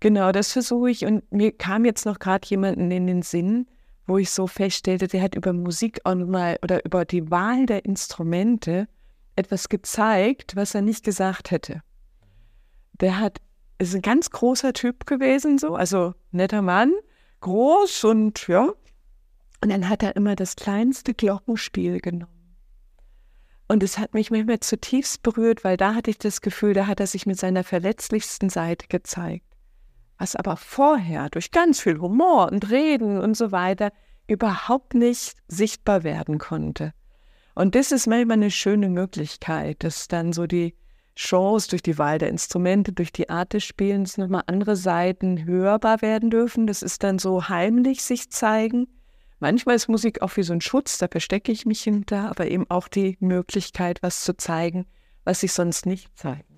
Genau, 0.00 0.30
das 0.30 0.52
versuche 0.52 0.90
ich. 0.90 1.06
Und 1.06 1.30
mir 1.32 1.52
kam 1.52 1.86
jetzt 1.86 2.04
noch 2.04 2.18
gerade 2.18 2.46
jemanden 2.48 2.90
in 2.90 3.06
den 3.06 3.22
Sinn, 3.22 3.66
wo 4.10 4.18
ich 4.18 4.30
so 4.30 4.48
feststellte, 4.48 5.06
der 5.06 5.22
hat 5.22 5.36
über 5.36 5.52
Musik 5.52 6.00
auch 6.02 6.16
mal 6.16 6.58
oder 6.62 6.84
über 6.84 7.04
die 7.04 7.30
Wahl 7.30 7.66
der 7.66 7.84
Instrumente 7.84 8.88
etwas 9.36 9.68
gezeigt, 9.68 10.56
was 10.56 10.74
er 10.74 10.82
nicht 10.82 11.04
gesagt 11.04 11.52
hätte. 11.52 11.80
Der 12.94 13.20
hat, 13.20 13.38
ist 13.78 13.94
ein 13.94 14.02
ganz 14.02 14.30
großer 14.30 14.72
Typ 14.72 15.06
gewesen, 15.06 15.58
so, 15.58 15.76
also 15.76 16.14
netter 16.32 16.60
Mann, 16.60 16.92
groß 17.40 18.02
und 18.02 18.48
ja. 18.48 18.72
Und 19.62 19.70
dann 19.70 19.88
hat 19.88 20.02
er 20.02 20.16
immer 20.16 20.34
das 20.34 20.56
kleinste 20.56 21.14
Glockenspiel 21.14 22.00
genommen. 22.00 22.56
Und 23.68 23.84
es 23.84 23.96
hat 23.96 24.14
mich 24.14 24.32
manchmal 24.32 24.58
zutiefst 24.58 25.22
berührt, 25.22 25.62
weil 25.62 25.76
da 25.76 25.94
hatte 25.94 26.10
ich 26.10 26.18
das 26.18 26.40
Gefühl, 26.40 26.74
da 26.74 26.88
hat 26.88 26.98
er 26.98 27.06
sich 27.06 27.26
mit 27.26 27.38
seiner 27.38 27.62
verletzlichsten 27.62 28.50
Seite 28.50 28.88
gezeigt. 28.88 29.46
Was 30.20 30.36
aber 30.36 30.58
vorher 30.58 31.30
durch 31.30 31.50
ganz 31.50 31.80
viel 31.80 31.98
Humor 31.98 32.52
und 32.52 32.70
Reden 32.70 33.18
und 33.18 33.38
so 33.38 33.52
weiter 33.52 33.90
überhaupt 34.26 34.92
nicht 34.92 35.32
sichtbar 35.48 36.04
werden 36.04 36.36
konnte. 36.36 36.92
Und 37.54 37.74
das 37.74 37.90
ist 37.90 38.06
manchmal 38.06 38.36
eine 38.36 38.50
schöne 38.50 38.90
Möglichkeit, 38.90 39.82
dass 39.82 40.08
dann 40.08 40.34
so 40.34 40.46
die 40.46 40.76
Chance 41.16 41.70
durch 41.70 41.82
die 41.82 41.96
Wahl 41.96 42.18
der 42.18 42.28
Instrumente, 42.28 42.92
durch 42.92 43.12
die 43.12 43.30
Art 43.30 43.54
des 43.54 43.64
Spielens 43.64 44.18
nochmal 44.18 44.42
andere 44.46 44.76
Seiten 44.76 45.46
hörbar 45.46 46.02
werden 46.02 46.28
dürfen. 46.28 46.66
Das 46.66 46.82
ist 46.82 47.02
dann 47.02 47.18
so 47.18 47.48
heimlich 47.48 48.02
sich 48.02 48.30
zeigen. 48.30 48.88
Manchmal 49.38 49.76
ist 49.76 49.88
Musik 49.88 50.20
auch 50.20 50.36
wie 50.36 50.42
so 50.42 50.52
ein 50.52 50.60
Schutz, 50.60 50.98
da 50.98 51.08
verstecke 51.08 51.50
ich 51.50 51.64
mich 51.64 51.80
hinter, 51.82 52.28
aber 52.28 52.46
eben 52.46 52.68
auch 52.68 52.88
die 52.88 53.16
Möglichkeit, 53.20 54.02
was 54.02 54.22
zu 54.22 54.36
zeigen, 54.36 54.84
was 55.24 55.42
ich 55.42 55.54
sonst 55.54 55.86
nicht 55.86 56.14
kann. 56.14 56.49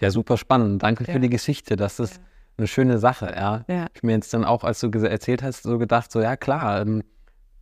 Ja, 0.00 0.10
super 0.10 0.36
spannend. 0.36 0.82
Danke 0.82 1.04
Ja. 1.04 1.12
für 1.12 1.20
die 1.20 1.30
Geschichte. 1.30 1.76
Das 1.76 1.98
ist 2.00 2.20
eine 2.56 2.66
schöne 2.66 2.98
Sache, 2.98 3.32
ja. 3.34 3.64
Ja. 3.68 3.86
Ich 3.94 4.02
mir 4.02 4.12
jetzt 4.12 4.32
dann 4.34 4.44
auch, 4.44 4.64
als 4.64 4.80
du 4.80 4.88
erzählt 4.90 5.42
hast, 5.42 5.62
so 5.64 5.78
gedacht, 5.78 6.10
so 6.12 6.20
ja 6.20 6.36
klar, 6.36 6.82
ähm, 6.82 7.02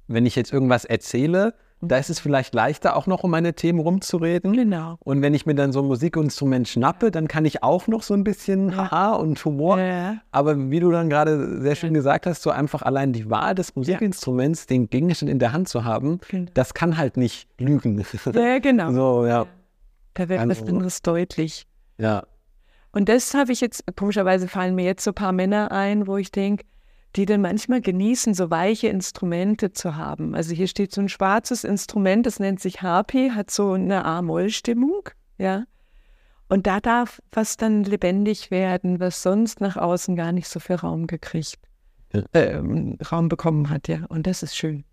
wenn 0.08 0.26
ich 0.26 0.36
jetzt 0.36 0.52
irgendwas 0.52 0.84
erzähle, 0.84 1.54
Da 1.84 1.96
ist 1.96 2.10
es 2.10 2.20
vielleicht 2.20 2.54
leichter, 2.54 2.94
auch 2.94 3.08
noch 3.08 3.24
um 3.24 3.32
meine 3.32 3.54
Themen 3.54 3.80
rumzureden. 3.80 4.52
Genau. 4.52 4.98
Und 5.00 5.20
wenn 5.20 5.34
ich 5.34 5.46
mir 5.46 5.56
dann 5.56 5.72
so 5.72 5.80
ein 5.82 5.86
Musikinstrument 5.86 6.68
schnappe, 6.68 7.10
dann 7.10 7.26
kann 7.26 7.44
ich 7.44 7.64
auch 7.64 7.88
noch 7.88 8.04
so 8.04 8.14
ein 8.14 8.22
bisschen 8.22 8.70
Ja. 8.70 8.88
Haha 8.92 9.14
und 9.14 9.44
Humor. 9.44 9.80
Ja. 9.80 10.18
Aber 10.30 10.70
wie 10.70 10.78
du 10.78 10.92
dann 10.92 11.10
gerade 11.10 11.60
sehr 11.60 11.74
schön 11.74 11.92
gesagt 11.92 12.26
hast, 12.26 12.42
so 12.42 12.50
einfach 12.50 12.82
allein 12.82 13.12
die 13.12 13.28
Wahl 13.30 13.56
des 13.56 13.74
Musikinstruments, 13.74 14.66
den 14.68 14.90
Gegenstand 14.90 15.28
in 15.28 15.40
der 15.40 15.52
Hand 15.52 15.68
zu 15.68 15.82
haben, 15.82 16.20
Genau. 16.30 16.48
das 16.54 16.72
kann 16.72 16.98
halt 16.98 17.16
nicht 17.16 17.48
lügen. 17.58 18.00
Ja, 18.32 18.60
genau. 18.60 18.92
so, 18.92 19.26
ja. 19.26 19.46
Da 20.14 20.28
wird 20.28 20.38
Also- 20.38 20.64
anderes 20.64 21.02
deutlich. 21.02 21.66
Ja. 21.98 22.24
Und 22.92 23.08
das 23.08 23.34
habe 23.34 23.52
ich 23.52 23.60
jetzt, 23.60 23.84
komischerweise 23.96 24.48
fallen 24.48 24.74
mir 24.74 24.84
jetzt 24.84 25.04
so 25.04 25.10
ein 25.12 25.14
paar 25.14 25.32
Männer 25.32 25.72
ein, 25.72 26.06
wo 26.06 26.16
ich 26.16 26.30
denke, 26.30 26.64
die 27.16 27.26
dann 27.26 27.42
manchmal 27.42 27.80
genießen, 27.80 28.34
so 28.34 28.50
weiche 28.50 28.88
Instrumente 28.88 29.72
zu 29.72 29.96
haben. 29.96 30.34
Also 30.34 30.54
hier 30.54 30.66
steht 30.66 30.92
so 30.92 31.00
ein 31.00 31.08
schwarzes 31.08 31.64
Instrument, 31.64 32.26
das 32.26 32.38
nennt 32.40 32.60
sich 32.60 32.82
Harpy, 32.82 33.30
hat 33.34 33.50
so 33.50 33.72
eine 33.72 34.04
A-Moll-Stimmung, 34.04 35.10
ja. 35.38 35.64
Und 36.48 36.66
da 36.66 36.80
darf 36.80 37.22
was 37.30 37.56
dann 37.56 37.84
lebendig 37.84 38.50
werden, 38.50 39.00
was 39.00 39.22
sonst 39.22 39.60
nach 39.60 39.76
außen 39.76 40.16
gar 40.16 40.32
nicht 40.32 40.48
so 40.48 40.60
viel 40.60 40.76
Raum 40.76 41.06
gekriegt, 41.06 41.58
Ja. 42.12 42.22
ähm, 42.34 42.98
Raum 43.10 43.28
bekommen 43.28 43.70
hat, 43.70 43.88
ja. 43.88 44.04
Und 44.08 44.26
das 44.26 44.42
ist 44.42 44.56
schön. 44.56 44.84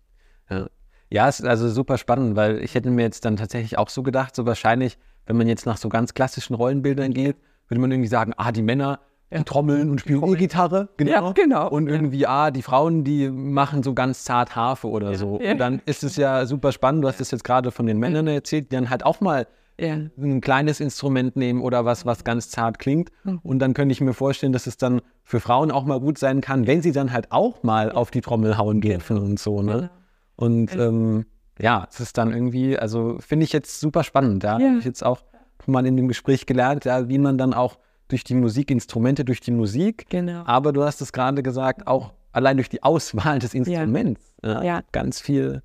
Ja. 0.48 0.68
ja, 1.10 1.28
es 1.28 1.40
ist 1.40 1.46
also 1.46 1.68
super 1.68 1.98
spannend, 1.98 2.36
weil 2.36 2.62
ich 2.62 2.74
hätte 2.74 2.90
mir 2.90 3.02
jetzt 3.02 3.24
dann 3.24 3.36
tatsächlich 3.36 3.78
auch 3.78 3.88
so 3.90 4.02
gedacht, 4.02 4.34
so 4.34 4.46
wahrscheinlich, 4.46 4.98
wenn 5.26 5.36
man 5.36 5.46
jetzt 5.48 5.66
nach 5.66 5.76
so 5.76 5.88
ganz 5.88 6.14
klassischen 6.14 6.54
Rollenbildern 6.54 7.12
geht, 7.12 7.36
würde 7.68 7.80
man 7.80 7.90
irgendwie 7.90 8.08
sagen, 8.08 8.32
ah, 8.36 8.52
die 8.52 8.62
Männer, 8.62 9.00
die 9.32 9.44
trommeln 9.44 9.90
und 9.90 10.00
spielen 10.00 10.24
E-Gitarre, 10.24 10.88
genau. 10.96 11.10
Ja, 11.28 11.32
genau. 11.32 11.68
Und 11.68 11.86
Ja. 11.86 11.94
irgendwie, 11.94 12.26
ah, 12.26 12.50
die 12.50 12.62
Frauen, 12.62 13.04
die 13.04 13.30
machen 13.30 13.82
so 13.84 13.94
ganz 13.94 14.24
zart 14.24 14.56
Harfe 14.56 14.88
oder 14.88 15.14
so. 15.14 15.38
ja. 15.40 15.52
Und 15.52 15.58
dann 15.58 15.80
ist 15.86 16.02
es 16.02 16.16
ja 16.16 16.44
super 16.46 16.72
spannend, 16.72 17.04
du 17.04 17.08
hast 17.08 17.20
es 17.20 17.30
jetzt 17.30 17.44
gerade 17.44 17.70
von 17.70 17.86
den 17.86 17.98
Männern 17.98 18.26
erzählt, 18.26 18.72
die 18.72 18.74
dann 18.76 18.90
halt 18.90 19.04
auch 19.04 19.20
mal 19.20 19.46
ein 19.82 20.42
kleines 20.42 20.78
Instrument 20.80 21.36
nehmen 21.36 21.62
oder 21.62 21.86
was, 21.86 22.04
was 22.04 22.22
ganz 22.22 22.50
zart 22.50 22.78
klingt. 22.78 23.08
Mhm. 23.24 23.38
Und 23.42 23.60
dann 23.60 23.72
könnte 23.72 23.92
ich 23.92 24.02
mir 24.02 24.12
vorstellen, 24.12 24.52
dass 24.52 24.66
es 24.66 24.76
dann 24.76 25.00
für 25.24 25.40
Frauen 25.40 25.70
auch 25.70 25.86
mal 25.86 25.98
gut 26.00 26.18
sein 26.18 26.42
kann, 26.42 26.66
wenn 26.66 26.82
sie 26.82 26.92
dann 26.92 27.12
halt 27.14 27.32
auch 27.32 27.62
mal 27.62 27.90
auf 27.90 28.10
die 28.10 28.20
Trommel 28.20 28.58
hauen 28.58 28.82
dürfen 28.82 29.16
und 29.16 29.38
so. 29.38 29.62
Ne? 29.62 29.72
Genau. 29.72 29.90
Und 30.36 30.76
ähm, 30.76 31.24
ja, 31.60 31.86
es 31.90 32.00
ist 32.00 32.18
dann 32.18 32.32
irgendwie, 32.32 32.78
also 32.78 33.18
finde 33.20 33.44
ich 33.44 33.52
jetzt 33.52 33.80
super 33.80 34.04
spannend. 34.04 34.44
Da 34.44 34.58
Ja. 34.58 34.68
habe 34.68 34.78
ich 34.78 34.84
jetzt 34.84 35.04
auch 35.04 35.22
mal 35.66 35.86
in 35.86 35.96
dem 35.96 36.08
Gespräch 36.08 36.46
gelernt, 36.46 36.84
ja, 36.84 37.08
wie 37.08 37.18
man 37.18 37.38
dann 37.38 37.54
auch 37.54 37.78
durch 38.08 38.24
die 38.24 38.34
Musikinstrumente, 38.34 39.24
durch 39.24 39.40
die 39.40 39.52
Musik, 39.52 40.06
Genau. 40.10 40.42
aber 40.44 40.72
du 40.72 40.82
hast 40.82 41.00
es 41.00 41.12
gerade 41.12 41.42
gesagt, 41.42 41.86
auch 41.86 42.12
allein 42.32 42.56
durch 42.56 42.68
die 42.68 42.82
Auswahl 42.82 43.38
des 43.38 43.54
Instruments 43.54 44.34
ja. 44.42 44.62
Ja. 44.62 44.80
ganz 44.92 45.20
viel 45.20 45.62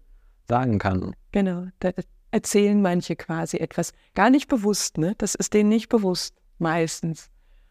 sagen 0.48 0.78
kann. 0.78 1.16
Genau, 1.32 1.66
da 1.80 1.92
erzählen 2.32 2.82
manche 2.82 3.16
quasi 3.16 3.58
etwas. 3.58 3.94
Gar 4.14 4.30
nicht 4.30 4.48
bewusst, 4.48 4.98
ne? 4.98 5.14
Das 5.18 5.34
ist 5.36 5.54
denen 5.54 5.70
nicht 5.70 5.90
bewusst, 5.90 6.36
meistens. 6.60 7.30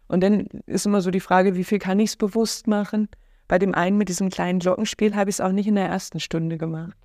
Und 0.09 0.23
dann 0.23 0.47
ist 0.67 0.87
immer 0.87 1.01
so 1.01 1.11
die 1.11 1.21
Frage, 1.21 1.55
wie 1.57 1.65
viel 1.65 1.79
kann 1.79 1.99
ich 2.01 2.11
es 2.11 2.17
bewusst 2.17 2.67
machen? 2.67 3.09
Bei 3.47 3.59
dem 3.59 3.75
einen 3.75 3.99
mit 3.99 4.09
diesem 4.09 4.31
kleinen 4.31 4.59
Glockenspiel 4.59 5.15
habe 5.15 5.29
ich 5.31 5.37
es 5.37 5.41
auch 5.41 5.53
nicht 5.53 5.67
in 5.67 5.75
der 5.75 5.87
ersten 5.87 6.19
Stunde 6.21 6.57
gemacht. 6.59 6.97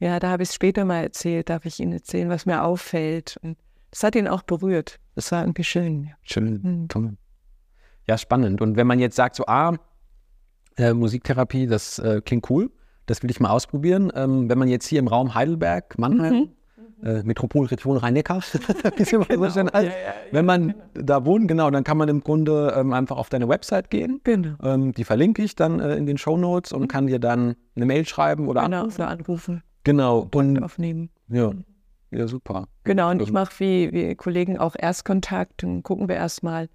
Ja, 0.00 0.18
da 0.18 0.30
habe 0.30 0.42
ich 0.42 0.48
es 0.48 0.54
später 0.54 0.84
mal 0.84 1.02
erzählt, 1.02 1.50
darf 1.50 1.64
ich 1.66 1.78
Ihnen 1.78 1.92
erzählen, 1.92 2.28
was 2.30 2.46
mir 2.46 2.62
auffällt. 2.64 3.36
Und 3.42 3.58
das 3.90 4.02
hat 4.02 4.16
ihn 4.16 4.26
auch 4.28 4.42
berührt. 4.42 4.98
Das 5.14 5.30
war 5.30 5.42
irgendwie 5.42 5.64
schön. 5.64 6.10
Schön. 6.22 6.60
Mhm. 6.62 6.88
Toll. 6.88 7.16
Ja, 8.08 8.16
spannend. 8.18 8.60
Und 8.62 8.76
wenn 8.76 8.86
man 8.86 8.98
jetzt 8.98 9.16
sagt, 9.16 9.36
so, 9.36 9.44
ah, 9.46 9.76
äh, 10.76 10.94
Musiktherapie, 10.94 11.66
das 11.66 11.98
äh, 11.98 12.22
klingt 12.24 12.48
cool, 12.50 12.70
das 13.06 13.22
will 13.22 13.30
ich 13.30 13.40
mal 13.40 13.50
ausprobieren. 13.50 14.10
Ähm, 14.14 14.48
wenn 14.48 14.58
man 14.58 14.68
jetzt 14.68 14.86
hier 14.86 14.98
im 15.00 15.08
Raum 15.08 15.34
Heidelberg, 15.34 15.98
Mannheim, 15.98 16.50
Mhm. 17.02 17.06
äh, 17.06 17.22
Metropolregion 17.22 17.96
Rhein-Neckar, 17.98 18.40
so 18.42 18.58
heißt, 18.58 19.56
Ja, 19.56 19.62
ja, 19.72 19.82
ja, 19.82 19.92
wenn 20.32 20.44
man 20.46 20.74
da 20.94 21.24
wohnt, 21.26 21.46
genau, 21.48 21.70
dann 21.70 21.84
kann 21.84 21.98
man 21.98 22.08
im 22.08 22.20
Grunde 22.22 22.72
ähm, 22.76 22.92
einfach 22.94 23.16
auf 23.18 23.28
deine 23.28 23.48
Website 23.48 23.90
gehen. 23.90 24.20
Genau. 24.24 24.54
Ähm, 24.62 24.92
die 24.92 25.04
verlinke 25.04 25.42
ich 25.42 25.56
dann 25.56 25.80
äh, 25.80 25.96
in 25.96 26.06
den 26.06 26.16
Show 26.18 26.36
Notes 26.38 26.72
und 26.72 26.88
kann 26.88 27.06
dir 27.06 27.18
dann 27.18 27.56
eine 27.76 27.84
Mail 27.86 28.06
schreiben 28.06 28.48
oder 28.48 28.62
Genau, 28.64 28.78
anrufen. 28.82 29.00
oder 29.02 29.08
anrufen, 29.10 29.62
Genau. 29.84 30.28
Und 30.34 30.62
aufnehmen. 30.62 31.10
ja, 31.28 31.52
ja, 32.10 32.26
super. 32.26 32.66
Genau, 32.84 33.10
und 33.10 33.22
ich 33.22 33.28
Ähm. 33.28 33.34
mache 33.34 33.52
wie, 33.60 33.92
wie 33.92 34.14
Kollegen 34.14 34.58
auch 34.58 34.74
Erstkontakt, 34.78 35.62
dann 35.62 35.82
gucken 35.82 36.08
wir 36.08 36.16
erstmal. 36.16 36.68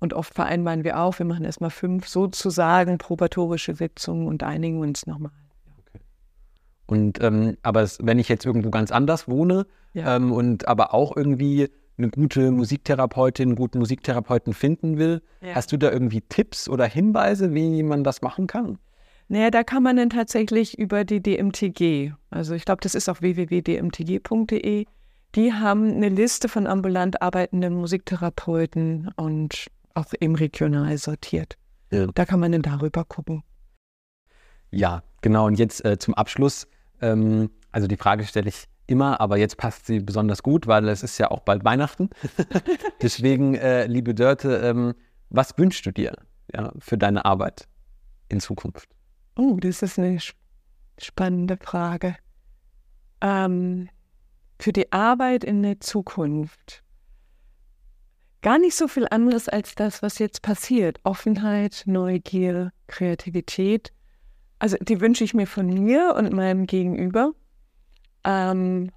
Und 0.00 0.12
oft 0.12 0.34
vereinbaren 0.34 0.84
wir 0.84 0.98
auch, 1.00 1.18
wir 1.18 1.24
machen 1.26 1.44
erstmal 1.44 1.70
fünf 1.70 2.06
sozusagen 2.08 2.98
probatorische 2.98 3.74
Sitzungen 3.74 4.26
und 4.26 4.42
einigen 4.42 4.80
uns 4.80 5.06
nochmal. 5.06 5.32
Und 6.86 7.22
ähm, 7.22 7.56
aber 7.62 7.80
es, 7.82 7.98
wenn 8.02 8.18
ich 8.18 8.28
jetzt 8.28 8.44
irgendwo 8.44 8.70
ganz 8.70 8.92
anders 8.92 9.26
wohne 9.28 9.66
Ja. 9.94 10.16
ähm, 10.16 10.32
und 10.32 10.68
aber 10.68 10.92
auch 10.92 11.16
irgendwie 11.16 11.70
eine 11.96 12.10
gute 12.10 12.50
Musiktherapeutin, 12.50 13.50
einen 13.50 13.56
guten 13.56 13.78
Musiktherapeuten 13.78 14.52
finden 14.52 14.98
will, 14.98 15.22
Ja. 15.40 15.54
hast 15.54 15.72
du 15.72 15.78
da 15.78 15.90
irgendwie 15.90 16.20
Tipps 16.20 16.68
oder 16.68 16.84
Hinweise, 16.84 17.54
wie 17.54 17.82
man 17.82 18.04
das 18.04 18.20
machen 18.20 18.46
kann? 18.46 18.78
Naja, 19.28 19.50
da 19.50 19.64
kann 19.64 19.82
man 19.82 19.96
dann 19.96 20.10
tatsächlich 20.10 20.78
über 20.78 21.04
die 21.04 21.22
DMTG, 21.22 22.12
also 22.30 22.54
ich 22.54 22.64
glaube, 22.64 22.80
das 22.82 22.94
ist 22.94 23.08
auf 23.08 23.22
www.dmtg.de, 23.22 24.84
die 25.34 25.52
haben 25.52 25.94
eine 25.94 26.08
Liste 26.08 26.48
von 26.48 26.66
ambulant 26.66 27.22
arbeitenden 27.22 27.74
Musiktherapeuten 27.74 29.10
und 29.16 29.66
auch 29.94 30.06
eben 30.20 30.36
regional 30.36 30.96
sortiert. 30.98 31.56
Ja. 31.90 32.06
Da 32.14 32.24
kann 32.24 32.40
man 32.40 32.52
dann 32.52 32.62
darüber 32.62 33.04
gucken. 33.04 33.42
Ja, 34.70 35.02
genau. 35.22 35.46
Und 35.46 35.58
jetzt 35.58 35.84
äh, 35.84 35.98
zum 35.98 36.14
Abschluss, 36.14 36.66
ähm, 37.00 37.50
also 37.72 37.86
die 37.86 37.96
Frage 37.96 38.24
stelle 38.24 38.48
ich 38.48 38.64
immer, 38.86 39.20
aber 39.20 39.38
jetzt 39.38 39.56
passt 39.56 39.86
sie 39.86 40.00
besonders 40.00 40.42
gut, 40.42 40.66
weil 40.66 40.88
es 40.88 41.02
ist 41.02 41.18
ja 41.18 41.30
auch 41.30 41.40
bald 41.40 41.64
Weihnachten. 41.64 42.10
Deswegen, 43.02 43.54
äh, 43.54 43.86
liebe 43.86 44.14
Dörte, 44.14 44.56
ähm, 44.58 44.94
was 45.30 45.56
wünschst 45.56 45.86
du 45.86 45.92
dir 45.92 46.12
ja, 46.52 46.72
für 46.78 46.98
deine 46.98 47.24
Arbeit 47.24 47.66
in 48.28 48.40
Zukunft? 48.40 48.88
Oh, 49.36 49.56
das 49.60 49.82
ist 49.82 49.98
eine 49.98 50.16
sp- 50.22 50.38
spannende 50.98 51.56
Frage. 51.56 52.16
Ähm, 53.20 53.88
für 54.60 54.72
die 54.72 54.92
Arbeit 54.92 55.44
in 55.44 55.62
der 55.62 55.80
Zukunft. 55.80 56.82
Gar 58.42 58.58
nicht 58.58 58.76
so 58.76 58.88
viel 58.88 59.06
anderes 59.10 59.48
als 59.48 59.74
das, 59.74 60.02
was 60.02 60.18
jetzt 60.18 60.42
passiert. 60.42 61.00
Offenheit, 61.02 61.82
Neugier, 61.86 62.72
Kreativität. 62.86 63.92
Also 64.58 64.76
die 64.80 65.00
wünsche 65.00 65.24
ich 65.24 65.34
mir 65.34 65.46
von 65.46 65.66
mir 65.66 66.14
und 66.16 66.32
meinem 66.32 66.66
Gegenüber. 66.66 67.32
Ähm, 68.22 68.90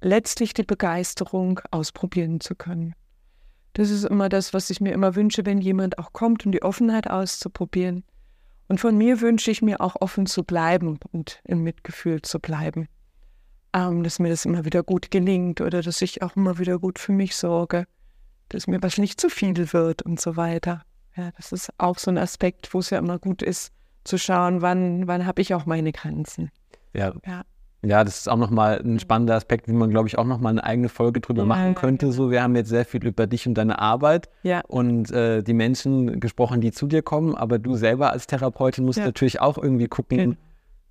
letztlich 0.00 0.54
die 0.54 0.62
Begeisterung 0.62 1.60
ausprobieren 1.70 2.40
zu 2.40 2.54
können. 2.54 2.94
Das 3.74 3.90
ist 3.90 4.04
immer 4.04 4.28
das, 4.28 4.54
was 4.54 4.70
ich 4.70 4.80
mir 4.80 4.92
immer 4.92 5.14
wünsche, 5.14 5.44
wenn 5.44 5.58
jemand 5.60 5.98
auch 5.98 6.12
kommt, 6.12 6.46
um 6.46 6.52
die 6.52 6.62
Offenheit 6.62 7.10
auszuprobieren. 7.10 8.04
Und 8.68 8.80
von 8.80 8.96
mir 8.96 9.20
wünsche 9.20 9.50
ich 9.50 9.62
mir 9.62 9.80
auch 9.80 9.96
offen 10.00 10.26
zu 10.26 10.44
bleiben 10.44 10.98
und 11.10 11.40
im 11.44 11.62
Mitgefühl 11.62 12.22
zu 12.22 12.38
bleiben. 12.38 12.88
Ähm, 13.72 14.02
dass 14.02 14.18
mir 14.18 14.28
das 14.28 14.44
immer 14.44 14.64
wieder 14.64 14.82
gut 14.82 15.10
gelingt 15.10 15.60
oder 15.60 15.82
dass 15.82 16.00
ich 16.02 16.22
auch 16.22 16.36
immer 16.36 16.58
wieder 16.58 16.78
gut 16.78 16.98
für 16.98 17.12
mich 17.12 17.36
sorge, 17.36 17.86
dass 18.50 18.66
mir 18.66 18.82
was 18.82 18.98
nicht 18.98 19.20
zu 19.20 19.28
viel 19.28 19.72
wird 19.72 20.02
und 20.02 20.20
so 20.20 20.36
weiter. 20.36 20.82
Ja, 21.16 21.30
das 21.36 21.52
ist 21.52 21.70
auch 21.78 21.98
so 21.98 22.10
ein 22.10 22.18
Aspekt, 22.18 22.72
wo 22.72 22.78
es 22.78 22.90
ja 22.90 22.98
immer 22.98 23.18
gut 23.18 23.42
ist, 23.42 23.72
zu 24.04 24.18
schauen, 24.18 24.62
wann, 24.62 25.06
wann 25.06 25.26
habe 25.26 25.42
ich 25.42 25.52
auch 25.54 25.66
meine 25.66 25.92
Grenzen. 25.92 26.50
Ja. 26.92 27.12
Ja. 27.26 27.44
Ja, 27.84 28.02
das 28.02 28.18
ist 28.20 28.28
auch 28.28 28.36
nochmal 28.36 28.80
ein 28.84 28.98
spannender 28.98 29.36
Aspekt, 29.36 29.68
wie 29.68 29.72
man, 29.72 29.88
glaube 29.90 30.08
ich, 30.08 30.18
auch 30.18 30.24
nochmal 30.24 30.50
eine 30.52 30.64
eigene 30.64 30.88
Folge 30.88 31.20
drüber 31.20 31.42
Ja, 31.42 31.46
machen 31.46 31.74
könnte. 31.76 32.06
genau. 32.06 32.16
So, 32.16 32.30
wir 32.32 32.42
haben 32.42 32.56
jetzt 32.56 32.70
sehr 32.70 32.84
viel 32.84 33.06
über 33.06 33.28
dich 33.28 33.46
und 33.46 33.54
deine 33.54 33.78
Arbeit 33.78 34.28
Ja, 34.42 34.62
und 34.66 35.12
äh, 35.12 35.42
die 35.44 35.54
Menschen 35.54 36.18
gesprochen, 36.18 36.60
die 36.60 36.72
zu 36.72 36.88
dir 36.88 37.02
kommen, 37.02 37.36
aber 37.36 37.60
du 37.60 37.76
selber 37.76 38.10
als 38.10 38.26
Therapeutin 38.26 38.84
musst 38.84 38.98
Ja. 38.98 39.04
natürlich 39.06 39.40
auch 39.40 39.58
irgendwie 39.58 39.86
gucken, 39.86 40.18
Genau. 40.18 40.36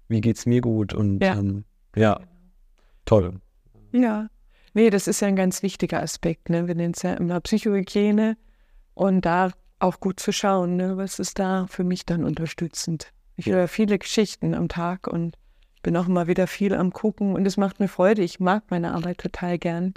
wie 0.07 0.21
geht's 0.21 0.45
mir 0.45 0.61
gut 0.61 0.93
und 0.93 1.21
Ja. 1.21 1.33
ähm, 1.37 1.65
ja, 1.95 2.21
toll. 3.05 3.33
Ja, 3.91 4.27
nee, 4.73 4.89
das 4.89 5.07
ist 5.07 5.19
ja 5.19 5.27
ein 5.27 5.35
ganz 5.35 5.63
wichtiger 5.63 6.01
Aspekt. 6.01 6.49
Ne? 6.49 6.67
Wir 6.67 6.75
nennen 6.75 6.93
es 6.95 7.01
ja 7.01 7.15
immer 7.15 7.41
Psychohygiene 7.41 8.37
und 8.93 9.25
da 9.25 9.51
auch 9.79 9.99
gut 9.99 10.19
zu 10.21 10.31
schauen, 10.31 10.77
ne? 10.77 10.95
was 10.95 11.19
ist 11.19 11.37
da 11.37 11.65
für 11.67 11.83
mich 11.83 12.05
dann 12.05 12.23
unterstützend. 12.23 13.11
Ich 13.35 13.47
höre 13.47 13.67
viele 13.67 13.99
Geschichten 13.99 14.53
am 14.55 14.67
Tag 14.69 15.07
und 15.07 15.35
bin 15.87 15.95
auch 15.95 16.07
immer 16.09 16.27
wieder 16.27 16.47
viel 16.47 16.73
am 16.75 16.91
Gucken 16.91 17.33
und 17.33 17.45
es 17.47 17.55
macht 17.55 17.79
mir 17.79 17.87
Freude. 17.87 18.21
Ich 18.21 18.41
mag 18.41 18.63
meine 18.69 18.93
Arbeit 18.93 19.19
total 19.19 19.57
gern. 19.57 19.93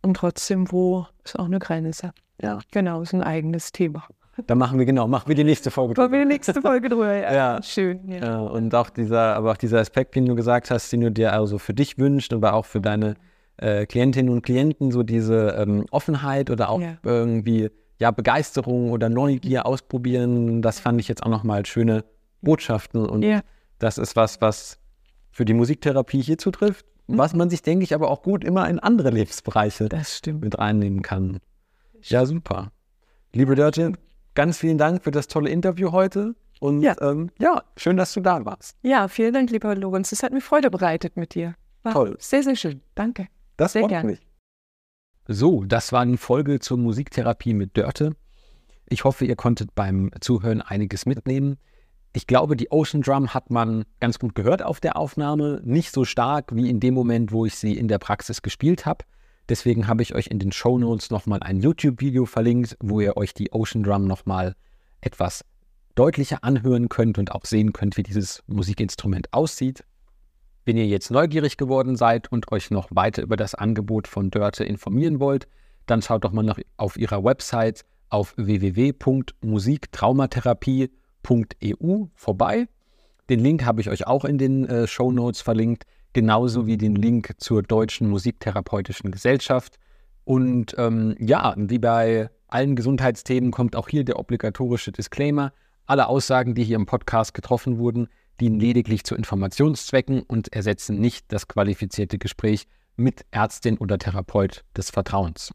Und 0.00 0.16
trotzdem, 0.16 0.70
wo 0.70 1.06
ist 1.24 1.36
auch 1.36 1.46
eine 1.46 1.58
Grenze. 1.58 2.12
Ja. 2.40 2.60
Genau, 2.70 3.02
ist 3.02 3.12
ein 3.14 3.24
eigenes 3.24 3.72
Thema. 3.72 4.04
Da 4.46 4.54
machen 4.54 4.78
wir 4.78 4.86
genau, 4.86 5.08
machen 5.08 5.26
wir 5.26 5.34
die 5.34 5.42
nächste 5.42 5.72
Folge. 5.72 5.96
Wollen 5.96 6.12
wir 6.12 6.18
drüber. 6.20 6.28
die 6.30 6.34
nächste 6.34 6.62
Folge 6.62 6.88
drüber? 6.88 7.12
Ja, 7.16 7.32
Ja. 7.56 7.62
schön. 7.64 8.08
Ja. 8.08 8.18
Ja, 8.24 8.38
und 8.42 8.72
auch 8.76 8.90
dieser, 8.90 9.34
aber 9.34 9.50
auch 9.50 9.56
dieser 9.56 9.80
Aspekt, 9.80 10.14
den 10.14 10.24
du 10.26 10.36
gesagt 10.36 10.70
hast, 10.70 10.92
den 10.92 11.00
du 11.00 11.10
dir 11.10 11.32
also 11.32 11.58
für 11.58 11.74
dich 11.74 11.98
wünschst, 11.98 12.32
aber 12.32 12.54
auch 12.54 12.64
für 12.64 12.80
deine 12.80 13.14
äh, 13.56 13.86
Klientinnen 13.86 14.32
und 14.32 14.42
Klienten, 14.42 14.92
so 14.92 15.02
diese 15.02 15.56
ähm, 15.58 15.84
Offenheit 15.90 16.48
oder 16.48 16.68
auch 16.70 16.80
Ja. 16.80 16.96
irgendwie 17.02 17.70
ja 17.98 18.12
Begeisterung 18.12 18.92
oder 18.92 19.08
Neugier 19.08 19.66
ausprobieren, 19.66 20.62
das 20.62 20.78
fand 20.78 21.00
ich 21.00 21.08
jetzt 21.08 21.24
auch 21.24 21.30
nochmal 21.30 21.66
schöne 21.66 22.04
Botschaften 22.40 23.04
und 23.04 23.26
das 23.80 23.98
ist 23.98 24.14
was, 24.14 24.40
was 24.40 24.78
für 25.38 25.44
die 25.44 25.54
Musiktherapie 25.54 26.20
hier 26.20 26.36
zutrifft, 26.36 26.84
was 27.06 27.32
man 27.32 27.48
sich, 27.48 27.62
denke 27.62 27.84
ich, 27.84 27.94
aber 27.94 28.10
auch 28.10 28.22
gut 28.22 28.42
immer 28.42 28.68
in 28.68 28.80
andere 28.80 29.10
Lebensbereiche 29.10 29.88
mit 30.32 30.58
reinnehmen 30.58 31.00
kann. 31.02 31.38
Ja, 32.02 32.26
super. 32.26 32.72
Liebe 33.32 33.54
Dörte, 33.54 33.92
ganz 34.34 34.58
vielen 34.58 34.78
Dank 34.78 35.04
für 35.04 35.12
das 35.12 35.28
tolle 35.28 35.48
Interview 35.50 35.92
heute. 35.92 36.34
Und 36.58 36.82
Ja. 36.82 36.96
ähm, 37.00 37.30
ja, 37.38 37.62
schön, 37.76 37.96
dass 37.96 38.12
du 38.14 38.20
da 38.20 38.44
warst. 38.44 38.76
Ja, 38.82 39.06
vielen 39.06 39.32
Dank, 39.32 39.52
lieber 39.52 39.76
Lorenz. 39.76 40.10
Es 40.10 40.24
hat 40.24 40.32
mir 40.32 40.40
Freude 40.40 40.72
bereitet 40.72 41.16
mit 41.16 41.36
dir. 41.36 41.54
War 41.84 41.92
Toll. 41.92 42.16
Sehr, 42.18 42.42
sehr 42.42 42.56
schön. 42.56 42.80
Danke. 42.96 43.28
Das 43.56 43.74
Sehr 43.74 43.82
freut 43.82 43.90
gern. 43.90 44.06
mich. 44.06 44.26
So, 45.28 45.62
das 45.64 45.92
war 45.92 46.04
die 46.04 46.16
Folge 46.16 46.58
zur 46.58 46.78
Musiktherapie 46.78 47.54
mit 47.54 47.76
Dörte. 47.76 48.16
Ich 48.88 49.04
hoffe, 49.04 49.24
ihr 49.24 49.36
konntet 49.36 49.76
beim 49.76 50.10
Zuhören 50.20 50.62
einiges 50.62 51.06
mitnehmen. 51.06 51.58
Ich 52.18 52.26
glaube, 52.26 52.56
die 52.56 52.72
Ocean 52.72 53.02
Drum 53.02 53.32
hat 53.32 53.48
man 53.48 53.84
ganz 54.00 54.18
gut 54.18 54.34
gehört 54.34 54.60
auf 54.60 54.80
der 54.80 54.96
Aufnahme. 54.96 55.60
Nicht 55.64 55.92
so 55.92 56.04
stark 56.04 56.52
wie 56.52 56.68
in 56.68 56.80
dem 56.80 56.92
Moment, 56.92 57.30
wo 57.30 57.46
ich 57.46 57.54
sie 57.54 57.78
in 57.78 57.86
der 57.86 58.00
Praxis 58.00 58.42
gespielt 58.42 58.86
habe. 58.86 59.04
Deswegen 59.48 59.86
habe 59.86 60.02
ich 60.02 60.16
euch 60.16 60.26
in 60.26 60.40
den 60.40 60.50
Show 60.50 60.78
Notes 60.78 61.10
nochmal 61.10 61.44
ein 61.44 61.60
YouTube-Video 61.60 62.26
verlinkt, 62.26 62.76
wo 62.80 62.98
ihr 62.98 63.16
euch 63.16 63.34
die 63.34 63.52
Ocean 63.52 63.84
Drum 63.84 64.08
nochmal 64.08 64.56
etwas 65.00 65.44
deutlicher 65.94 66.42
anhören 66.42 66.88
könnt 66.88 67.18
und 67.18 67.30
auch 67.30 67.44
sehen 67.44 67.72
könnt, 67.72 67.96
wie 67.96 68.02
dieses 68.02 68.42
Musikinstrument 68.48 69.32
aussieht. 69.32 69.84
Wenn 70.64 70.76
ihr 70.76 70.88
jetzt 70.88 71.12
neugierig 71.12 71.56
geworden 71.56 71.94
seid 71.94 72.32
und 72.32 72.50
euch 72.50 72.72
noch 72.72 72.88
weiter 72.90 73.22
über 73.22 73.36
das 73.36 73.54
Angebot 73.54 74.08
von 74.08 74.32
Dörte 74.32 74.64
informieren 74.64 75.20
wollt, 75.20 75.46
dann 75.86 76.02
schaut 76.02 76.24
doch 76.24 76.32
mal 76.32 76.42
noch 76.42 76.58
auf 76.78 76.96
ihrer 76.96 77.22
Website 77.22 77.84
auf 78.08 78.34
www.musiktraumatherapie.eu 81.22 82.06
vorbei. 82.14 82.68
Den 83.28 83.40
Link 83.40 83.64
habe 83.64 83.80
ich 83.80 83.90
euch 83.90 84.06
auch 84.06 84.24
in 84.24 84.38
den 84.38 84.66
äh, 84.66 84.86
Show 84.86 85.12
Notes 85.12 85.40
verlinkt, 85.40 85.84
genauso 86.12 86.66
wie 86.66 86.78
den 86.78 86.94
Link 86.94 87.34
zur 87.38 87.62
Deutschen 87.62 88.08
Musiktherapeutischen 88.08 89.10
Gesellschaft. 89.10 89.78
Und 90.24 90.74
ähm, 90.78 91.14
ja, 91.18 91.54
wie 91.56 91.78
bei 91.78 92.30
allen 92.48 92.76
Gesundheitsthemen 92.76 93.50
kommt 93.50 93.76
auch 93.76 93.88
hier 93.88 94.04
der 94.04 94.18
obligatorische 94.18 94.92
Disclaimer. 94.92 95.52
Alle 95.86 96.08
Aussagen, 96.08 96.54
die 96.54 96.64
hier 96.64 96.76
im 96.76 96.86
Podcast 96.86 97.34
getroffen 97.34 97.78
wurden, 97.78 98.08
dienen 98.40 98.60
lediglich 98.60 99.04
zu 99.04 99.14
Informationszwecken 99.14 100.22
und 100.22 100.52
ersetzen 100.52 100.98
nicht 100.98 101.26
das 101.32 101.48
qualifizierte 101.48 102.18
Gespräch 102.18 102.66
mit 102.96 103.24
Ärztin 103.30 103.78
oder 103.78 103.98
Therapeut 103.98 104.64
des 104.76 104.90
Vertrauens. 104.90 105.52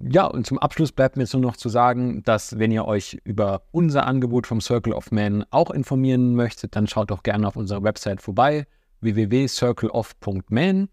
Ja, 0.00 0.26
und 0.26 0.46
zum 0.46 0.58
Abschluss 0.58 0.92
bleibt 0.92 1.16
mir 1.16 1.24
jetzt 1.24 1.32
nur 1.32 1.42
noch 1.42 1.56
zu 1.56 1.68
sagen, 1.68 2.22
dass 2.22 2.56
wenn 2.58 2.70
ihr 2.70 2.84
euch 2.84 3.18
über 3.24 3.62
unser 3.72 4.06
Angebot 4.06 4.46
vom 4.46 4.60
Circle 4.60 4.92
of 4.92 5.10
Man 5.10 5.44
auch 5.50 5.70
informieren 5.70 6.34
möchtet, 6.36 6.76
dann 6.76 6.86
schaut 6.86 7.10
doch 7.10 7.24
gerne 7.24 7.48
auf 7.48 7.56
unserer 7.56 7.82
Website 7.82 8.22
vorbei, 8.22 8.66
www.circleof.man. 9.00 10.88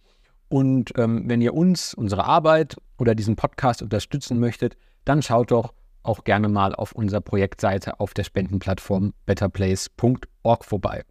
Und 0.49 0.93
ähm, 0.97 1.29
wenn 1.29 1.41
ihr 1.41 1.53
uns, 1.53 1.93
unsere 1.93 2.25
Arbeit 2.25 2.77
oder 2.97 3.13
diesen 3.13 3.35
Podcast 3.35 3.83
unterstützen 3.83 4.39
möchtet, 4.39 4.75
dann 5.03 5.21
schaut 5.21 5.51
doch 5.51 5.73
auch 6.01 6.23
gerne 6.23 6.49
mal 6.49 6.73
auf 6.73 6.91
unserer 6.91 7.21
Projektseite 7.21 7.99
auf 7.99 8.13
der 8.13 8.23
Spendenplattform 8.23 9.13
betterplace.org 9.25 10.65
vorbei. 10.65 11.03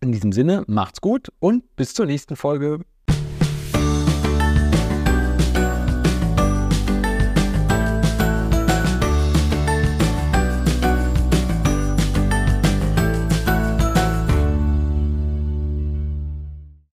In 0.00 0.12
diesem 0.12 0.32
Sinne, 0.32 0.64
macht's 0.66 1.00
gut 1.00 1.32
und 1.38 1.74
bis 1.76 1.94
zur 1.94 2.06
nächsten 2.06 2.36
Folge. 2.36 2.80